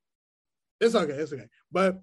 It's 0.81 0.95
okay. 0.95 1.13
It's 1.13 1.33
okay. 1.33 1.49
But 1.71 2.01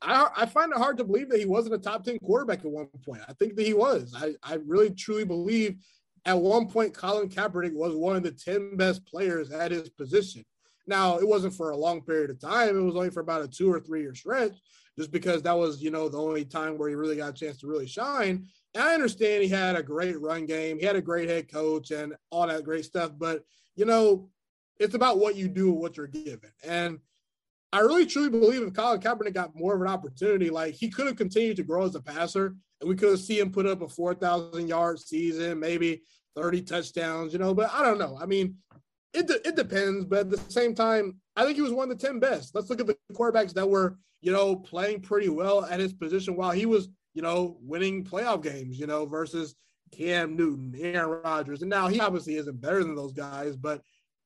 I, 0.00 0.28
I 0.36 0.46
find 0.46 0.72
it 0.72 0.78
hard 0.78 0.96
to 0.98 1.04
believe 1.04 1.28
that 1.30 1.40
he 1.40 1.46
wasn't 1.46 1.74
a 1.74 1.78
top 1.78 2.04
10 2.04 2.18
quarterback 2.20 2.60
at 2.60 2.70
one 2.70 2.88
point. 3.04 3.22
I 3.28 3.32
think 3.34 3.56
that 3.56 3.66
he 3.66 3.74
was. 3.74 4.14
I, 4.16 4.34
I 4.42 4.58
really 4.64 4.90
truly 4.90 5.24
believe 5.24 5.76
at 6.24 6.38
one 6.38 6.68
point 6.68 6.94
Colin 6.94 7.28
Kaepernick 7.28 7.74
was 7.74 7.94
one 7.94 8.16
of 8.16 8.22
the 8.22 8.30
10 8.30 8.76
best 8.76 9.04
players 9.06 9.50
at 9.50 9.72
his 9.72 9.88
position. 9.88 10.44
Now, 10.86 11.18
it 11.18 11.26
wasn't 11.26 11.54
for 11.54 11.70
a 11.70 11.76
long 11.76 12.02
period 12.02 12.30
of 12.30 12.40
time. 12.40 12.76
It 12.76 12.80
was 12.80 12.96
only 12.96 13.10
for 13.10 13.20
about 13.20 13.42
a 13.42 13.48
two 13.48 13.72
or 13.72 13.80
three 13.80 14.02
year 14.02 14.14
stretch, 14.14 14.52
just 14.98 15.12
because 15.12 15.42
that 15.42 15.56
was, 15.56 15.82
you 15.82 15.90
know, 15.90 16.08
the 16.08 16.18
only 16.18 16.44
time 16.44 16.76
where 16.76 16.88
he 16.88 16.94
really 16.94 17.16
got 17.16 17.30
a 17.30 17.32
chance 17.32 17.58
to 17.58 17.68
really 17.68 17.86
shine. 17.86 18.46
And 18.74 18.82
I 18.82 18.94
understand 18.94 19.42
he 19.42 19.48
had 19.48 19.76
a 19.76 19.82
great 19.82 20.20
run 20.20 20.46
game, 20.46 20.78
he 20.78 20.84
had 20.84 20.96
a 20.96 21.02
great 21.02 21.28
head 21.28 21.50
coach 21.50 21.90
and 21.90 22.14
all 22.30 22.46
that 22.46 22.64
great 22.64 22.84
stuff. 22.84 23.12
But, 23.16 23.44
you 23.76 23.84
know, 23.84 24.28
it's 24.78 24.94
about 24.94 25.18
what 25.18 25.36
you 25.36 25.48
do 25.48 25.72
and 25.72 25.80
what 25.80 25.96
you're 25.96 26.06
given. 26.08 26.50
And 26.64 26.98
I 27.72 27.80
really 27.80 28.04
truly 28.04 28.28
believe 28.28 28.62
if 28.62 28.74
Colin 28.74 29.00
Kaepernick 29.00 29.34
got 29.34 29.56
more 29.56 29.74
of 29.74 29.80
an 29.80 29.88
opportunity, 29.88 30.50
like 30.50 30.74
he 30.74 30.90
could 30.90 31.06
have 31.06 31.16
continued 31.16 31.56
to 31.56 31.62
grow 31.62 31.84
as 31.84 31.94
a 31.94 32.02
passer, 32.02 32.54
and 32.80 32.88
we 32.88 32.96
could 32.96 33.10
have 33.10 33.20
seen 33.20 33.40
him 33.40 33.52
put 33.52 33.66
up 33.66 33.80
a 33.80 33.88
four 33.88 34.14
thousand 34.14 34.68
yard 34.68 35.00
season, 35.00 35.58
maybe 35.58 36.02
thirty 36.36 36.60
touchdowns, 36.60 37.32
you 37.32 37.38
know. 37.38 37.54
But 37.54 37.72
I 37.72 37.82
don't 37.82 37.98
know. 37.98 38.18
I 38.20 38.26
mean, 38.26 38.56
it 39.14 39.26
de- 39.26 39.48
it 39.48 39.56
depends. 39.56 40.04
But 40.04 40.20
at 40.20 40.30
the 40.30 40.52
same 40.52 40.74
time, 40.74 41.18
I 41.34 41.44
think 41.44 41.56
he 41.56 41.62
was 41.62 41.72
one 41.72 41.90
of 41.90 41.98
the 41.98 42.06
ten 42.06 42.18
best. 42.20 42.54
Let's 42.54 42.68
look 42.68 42.80
at 42.80 42.86
the 42.86 42.96
quarterbacks 43.14 43.54
that 43.54 43.68
were, 43.68 43.96
you 44.20 44.32
know, 44.32 44.56
playing 44.56 45.00
pretty 45.00 45.30
well 45.30 45.64
at 45.64 45.80
his 45.80 45.94
position 45.94 46.36
while 46.36 46.50
he 46.50 46.66
was, 46.66 46.88
you 47.14 47.22
know, 47.22 47.56
winning 47.62 48.04
playoff 48.04 48.42
games, 48.42 48.78
you 48.78 48.86
know, 48.86 49.06
versus 49.06 49.54
Cam 49.92 50.36
Newton, 50.36 50.74
Aaron 50.78 51.22
Rodgers, 51.22 51.62
and 51.62 51.70
now 51.70 51.86
he 51.86 52.00
obviously 52.00 52.36
isn't 52.36 52.60
better 52.60 52.82
than 52.82 52.94
those 52.94 53.12
guys, 53.12 53.56
but 53.56 53.82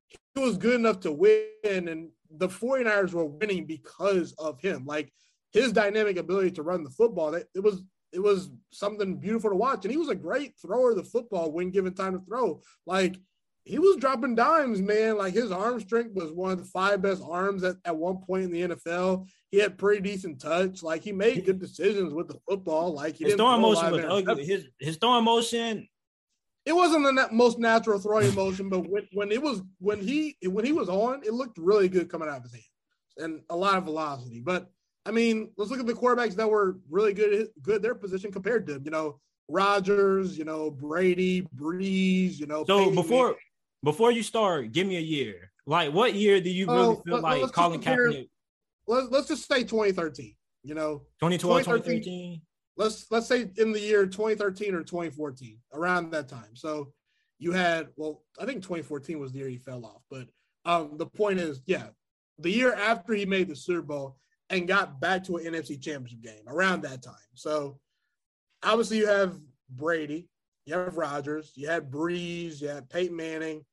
he 0.09 0.43
was 0.43 0.57
good 0.57 0.75
enough 0.75 1.01
to 1.01 1.13
win 1.13 1.49
and 1.65 2.11
the 2.31 2.49
49ers 2.49 3.13
were 3.13 3.25
winning 3.25 3.67
because 3.67 4.33
of 4.39 4.61
him. 4.61 4.85
Like 4.87 5.13
his 5.53 5.73
dynamic 5.73 6.17
ability 6.17 6.53
to 6.53 6.63
run 6.63 6.85
the 6.85 6.91
football 6.91 7.31
that 7.33 7.47
it 7.55 7.61
was 7.61 7.83
it 8.13 8.21
was 8.21 8.51
something 8.73 9.17
beautiful 9.17 9.51
to 9.51 9.57
watch. 9.57 9.85
And 9.85 9.91
he 9.91 9.99
was 9.99 10.09
a 10.09 10.15
great 10.15 10.55
thrower 10.61 10.91
of 10.91 10.97
the 10.97 11.05
football 11.05 11.53
when 11.53 11.71
given 11.71 11.93
time 11.93 12.19
to 12.19 12.25
throw. 12.25 12.63
Like 12.87 13.17
he 13.65 13.79
was 13.79 13.97
dropping 13.97 14.37
dimes 14.37 14.81
man. 14.81 15.19
Like 15.19 15.35
his 15.35 15.51
arm 15.51 15.81
strength 15.81 16.15
was 16.15 16.33
one 16.33 16.53
of 16.53 16.59
the 16.59 16.65
five 16.65 17.03
best 17.03 17.23
arms 17.29 17.65
at, 17.65 17.77
at 17.85 17.97
one 17.97 18.19
point 18.19 18.45
in 18.45 18.53
the 18.53 18.77
NFL 18.77 19.27
he 19.51 19.59
had 19.59 19.79
pretty 19.79 20.03
decent 20.03 20.41
touch. 20.41 20.83
Like 20.83 21.03
he 21.03 21.13
made 21.13 21.45
good 21.45 21.59
decisions 21.59 22.13
with 22.13 22.29
the 22.29 22.39
football. 22.49 22.93
Like 22.93 23.17
he 23.17 23.25
His 23.25 23.33
didn't 23.33 23.39
throwing 23.39 23.63
motion 23.63 23.91
was 23.91 24.05
ugly. 24.05 24.45
His 24.45 24.67
his 24.79 24.97
throwing 24.97 25.25
motion. 25.25 25.89
It 26.67 26.75
wasn't 26.75 27.05
the 27.05 27.29
most 27.31 27.59
natural 27.61 27.99
throwing 28.01 28.35
motion, 28.35 28.69
but 28.69 28.81
when, 28.89 29.07
when 29.13 29.31
it 29.31 29.41
was 29.41 29.63
when 29.79 30.01
he 30.01 30.37
when 30.45 30.65
he 30.65 30.73
was 30.73 30.89
on, 30.89 31.23
it 31.25 31.33
looked 31.33 31.59
really 31.59 31.89
good 31.89 32.09
coming 32.11 32.29
out 32.29 32.39
of 32.39 32.43
his 32.43 32.53
hand 32.55 32.65
and 33.19 33.41
a 33.51 33.57
lot 33.57 33.79
of 33.79 33.85
velocity. 33.85 34.41
But 34.41 34.69
I 35.07 35.13
mean, 35.13 35.53
let's 35.57 35.71
look 35.71 35.79
at 35.79 35.87
the 35.87 35.95
quarterbacks 35.95 36.35
that 36.35 36.51
were 36.51 36.79
really 36.91 37.13
good 37.15 37.49
good 37.63 37.83
their 37.83 37.95
position 37.95 38.33
compared 38.33 38.67
to 38.67 38.75
him. 38.75 38.83
You 38.85 38.91
know, 38.91 39.21
Rodgers, 39.49 40.37
you 40.37 40.45
know, 40.45 40.71
Brady, 40.73 41.47
Brees, 41.57 42.39
you 42.41 42.47
know. 42.47 42.65
So 42.67 42.81
Peyton 42.81 42.95
before 42.97 43.25
Manning. 43.27 43.39
before 43.85 44.11
you 44.11 44.25
start, 44.25 44.73
give 44.73 44.89
me 44.89 44.97
a 44.97 45.01
year. 45.01 45.53
Like 45.67 45.93
what 45.93 46.15
year 46.15 46.41
do 46.41 46.51
you 46.51 46.67
oh, 46.69 46.75
really 46.75 46.89
Oh, 46.97 47.03
feel 47.05 47.15
let- 47.21 47.23
like 47.43 47.53
Colin 47.53 47.81
compare- 47.81 48.11
Kaepernick? 48.11 48.29
let's 48.89 49.09
let's 49.13 49.29
just 49.29 49.47
say 49.47 49.61
2013. 49.63 50.35
You 50.65 50.75
know, 50.75 51.03
2012, 51.21 51.61
2013. 51.61 52.03
2013? 52.03 52.43
Let's 52.77 53.07
let's 53.11 53.27
say 53.27 53.51
in 53.57 53.73
the 53.73 53.81
year 53.81 54.07
2013 54.07 54.75
or 54.75 54.83
2014 54.83 55.59
around 55.73 56.11
that 56.11 56.29
time 56.29 56.55
so 56.55 56.93
you 57.39 57.53
had 57.53 57.89
well 57.97 58.23
i 58.39 58.45
think 58.45 58.63
2014 58.63 59.19
was 59.19 59.33
the 59.33 59.39
year 59.39 59.49
he 59.49 59.57
fell 59.57 59.85
off 59.87 60.03
but 60.11 60.27
um 60.67 60.97
the 60.99 61.07
point 61.07 61.41
is 61.41 61.63
yeah 61.67 61.87
the 62.39 62.51
year 62.51 62.75
after 62.75 63.15
he 63.15 63.25
made 63.25 63.49
the 63.49 63.57
super 63.57 63.81
bowl 63.81 64.19
and 64.51 64.69
got 64.69 65.01
back 65.01 65.25
to 65.25 65.37
an 65.37 65.45
nfc 65.45 65.81
championship 65.83 66.21
game 66.21 66.43
around 66.49 66.83
that 66.83 67.03
time 67.03 67.15
so 67.33 67.79
obviously 68.63 68.99
you 68.99 69.07
have 69.07 69.39
brady 69.71 70.29
you 70.67 70.75
have 70.75 70.97
Rodgers, 70.97 71.53
you 71.55 71.69
had 71.69 71.91
Brees, 71.91 72.61
you 72.61 72.69
had 72.69 72.91
Peyton 72.91 73.17
Manning. 73.17 73.65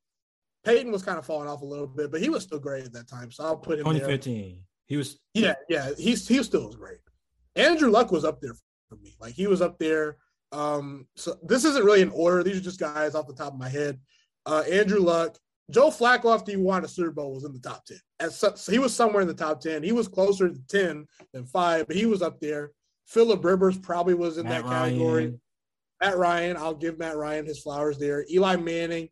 Peyton 0.64 0.92
was 0.92 1.02
kind 1.02 1.18
of 1.18 1.26
falling 1.26 1.48
off 1.48 1.60
a 1.60 1.64
little 1.64 1.86
bit, 1.86 2.10
but 2.10 2.20
he 2.20 2.30
was 2.30 2.44
still 2.44 2.60
great 2.60 2.84
at 2.84 2.92
that 2.92 3.08
time. 3.08 3.30
So 3.30 3.44
I'll 3.44 3.56
put 3.56 3.80
him 3.80 3.84
there. 3.84 3.94
2015. 3.94 4.62
He 4.86 4.96
was 4.96 5.18
yeah, 5.34 5.54
yeah. 5.68 5.90
He's 5.98 6.26
he 6.26 6.42
still 6.42 6.66
was 6.66 6.76
great. 6.76 6.98
Andrew 7.56 7.90
Luck 7.90 8.12
was 8.12 8.24
up 8.24 8.40
there 8.40 8.54
for 8.88 8.96
me. 8.96 9.14
Like 9.20 9.34
he 9.34 9.46
was 9.46 9.62
up 9.62 9.78
there. 9.78 10.16
Um, 10.52 11.06
so 11.16 11.36
this 11.42 11.64
isn't 11.64 11.84
really 11.84 12.02
an 12.02 12.10
order. 12.10 12.42
These 12.42 12.58
are 12.58 12.62
just 12.62 12.80
guys 12.80 13.14
off 13.14 13.26
the 13.26 13.34
top 13.34 13.52
of 13.52 13.58
my 13.58 13.68
head. 13.68 13.98
Uh, 14.46 14.62
Andrew 14.70 15.00
Luck, 15.00 15.38
Joe 15.70 15.88
Flacco 15.88 16.34
after 16.34 16.52
he 16.52 16.56
won 16.56 16.84
a 16.84 16.88
Super 16.88 17.10
Bowl 17.10 17.34
was 17.34 17.44
in 17.44 17.52
the 17.52 17.58
top 17.58 17.84
ten. 17.86 18.30
so, 18.30 18.54
so 18.54 18.70
he 18.70 18.78
was 18.78 18.94
somewhere 18.94 19.22
in 19.22 19.28
the 19.28 19.34
top 19.34 19.60
ten. 19.60 19.82
He 19.82 19.92
was 19.92 20.08
closer 20.08 20.48
to 20.48 20.60
ten 20.68 21.06
than 21.32 21.46
five, 21.46 21.86
but 21.86 21.96
he 21.96 22.06
was 22.06 22.22
up 22.22 22.40
there. 22.40 22.72
Philip 23.06 23.44
Rivers 23.44 23.78
probably 23.78 24.14
was 24.14 24.38
in 24.38 24.44
Matt 24.44 24.64
that 24.64 24.70
category. 24.70 25.24
Ryan. 25.26 25.40
Matt 26.02 26.18
Ryan, 26.18 26.56
I'll 26.56 26.74
give 26.74 26.98
Matt 26.98 27.16
Ryan 27.16 27.46
his 27.46 27.60
flowers 27.60 27.98
there. 27.98 28.24
Eli 28.30 28.56
Manning, 28.56 29.08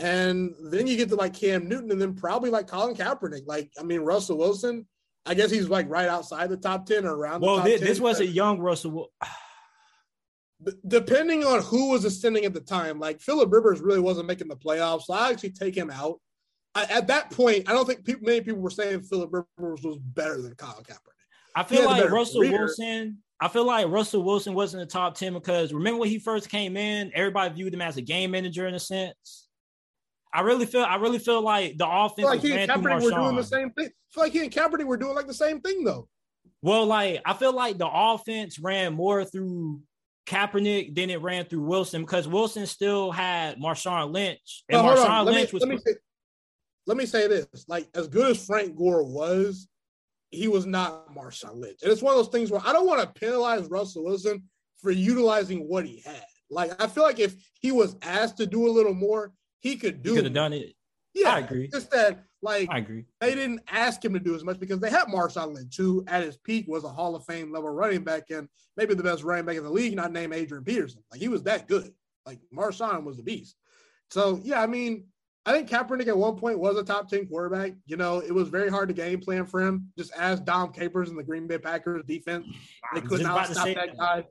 and 0.00 0.54
then 0.70 0.86
you 0.86 0.96
get 0.96 1.08
to 1.10 1.16
like 1.16 1.34
Cam 1.34 1.68
Newton, 1.68 1.90
and 1.90 2.00
then 2.00 2.14
probably 2.14 2.50
like 2.50 2.66
Colin 2.66 2.96
Kaepernick. 2.96 3.46
Like 3.46 3.70
I 3.78 3.82
mean 3.82 4.00
Russell 4.00 4.38
Wilson. 4.38 4.86
I 5.26 5.34
guess 5.34 5.50
he's 5.50 5.68
like 5.68 5.88
right 5.88 6.08
outside 6.08 6.48
the 6.48 6.56
top 6.56 6.86
ten 6.86 7.04
or 7.04 7.16
around. 7.16 7.40
Well, 7.40 7.62
this, 7.62 7.80
this 7.80 8.00
was 8.00 8.20
a 8.20 8.26
young 8.26 8.58
Russell. 8.58 9.10
depending 10.88 11.44
on 11.44 11.62
who 11.62 11.90
was 11.90 12.04
ascending 12.04 12.44
at 12.44 12.54
the 12.54 12.60
time, 12.60 12.98
like 12.98 13.20
Philip 13.20 13.52
Rivers 13.52 13.80
really 13.80 14.00
wasn't 14.00 14.26
making 14.26 14.48
the 14.48 14.56
playoffs, 14.56 15.02
so 15.02 15.14
I 15.14 15.30
actually 15.30 15.50
take 15.50 15.76
him 15.76 15.90
out. 15.90 16.18
I, 16.74 16.84
at 16.84 17.06
that 17.08 17.30
point, 17.30 17.68
I 17.68 17.72
don't 17.72 17.86
think 17.86 18.04
people, 18.04 18.22
many 18.24 18.40
people 18.40 18.60
were 18.60 18.70
saying 18.70 19.02
Philip 19.02 19.30
Rivers 19.32 19.82
was 19.82 19.98
better 19.98 20.40
than 20.40 20.54
Kyle 20.54 20.82
Kaepernick. 20.82 21.16
I 21.54 21.62
feel 21.62 21.84
like 21.86 22.10
Russell 22.10 22.42
career. 22.42 22.58
Wilson. 22.60 23.18
I 23.40 23.48
feel 23.48 23.66
like 23.66 23.88
Russell 23.88 24.22
Wilson 24.22 24.54
wasn't 24.54 24.82
the 24.82 24.92
top 24.92 25.14
ten 25.14 25.32
because 25.34 25.72
remember 25.72 26.00
when 26.00 26.08
he 26.08 26.18
first 26.18 26.48
came 26.48 26.76
in, 26.76 27.10
everybody 27.14 27.54
viewed 27.54 27.74
him 27.74 27.82
as 27.82 27.96
a 27.96 28.02
game 28.02 28.30
manager 28.30 28.66
in 28.66 28.74
a 28.74 28.80
sense. 28.80 29.45
I 30.32 30.40
really 30.40 30.66
feel 30.66 30.82
I 30.82 30.96
really 30.96 31.18
feel 31.18 31.40
like 31.40 31.78
the 31.78 31.88
offense. 31.88 32.26
like 32.26 32.40
he 32.40 32.52
and 32.52 32.70
Kaepernick 32.70 33.02
were 33.02 33.10
doing 33.10 33.36
the 33.36 33.44
same 33.44 33.70
thing. 33.70 33.86
I 33.86 34.12
feel 34.12 34.24
like 34.24 34.32
he 34.32 34.40
and 34.40 34.52
Kaepernick 34.52 34.84
were 34.84 34.96
doing 34.96 35.14
like 35.14 35.26
the 35.26 35.34
same 35.34 35.60
thing 35.60 35.84
though. 35.84 36.08
Well, 36.62 36.86
like 36.86 37.22
I 37.24 37.34
feel 37.34 37.52
like 37.52 37.78
the 37.78 37.88
offense 37.90 38.58
ran 38.58 38.94
more 38.94 39.24
through 39.24 39.80
Kaepernick 40.26 40.94
than 40.94 41.10
it 41.10 41.22
ran 41.22 41.44
through 41.44 41.62
Wilson 41.62 42.02
because 42.02 42.26
Wilson 42.26 42.66
still 42.66 43.12
had 43.12 43.58
Marshawn 43.58 44.12
Lynch. 44.12 44.64
And 44.68 44.82
well, 44.82 44.96
Marshawn 44.96 45.26
Lynch 45.26 45.52
me, 45.52 45.56
was. 45.56 45.62
Let 45.62 45.68
me, 45.70 45.78
say, 45.78 45.94
let 46.86 46.96
me 46.96 47.06
say 47.06 47.28
this: 47.28 47.46
like 47.68 47.88
as 47.94 48.08
good 48.08 48.32
as 48.32 48.44
Frank 48.44 48.76
Gore 48.76 49.04
was, 49.04 49.68
he 50.30 50.48
was 50.48 50.66
not 50.66 51.14
Marshawn 51.14 51.56
Lynch, 51.56 51.78
and 51.82 51.92
it's 51.92 52.02
one 52.02 52.12
of 52.12 52.18
those 52.18 52.32
things 52.32 52.50
where 52.50 52.62
I 52.64 52.72
don't 52.72 52.86
want 52.86 53.00
to 53.00 53.20
penalize 53.20 53.70
Russell 53.70 54.04
Wilson 54.04 54.42
for 54.82 54.90
utilizing 54.90 55.68
what 55.68 55.86
he 55.86 56.02
had. 56.04 56.24
Like 56.50 56.80
I 56.82 56.86
feel 56.86 57.04
like 57.04 57.20
if 57.20 57.34
he 57.60 57.72
was 57.72 57.96
asked 58.02 58.36
to 58.38 58.46
do 58.46 58.66
a 58.66 58.70
little 58.70 58.94
more, 58.94 59.32
he 59.66 59.76
could 59.76 60.02
do. 60.02 60.14
Could 60.14 60.24
have 60.24 60.32
done 60.32 60.52
it. 60.52 60.74
Yeah, 61.12 61.34
I 61.34 61.38
agree. 61.40 61.68
Just 61.68 61.90
that, 61.90 62.24
like, 62.42 62.68
I 62.70 62.78
agree. 62.78 63.04
They 63.20 63.34
didn't 63.34 63.62
ask 63.68 64.04
him 64.04 64.12
to 64.12 64.20
do 64.20 64.34
as 64.34 64.44
much 64.44 64.60
because 64.60 64.78
they 64.78 64.90
had 64.90 65.06
Marshawn 65.06 65.54
Lynch, 65.54 65.76
who 65.76 66.04
at 66.06 66.22
his 66.22 66.36
peak 66.36 66.66
was 66.68 66.84
a 66.84 66.88
Hall 66.88 67.16
of 67.16 67.24
Fame 67.24 67.52
level 67.52 67.70
running 67.70 68.04
back 68.04 68.30
and 68.30 68.48
maybe 68.76 68.94
the 68.94 69.02
best 69.02 69.24
running 69.24 69.44
back 69.44 69.56
in 69.56 69.64
the 69.64 69.70
league, 69.70 69.96
not 69.96 70.12
named 70.12 70.34
Adrian 70.34 70.62
Peterson. 70.62 71.02
Like 71.10 71.20
he 71.20 71.28
was 71.28 71.42
that 71.44 71.66
good. 71.66 71.92
Like 72.26 72.38
Marshawn 72.54 73.04
was 73.04 73.16
the 73.16 73.22
beast. 73.22 73.56
So 74.10 74.40
yeah, 74.44 74.62
I 74.62 74.66
mean, 74.66 75.06
I 75.46 75.52
think 75.52 75.68
Kaepernick 75.68 76.06
at 76.06 76.16
one 76.16 76.36
point 76.36 76.58
was 76.58 76.76
a 76.76 76.84
top 76.84 77.08
10 77.08 77.26
quarterback. 77.26 77.72
You 77.86 77.96
know, 77.96 78.18
it 78.18 78.32
was 78.32 78.48
very 78.48 78.68
hard 78.68 78.88
to 78.88 78.94
game 78.94 79.20
plan 79.20 79.46
for 79.46 79.60
him. 79.60 79.90
Just 79.96 80.12
ask 80.16 80.44
Dom 80.44 80.72
Capers 80.72 81.08
and 81.08 81.18
the 81.18 81.24
Green 81.24 81.46
Bay 81.46 81.58
Packers 81.58 82.04
defense. 82.04 82.46
They 82.94 83.00
could 83.00 83.22
not 83.22 83.48
stop 83.48 83.66
that 83.66 83.96
guy. 83.96 84.26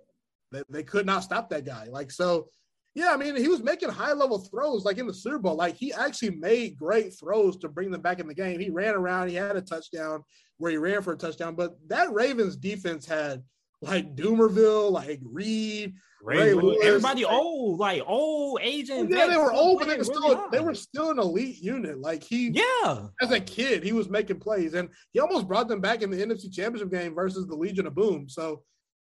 They, 0.52 0.62
they 0.70 0.84
could 0.84 1.06
not 1.06 1.24
stop 1.24 1.50
that 1.50 1.66
guy. 1.66 1.88
Like, 1.90 2.12
so 2.12 2.50
yeah, 2.96 3.12
I 3.12 3.18
mean, 3.18 3.36
he 3.36 3.50
was 3.50 3.62
making 3.62 3.90
high 3.90 4.14
level 4.14 4.40
throws 4.40 4.86
like 4.86 4.98
in 4.98 5.06
the 5.06 5.14
Super 5.14 5.38
Bowl. 5.38 5.56
Like 5.56 5.76
he 5.76 5.92
actually 5.94 6.32
made 6.32 6.78
great 6.78 7.14
throws 7.20 7.58
to 7.58 7.68
bring 7.68 7.92
them 7.92 8.02
back 8.02 8.22
in 8.22 8.28
the 8.28 8.34
game. 8.34 8.60
He 8.60 8.70
ran 8.70 8.96
around, 8.96 9.28
he 9.28 9.36
had 9.36 9.58
a 9.58 9.62
touchdown 9.62 10.24
where 10.58 10.72
he 10.72 10.78
ran 10.78 11.02
for 11.02 11.12
a 11.12 11.18
touchdown. 11.18 11.56
But 11.56 11.76
that 11.90 12.14
Ravens 12.14 12.56
defense 12.56 13.06
had 13.06 13.44
like 13.82 14.16
Dumervil, 14.16 14.92
like 14.92 15.20
Reed, 15.24 15.96
Ray, 16.22 16.38
Ray 16.38 16.54
Lewis, 16.54 16.78
everybody 16.84 17.26
like, 17.26 17.34
old, 17.34 17.80
like 17.80 18.02
old 18.08 18.60
agent. 18.64 19.12
Yeah, 19.12 19.28
they 19.28 19.38
were 19.38 19.52
old, 19.52 19.80
but 19.80 19.90
they 19.90 19.98
were 19.98 20.04
still 20.06 20.22
really 20.22 20.42
they 20.54 20.60
were 20.62 20.74
still 20.74 21.12
an 21.12 21.20
elite 21.20 21.58
unit. 21.62 22.00
Like 22.00 22.24
he, 22.24 22.50
yeah, 22.50 23.08
as 23.22 23.32
a 23.32 23.42
kid, 23.42 23.84
he 23.84 23.92
was 23.92 24.10
making 24.10 24.40
plays, 24.40 24.74
and 24.74 24.88
he 25.12 25.20
almost 25.20 25.50
brought 25.50 25.68
them 25.68 25.82
back 25.82 26.02
in 26.02 26.10
the 26.10 26.18
NFC 26.18 26.52
Championship 26.52 26.92
game 26.92 27.14
versus 27.14 27.46
the 27.46 27.56
Legion 27.56 27.88
of 27.88 27.94
Boom. 27.96 28.30
So 28.30 28.64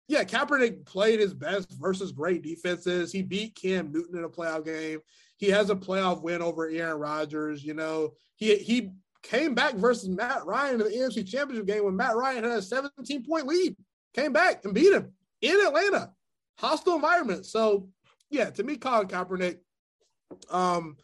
yeah, 0.09 0.25
Kaepernick 0.25 0.87
played 0.87 1.21
his 1.21 1.35
best 1.35 1.71
versus 1.79 2.12
great 2.12 2.42
defenses. 2.42 3.12
He 3.12 3.23
beat 3.23 3.55
Cam 3.55 3.92
Newton 3.92 4.18
in 4.18 4.25
a 4.25 4.29
playoff 4.29 4.64
game. 4.64 5.01
He 5.37 5.51
has 5.51 5.68
a 5.68 5.77
playoff 5.77 6.23
win 6.23 6.40
over 6.40 6.68
Aaron 6.68 6.99
Rodgers. 6.99 7.62
You 7.62 7.75
know, 7.75 8.14
he 8.37 8.57
he 8.57 8.92
came 9.23 9.55
back 9.55 9.75
versus 9.75 10.09
Matt 10.09 10.47
Ryan 10.47 10.81
in 10.81 10.87
the 10.87 10.97
NFC 10.97 11.29
Championship 11.29 11.66
game 11.66 11.85
when 11.85 11.94
Matt 11.94 12.16
Ryan 12.16 12.44
had 12.44 12.59
a 12.59 12.62
17 12.62 13.25
point 13.25 13.47
lead. 13.47 13.77
Came 14.14 14.33
back 14.33 14.64
and 14.64 14.73
beat 14.73 14.92
him 14.92 15.12
in 15.42 15.61
Atlanta, 15.61 16.12
hostile 16.59 16.94
environment. 16.94 17.44
So, 17.44 17.90
yeah, 18.31 18.49
to 18.51 18.62
me, 18.62 18.77
Colin 18.77 19.09
Kaepernick, 19.09 19.59
um, 20.51 20.97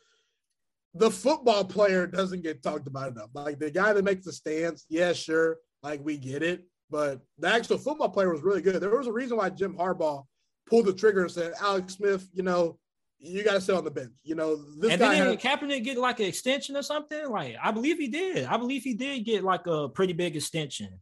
the 0.94 1.10
football 1.10 1.64
player 1.64 2.06
doesn't 2.06 2.42
get 2.42 2.62
talked 2.62 2.86
about 2.86 3.12
enough. 3.12 3.30
Like 3.34 3.58
the 3.58 3.70
guy 3.70 3.92
that 3.92 4.04
makes 4.04 4.24
the 4.24 4.32
stance, 4.32 4.86
yeah, 4.88 5.12
sure, 5.12 5.58
like 5.82 6.02
we 6.02 6.16
get 6.16 6.42
it. 6.42 6.64
But 6.94 7.22
the 7.40 7.48
actual 7.48 7.76
football 7.76 8.08
player 8.08 8.30
was 8.30 8.42
really 8.42 8.62
good. 8.62 8.80
There 8.80 8.96
was 8.96 9.08
a 9.08 9.12
reason 9.12 9.36
why 9.36 9.50
Jim 9.50 9.74
Harbaugh 9.76 10.22
pulled 10.68 10.86
the 10.86 10.92
trigger 10.92 11.22
and 11.22 11.30
said, 11.30 11.52
Alex 11.60 11.94
Smith, 11.94 12.28
you 12.32 12.44
know, 12.44 12.78
you 13.18 13.42
got 13.42 13.54
to 13.54 13.60
sit 13.60 13.74
on 13.74 13.82
the 13.82 13.90
bench. 13.90 14.12
You 14.22 14.36
know, 14.36 14.54
this 14.54 14.90
guy. 14.90 14.92
and 14.92 15.00
guy 15.00 15.14
didn't 15.16 15.42
had... 15.42 15.60
Kaepernick 15.60 15.82
get 15.82 15.98
like 15.98 16.20
an 16.20 16.26
extension 16.26 16.76
or 16.76 16.82
something? 16.82 17.28
Like, 17.28 17.56
I 17.60 17.72
believe 17.72 17.98
he 17.98 18.06
did. 18.06 18.44
I 18.44 18.56
believe 18.58 18.84
he 18.84 18.94
did 18.94 19.24
get 19.24 19.42
like 19.42 19.66
a 19.66 19.88
pretty 19.88 20.12
big 20.12 20.36
extension. 20.36 21.00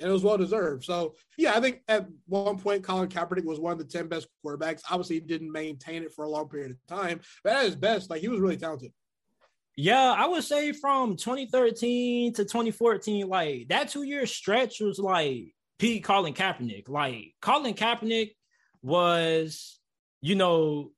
And 0.00 0.10
it 0.10 0.12
was 0.12 0.24
well 0.24 0.36
deserved. 0.36 0.82
So, 0.82 1.14
yeah, 1.38 1.54
I 1.54 1.60
think 1.60 1.82
at 1.86 2.08
one 2.26 2.58
point, 2.58 2.82
Colin 2.82 3.08
Kaepernick 3.08 3.44
was 3.44 3.60
one 3.60 3.74
of 3.74 3.78
the 3.78 3.84
10 3.84 4.08
best 4.08 4.26
quarterbacks. 4.44 4.82
Obviously, 4.90 5.14
he 5.14 5.20
didn't 5.20 5.52
maintain 5.52 6.02
it 6.02 6.12
for 6.12 6.24
a 6.24 6.28
long 6.28 6.48
period 6.48 6.72
of 6.72 6.76
time, 6.88 7.20
but 7.44 7.52
at 7.52 7.66
his 7.66 7.76
best, 7.76 8.10
like, 8.10 8.20
he 8.20 8.26
was 8.26 8.40
really 8.40 8.56
talented. 8.56 8.90
Yeah, 9.76 10.14
I 10.16 10.26
would 10.26 10.44
say 10.44 10.72
from 10.72 11.16
2013 11.16 12.34
to 12.34 12.44
2014, 12.44 13.28
like 13.28 13.68
that 13.68 13.88
two 13.88 14.02
year 14.02 14.26
stretch 14.26 14.80
was 14.80 14.98
like 14.98 15.54
Pete 15.78 16.04
Colin 16.04 16.34
Kaepernick. 16.34 16.88
Like 16.88 17.34
Colin 17.40 17.74
Kaepernick 17.74 18.32
was, 18.82 19.78
you 20.20 20.34
know, 20.34 20.90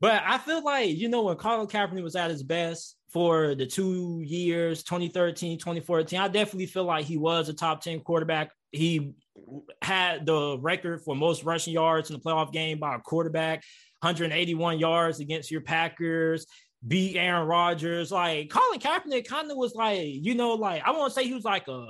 but 0.00 0.22
I 0.26 0.38
feel 0.38 0.64
like, 0.64 0.96
you 0.96 1.08
know, 1.08 1.22
when 1.22 1.36
Colin 1.36 1.66
Kaepernick 1.66 2.02
was 2.02 2.16
at 2.16 2.30
his 2.30 2.42
best 2.42 2.96
for 3.08 3.54
the 3.54 3.66
two 3.66 4.22
years, 4.24 4.82
2013, 4.82 5.58
2014, 5.58 6.18
I 6.18 6.28
definitely 6.28 6.66
feel 6.66 6.84
like 6.84 7.04
he 7.04 7.18
was 7.18 7.48
a 7.48 7.54
top 7.54 7.82
10 7.82 8.00
quarterback. 8.00 8.50
He 8.72 9.12
had 9.82 10.24
the 10.24 10.58
record 10.58 11.02
for 11.02 11.14
most 11.14 11.44
rushing 11.44 11.74
yards 11.74 12.10
in 12.10 12.16
the 12.16 12.22
playoff 12.22 12.52
game 12.52 12.78
by 12.78 12.96
a 12.96 13.00
quarterback. 13.00 13.62
181 14.00 14.78
yards 14.78 15.20
against 15.20 15.50
your 15.50 15.60
Packers, 15.60 16.46
beat 16.86 17.16
Aaron 17.16 17.46
Rodgers. 17.46 18.10
Like 18.10 18.50
Colin 18.50 18.80
Kaepernick 18.80 19.26
kind 19.26 19.50
of 19.50 19.56
was 19.56 19.74
like, 19.74 20.02
you 20.04 20.34
know, 20.34 20.54
like 20.54 20.82
I 20.84 20.90
won't 20.92 21.12
say 21.12 21.24
he 21.24 21.34
was 21.34 21.44
like 21.44 21.68
a 21.68 21.86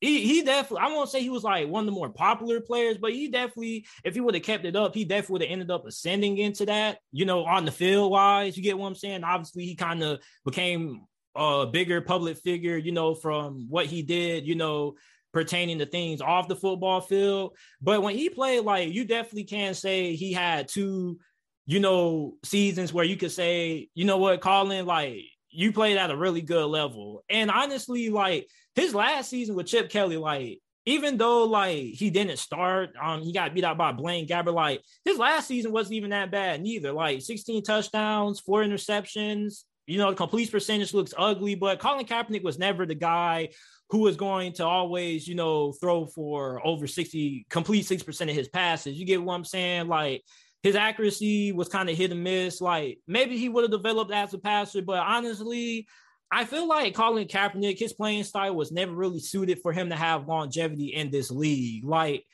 he, 0.00 0.26
he 0.26 0.42
definitely 0.42 0.86
I 0.86 0.92
won't 0.92 1.10
say 1.10 1.20
he 1.20 1.30
was 1.30 1.42
like 1.42 1.68
one 1.68 1.82
of 1.82 1.86
the 1.86 1.92
more 1.92 2.10
popular 2.10 2.60
players, 2.60 2.98
but 2.98 3.12
he 3.12 3.28
definitely, 3.28 3.86
if 4.04 4.14
he 4.14 4.20
would 4.20 4.34
have 4.34 4.44
kept 4.44 4.64
it 4.64 4.76
up, 4.76 4.94
he 4.94 5.04
definitely 5.04 5.32
would 5.32 5.42
have 5.42 5.50
ended 5.50 5.70
up 5.70 5.86
ascending 5.86 6.38
into 6.38 6.66
that, 6.66 6.98
you 7.10 7.24
know, 7.24 7.44
on 7.44 7.64
the 7.64 7.72
field 7.72 8.12
wise. 8.12 8.56
You 8.56 8.62
get 8.62 8.78
what 8.78 8.86
I'm 8.86 8.94
saying? 8.94 9.24
Obviously, 9.24 9.64
he 9.64 9.74
kind 9.74 10.02
of 10.02 10.20
became 10.44 11.06
a 11.34 11.66
bigger 11.66 12.00
public 12.00 12.36
figure, 12.38 12.76
you 12.76 12.92
know, 12.92 13.14
from 13.14 13.66
what 13.68 13.86
he 13.86 14.02
did, 14.02 14.46
you 14.46 14.54
know, 14.54 14.94
pertaining 15.32 15.78
to 15.78 15.86
things 15.86 16.20
off 16.20 16.48
the 16.48 16.56
football 16.56 17.00
field. 17.00 17.56
But 17.80 18.02
when 18.02 18.14
he 18.14 18.30
played, 18.30 18.64
like 18.64 18.92
you 18.92 19.04
definitely 19.04 19.44
can 19.44 19.74
say 19.74 20.14
he 20.14 20.32
had 20.32 20.68
two, 20.68 21.18
you 21.66 21.80
know, 21.80 22.34
seasons 22.44 22.92
where 22.92 23.04
you 23.04 23.16
could 23.16 23.32
say, 23.32 23.88
you 23.94 24.04
know 24.04 24.18
what, 24.18 24.40
Colin, 24.40 24.86
like 24.86 25.24
you 25.50 25.72
played 25.72 25.96
at 25.96 26.10
a 26.10 26.16
really 26.16 26.42
good 26.42 26.66
level. 26.66 27.24
And 27.28 27.50
honestly, 27.50 28.10
like 28.10 28.46
his 28.74 28.94
last 28.94 29.30
season 29.30 29.54
with 29.54 29.66
Chip 29.66 29.90
Kelly, 29.90 30.16
like 30.16 30.60
even 30.86 31.18
though 31.18 31.44
like 31.44 31.76
he 31.76 32.08
didn't 32.08 32.38
start, 32.38 32.90
um, 33.00 33.20
he 33.20 33.32
got 33.32 33.54
beat 33.54 33.64
out 33.64 33.76
by 33.76 33.92
Blaine 33.92 34.26
Gabbert. 34.26 34.54
Like 34.54 34.82
his 35.04 35.18
last 35.18 35.46
season 35.46 35.72
wasn't 35.72 35.94
even 35.94 36.10
that 36.10 36.30
bad 36.30 36.62
neither. 36.62 36.92
Like 36.92 37.20
16 37.20 37.62
touchdowns, 37.62 38.40
four 38.40 38.62
interceptions. 38.62 39.64
You 39.86 39.98
know, 39.98 40.10
the 40.10 40.16
complete 40.16 40.50
percentage 40.50 40.94
looks 40.94 41.14
ugly, 41.16 41.54
but 41.54 41.78
Colin 41.78 42.06
Kaepernick 42.06 42.42
was 42.42 42.58
never 42.58 42.86
the 42.86 42.94
guy 42.94 43.50
who 43.90 44.06
is 44.06 44.16
going 44.16 44.52
to 44.54 44.66
always, 44.66 45.26
you 45.26 45.34
know, 45.34 45.72
throw 45.72 46.06
for 46.06 46.64
over 46.66 46.86
60, 46.86 47.46
complete 47.48 47.86
6% 47.86 48.20
of 48.22 48.36
his 48.36 48.48
passes. 48.48 48.98
You 48.98 49.06
get 49.06 49.22
what 49.22 49.34
I'm 49.34 49.44
saying? 49.44 49.88
Like 49.88 50.22
his 50.62 50.76
accuracy 50.76 51.52
was 51.52 51.68
kind 51.68 51.88
of 51.88 51.96
hit 51.96 52.10
and 52.10 52.22
miss. 52.22 52.60
Like 52.60 52.98
maybe 53.06 53.38
he 53.38 53.48
would 53.48 53.64
have 53.64 53.70
developed 53.70 54.12
as 54.12 54.34
a 54.34 54.38
passer, 54.38 54.82
but 54.82 54.98
honestly, 54.98 55.86
I 56.30 56.44
feel 56.44 56.68
like 56.68 56.94
Colin 56.94 57.26
Kaepernick, 57.26 57.78
his 57.78 57.94
playing 57.94 58.24
style 58.24 58.54
was 58.54 58.70
never 58.70 58.92
really 58.92 59.20
suited 59.20 59.60
for 59.62 59.72
him 59.72 59.88
to 59.88 59.96
have 59.96 60.28
longevity 60.28 60.88
in 60.88 61.10
this 61.10 61.30
league. 61.30 61.84
Like, 61.84 62.24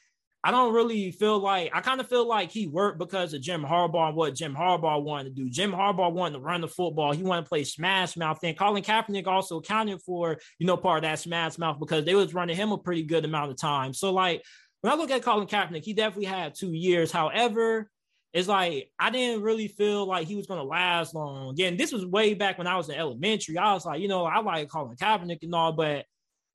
I 0.46 0.50
don't 0.50 0.74
really 0.74 1.10
feel 1.10 1.38
like 1.38 1.70
I 1.72 1.80
kind 1.80 2.00
of 2.02 2.08
feel 2.08 2.28
like 2.28 2.50
he 2.50 2.66
worked 2.66 2.98
because 2.98 3.32
of 3.32 3.40
Jim 3.40 3.64
Harbaugh 3.64 4.08
and 4.08 4.16
what 4.16 4.34
Jim 4.34 4.54
Harbaugh 4.54 5.02
wanted 5.02 5.34
to 5.34 5.42
do. 5.42 5.48
Jim 5.48 5.72
Harbaugh 5.72 6.12
wanted 6.12 6.34
to 6.34 6.40
run 6.40 6.60
the 6.60 6.68
football. 6.68 7.12
He 7.12 7.22
wanted 7.22 7.42
to 7.44 7.48
play 7.48 7.64
smash 7.64 8.14
mouth. 8.14 8.38
And 8.42 8.56
Colin 8.56 8.82
Kaepernick 8.82 9.26
also 9.26 9.56
accounted 9.56 10.02
for, 10.02 10.36
you 10.58 10.66
know, 10.66 10.76
part 10.76 11.02
of 11.02 11.08
that 11.08 11.18
smash 11.18 11.56
mouth 11.56 11.78
because 11.80 12.04
they 12.04 12.14
was 12.14 12.34
running 12.34 12.56
him 12.56 12.72
a 12.72 12.78
pretty 12.78 13.04
good 13.04 13.24
amount 13.24 13.52
of 13.52 13.56
time. 13.56 13.94
So 13.94 14.12
like 14.12 14.42
when 14.82 14.92
I 14.92 14.96
look 14.96 15.10
at 15.10 15.22
Colin 15.22 15.46
Kaepernick, 15.46 15.82
he 15.82 15.94
definitely 15.94 16.26
had 16.26 16.54
two 16.54 16.74
years. 16.74 17.10
However, 17.10 17.90
it's 18.34 18.46
like 18.46 18.90
I 18.98 19.08
didn't 19.08 19.44
really 19.44 19.68
feel 19.68 20.04
like 20.04 20.26
he 20.26 20.36
was 20.36 20.46
going 20.46 20.60
to 20.60 20.66
last 20.66 21.14
long. 21.14 21.52
Again, 21.52 21.78
this 21.78 21.90
was 21.90 22.04
way 22.04 22.34
back 22.34 22.58
when 22.58 22.66
I 22.66 22.76
was 22.76 22.90
in 22.90 22.96
elementary. 22.96 23.56
I 23.56 23.72
was 23.72 23.86
like, 23.86 24.02
you 24.02 24.08
know, 24.08 24.26
I 24.26 24.40
like 24.40 24.68
Colin 24.68 24.96
Kaepernick 24.96 25.42
and 25.42 25.54
all, 25.54 25.72
but 25.72 26.04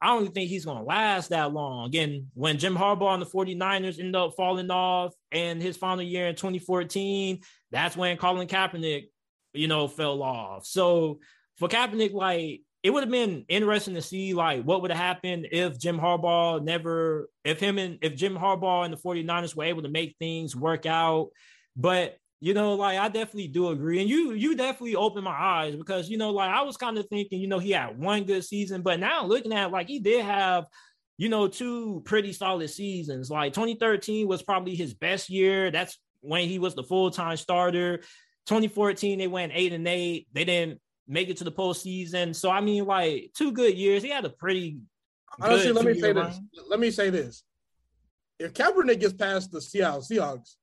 I 0.02 0.08
don't 0.08 0.34
think 0.34 0.50
he's 0.50 0.66
going 0.66 0.78
to 0.78 0.84
last 0.84 1.30
that 1.30 1.52
long. 1.52 1.88
Again, 1.88 2.28
when 2.34 2.58
Jim 2.58 2.76
Harbaugh 2.76 3.14
and 3.14 3.22
the 3.22 3.26
49ers 3.26 4.00
ended 4.00 4.16
up 4.16 4.34
falling 4.38 4.72
off 4.72 5.14
and 5.32 5.62
his 5.62 5.78
final 5.78 6.04
year 6.04 6.28
in 6.28 6.36
2014, 6.36 7.39
that's 7.72 7.97
when 7.97 8.18
Colin 8.18 8.47
Kaepernick, 8.47 9.10
you 9.54 9.68
know, 9.68 9.88
fell 9.88 10.24
off. 10.24 10.66
So 10.66 11.20
for 11.58 11.68
Kaepernick, 11.68 12.14
like, 12.14 12.62
it 12.82 12.91
would 12.91 13.04
have 13.04 13.12
been 13.12 13.43
interesting 13.50 13.95
to 13.95 14.02
see 14.02 14.34
like 14.34 14.64
what 14.64 14.82
would 14.82 14.91
have 14.91 15.00
happened 15.00 15.47
if 15.52 15.78
Jim 15.78 16.00
Harbaugh 16.00 16.64
never 16.64 17.30
if 17.43 17.60
him 17.60 17.78
and 17.78 18.00
if 18.02 18.16
Jim 18.16 18.38
Harbaugh 18.38 18.86
and 18.86 18.93
the 18.93 18.97
49ers 18.97 19.54
were 19.56 19.66
able 19.66 19.82
to 19.82 19.89
make 19.89 20.16
things 20.18 20.56
work 20.56 20.86
out. 20.86 21.30
But 21.76 22.18
you 22.42 22.54
know, 22.54 22.76
like 22.76 22.98
I 22.98 23.08
definitely 23.10 23.50
do 23.50 23.70
agree. 23.70 24.00
And 24.00 24.10
you 24.10 24.34
you 24.34 24.56
definitely 24.56 24.96
opened 24.96 25.26
my 25.26 25.32
eyes 25.32 25.76
because 25.76 26.10
you 26.10 26.18
know, 26.18 26.32
like 26.32 26.50
I 26.50 26.62
was 26.62 26.78
kind 26.78 26.98
of 26.98 27.06
thinking, 27.08 27.40
you 27.40 27.48
know, 27.48 27.60
he 27.60 27.72
had 27.72 28.00
one 28.00 28.24
good 28.24 28.46
season, 28.46 28.82
but 28.82 29.00
now 29.00 29.26
looking 29.26 29.54
at 29.54 29.72
like 29.72 29.88
he 29.88 30.00
did 30.00 30.24
have, 30.24 30.66
you 31.18 31.28
know, 31.28 31.48
two 31.48 32.02
pretty 32.06 32.32
solid 32.32 32.70
seasons. 32.70 33.30
Like 33.30 33.54
2013 33.54 34.28
was 34.28 34.42
probably 34.42 34.76
his 34.76 34.94
best 34.94 35.30
year. 35.30 35.70
That's 35.70 36.00
when 36.22 36.48
he 36.48 36.60
was 36.60 36.76
the 36.76 36.84
full-time 36.84 37.38
starter. 37.38 37.98
2014, 38.48 39.20
they 39.20 39.28
went 39.28 39.52
eight 39.54 39.74
and 39.74 39.88
eight. 39.88 40.28
They 40.34 40.46
didn't 40.46 40.80
make 41.08 41.28
it 41.28 41.38
to 41.38 41.44
the 41.44 41.52
postseason. 41.52 42.34
So 42.34 42.50
I 42.50 42.62
mean, 42.62 42.86
like 42.86 43.32
two 43.36 43.52
good 43.52 43.76
years. 43.76 44.02
He 44.02 44.10
had 44.10 44.24
a 44.24 44.30
pretty 44.30 44.78
honestly. 45.42 45.74
Let 45.74 45.86
me 45.86 46.00
say 46.00 46.14
run. 46.14 46.28
this. 46.28 46.40
Let 46.70 46.80
me 46.80 46.92
say 46.92 47.10
this. 47.10 47.44
If 48.40 48.54
Kaepernick 48.54 49.02
gets 49.02 49.14
past 49.14 49.52
the 49.52 49.60
Seattle 49.60 50.00
Seahawks, 50.00 50.56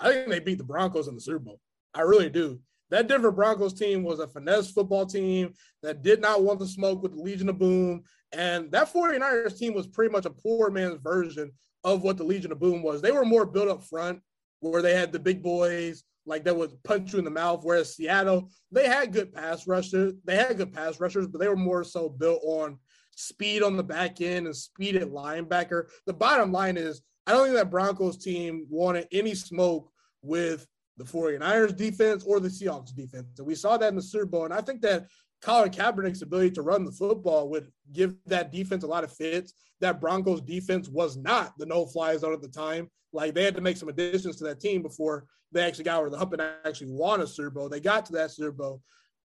I 0.00 0.12
think 0.12 0.28
they 0.28 0.40
beat 0.40 0.58
the 0.58 0.64
Broncos 0.64 1.08
in 1.08 1.14
the 1.14 1.20
Super 1.20 1.40
Bowl. 1.40 1.60
I 1.94 2.02
really 2.02 2.30
do. 2.30 2.60
That 2.90 3.06
Denver 3.08 3.32
Broncos 3.32 3.74
team 3.74 4.02
was 4.02 4.18
a 4.18 4.28
finesse 4.28 4.70
football 4.70 5.04
team 5.04 5.52
that 5.82 6.02
did 6.02 6.20
not 6.20 6.42
want 6.42 6.60
to 6.60 6.66
smoke 6.66 7.02
with 7.02 7.12
the 7.14 7.20
Legion 7.20 7.48
of 7.48 7.58
Boom. 7.58 8.02
And 8.32 8.70
that 8.72 8.92
49ers 8.92 9.58
team 9.58 9.74
was 9.74 9.86
pretty 9.86 10.12
much 10.12 10.24
a 10.24 10.30
poor 10.30 10.70
man's 10.70 10.98
version 11.02 11.52
of 11.84 12.02
what 12.02 12.16
the 12.16 12.24
Legion 12.24 12.52
of 12.52 12.60
Boom 12.60 12.82
was. 12.82 13.02
They 13.02 13.12
were 13.12 13.24
more 13.24 13.44
built 13.44 13.68
up 13.68 13.84
front, 13.84 14.20
where 14.60 14.82
they 14.82 14.94
had 14.94 15.12
the 15.12 15.18
big 15.18 15.42
boys 15.42 16.04
like 16.26 16.44
that 16.44 16.56
would 16.56 16.82
punch 16.82 17.12
you 17.12 17.18
in 17.18 17.24
the 17.24 17.30
mouth. 17.30 17.60
Whereas 17.62 17.94
Seattle, 17.94 18.50
they 18.70 18.86
had 18.86 19.12
good 19.12 19.32
pass 19.32 19.66
rushers. 19.66 20.14
They 20.24 20.36
had 20.36 20.56
good 20.56 20.72
pass 20.72 21.00
rushers, 21.00 21.26
but 21.26 21.40
they 21.40 21.48
were 21.48 21.56
more 21.56 21.84
so 21.84 22.08
built 22.08 22.42
on 22.44 22.78
speed 23.16 23.62
on 23.62 23.76
the 23.76 23.82
back 23.82 24.20
end 24.20 24.46
and 24.46 24.56
speed 24.56 24.96
at 24.96 25.08
linebacker. 25.08 25.88
The 26.06 26.12
bottom 26.12 26.52
line 26.52 26.76
is 26.76 27.02
I 27.28 27.32
don't 27.32 27.44
think 27.44 27.56
that 27.56 27.70
Broncos 27.70 28.16
team 28.16 28.66
wanted 28.70 29.06
any 29.12 29.34
smoke 29.34 29.92
with 30.22 30.66
the 30.96 31.04
49ers 31.04 31.76
defense 31.76 32.24
or 32.24 32.40
the 32.40 32.48
Seahawks 32.48 32.94
defense. 32.94 33.38
And 33.38 33.46
we 33.46 33.54
saw 33.54 33.76
that 33.76 33.90
in 33.90 33.96
the 33.96 34.02
Super 34.02 34.24
Bowl. 34.24 34.44
And 34.46 34.54
I 34.54 34.62
think 34.62 34.80
that 34.80 35.08
Colin 35.42 35.70
Kaepernick's 35.70 36.22
ability 36.22 36.52
to 36.52 36.62
run 36.62 36.86
the 36.86 36.90
football 36.90 37.50
would 37.50 37.70
give 37.92 38.14
that 38.26 38.50
defense 38.50 38.82
a 38.82 38.86
lot 38.86 39.04
of 39.04 39.12
fits. 39.12 39.52
That 39.82 40.00
Broncos 40.00 40.40
defense 40.40 40.88
was 40.88 41.18
not 41.18 41.52
the 41.58 41.66
no 41.66 41.84
fly 41.84 42.16
zone 42.16 42.32
at 42.32 42.40
the 42.40 42.48
time. 42.48 42.88
Like 43.12 43.34
they 43.34 43.44
had 43.44 43.54
to 43.56 43.60
make 43.60 43.76
some 43.76 43.90
additions 43.90 44.36
to 44.36 44.44
that 44.44 44.60
team 44.60 44.80
before 44.80 45.26
they 45.52 45.62
actually 45.62 45.84
got 45.84 46.00
over 46.00 46.08
the 46.08 46.16
hump 46.16 46.32
and 46.32 46.40
actually 46.64 46.92
won 46.92 47.20
a 47.20 47.26
Super 47.26 47.50
Bowl. 47.50 47.68
They 47.68 47.80
got 47.80 48.06
to 48.06 48.12
that 48.14 48.30
Super 48.30 48.52
Bowl 48.52 48.82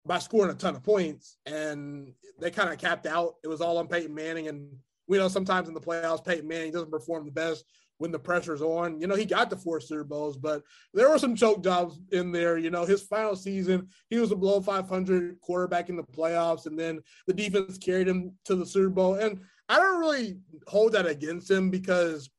by 0.05 0.19
scoring 0.19 0.51
a 0.51 0.55
ton 0.55 0.77
of 0.77 0.83
points 0.83 1.37
and 1.45 2.13
they 2.39 2.49
kind 2.49 2.71
of 2.71 2.79
capped 2.79 3.07
out. 3.07 3.35
It 3.43 3.49
was 3.49 3.59
all 3.59 3.77
on 3.77 3.89
Peyton 3.89 4.15
Manning. 4.15 4.47
And 4.47 4.69
we 5.09 5.17
know 5.17 5.27
sometimes 5.27 5.67
in 5.67 5.73
the 5.73 5.81
playoffs, 5.81 6.25
Peyton 6.25 6.47
Manning 6.47 6.71
doesn't 6.71 6.91
perform 6.91 7.25
the 7.25 7.31
best 7.31 7.65
when 7.99 8.11
the 8.11 8.19
pressure's 8.19 8.61
on. 8.61 8.99
You 8.99 9.07
know, 9.07 9.15
he 9.15 9.25
got 9.25 9.49
the 9.49 9.55
four 9.55 9.79
Super 9.79 10.03
Bowls, 10.03 10.37
but 10.37 10.63
there 10.93 11.09
were 11.09 11.19
some 11.19 11.35
choke 11.35 11.63
jobs 11.63 11.99
in 12.11 12.31
there. 12.31 12.57
You 12.57 12.71
know, 12.71 12.85
his 12.85 13.03
final 13.03 13.35
season, 13.35 13.89
he 14.09 14.17
was 14.17 14.31
a 14.31 14.35
below 14.35 14.61
500 14.61 15.39
quarterback 15.41 15.89
in 15.89 15.97
the 15.97 16.03
playoffs, 16.03 16.65
and 16.65 16.79
then 16.79 17.01
the 17.27 17.33
defense 17.33 17.77
carried 17.77 18.07
him 18.07 18.31
to 18.45 18.55
the 18.55 18.65
Super 18.65 18.89
Bowl. 18.89 19.15
And 19.15 19.41
I 19.67 19.77
don't 19.77 19.99
really 19.99 20.39
hold 20.67 20.93
that 20.93 21.05
against 21.05 21.51
him 21.51 21.69
because 21.69 22.29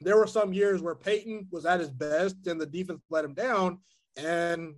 there 0.00 0.16
were 0.16 0.26
some 0.26 0.52
years 0.52 0.82
where 0.82 0.94
Peyton 0.94 1.48
was 1.50 1.64
at 1.64 1.80
his 1.80 1.90
best 1.90 2.46
and 2.46 2.60
the 2.60 2.66
defense 2.66 3.00
let 3.10 3.24
him 3.24 3.34
down. 3.34 3.78
And, 4.16 4.74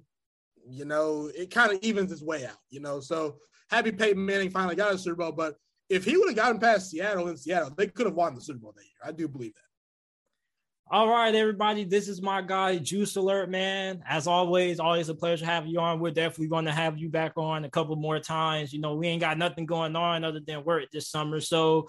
you 0.69 0.85
know, 0.85 1.31
it 1.35 1.51
kind 1.51 1.73
of 1.73 1.81
evens 1.83 2.13
its 2.13 2.23
way 2.23 2.47
out, 2.47 2.59
you 2.71 2.81
know. 2.81 3.01
So 3.01 3.39
happy 3.69 3.91
Peyton 3.91 4.25
Manning 4.25 4.51
finally 4.51 4.77
got 4.77 4.95
a 4.95 4.99
Super 4.99 5.17
Bowl. 5.17 5.33
But 5.33 5.57
if 5.89 6.05
he 6.05 6.17
would 6.17 6.29
have 6.29 6.37
gotten 6.37 6.61
past 6.61 6.91
Seattle 6.91 7.29
in 7.29 7.37
Seattle, 7.37 7.75
they 7.77 7.89
could 7.89 8.07
have 8.07 8.15
won 8.15 8.35
the 8.37 8.41
Super 8.41 8.61
Bowl 8.61 8.75
that 8.77 8.85
year. 8.85 8.93
I 9.05 9.13
do 9.13 9.27
believe 9.27 9.55
that. 9.55 9.61
All 10.89 11.09
right, 11.09 11.35
everybody. 11.35 11.83
This 11.83 12.07
is 12.07 12.23
my 12.23 12.43
guy, 12.43 12.79
Juice 12.79 13.17
Alert, 13.17 13.51
man. 13.51 14.05
As 14.07 14.29
always, 14.29 14.79
always 14.79 15.09
a 15.09 15.17
pleasure 15.17 15.45
having 15.45 15.71
you 15.71 15.81
on. 15.81 15.99
We're 15.99 16.13
definitely 16.13 16.47
going 16.47 16.67
to 16.67 16.73
have 16.73 16.97
you 16.97 17.09
back 17.09 17.33
on 17.37 17.65
a 17.65 17.71
couple 17.71 17.97
more 17.97 18.21
times. 18.21 18.73
You 18.73 18.81
know, 18.81 18.95
we 18.95 19.09
ain't 19.09 19.21
got 19.21 19.37
nothing 19.37 19.67
going 19.67 19.97
on 19.97 20.23
other 20.23 20.39
than 20.39 20.63
work 20.63 20.85
this 20.93 21.09
summer. 21.09 21.41
So, 21.41 21.89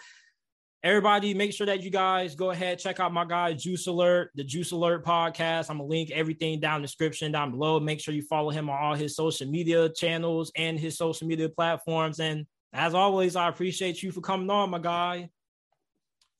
everybody, 0.82 1.36
make 1.36 1.54
sure 1.54 1.68
that 1.68 1.84
you 1.84 1.91
guys 1.91 2.34
go 2.34 2.50
ahead, 2.50 2.80
check 2.80 3.00
out 3.00 3.14
my 3.14 3.24
guy, 3.24 3.54
Juice 3.54 3.86
Alert, 3.86 4.32
the 4.34 4.43
Juice 4.43 4.72
Alert 4.72 5.06
podcast. 5.06 5.70
I'm 5.70 5.78
going 5.78 5.88
to 5.88 5.95
link 5.95 6.10
everything 6.10 6.60
down 6.60 6.82
the 6.82 6.88
description 6.88 7.32
down 7.32 7.52
below. 7.52 7.80
Make 7.80 8.00
sure 8.00 8.16
you 8.16 8.24
follow 8.24 8.50
him 8.50 8.68
on 8.68 8.84
all 8.84 8.95
his 8.95 9.16
social 9.16 9.48
media 9.48 9.89
channels 9.89 10.52
and 10.56 10.80
his 10.80 10.98
social 10.98 11.28
media 11.28 11.50
platforms. 11.50 12.20
And 12.20 12.48
as 12.74 12.95
always, 12.95 13.36
I 13.36 13.48
appreciate 13.48 14.02
you 14.02 14.12
for 14.12 14.22
coming 14.22 14.50
on, 14.50 14.72
my 14.72 14.80
guy. 14.80 15.30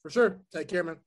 For 0.01 0.10
sure. 0.10 0.39
Take 0.51 0.70
care, 0.70 0.84
man. 0.84 0.97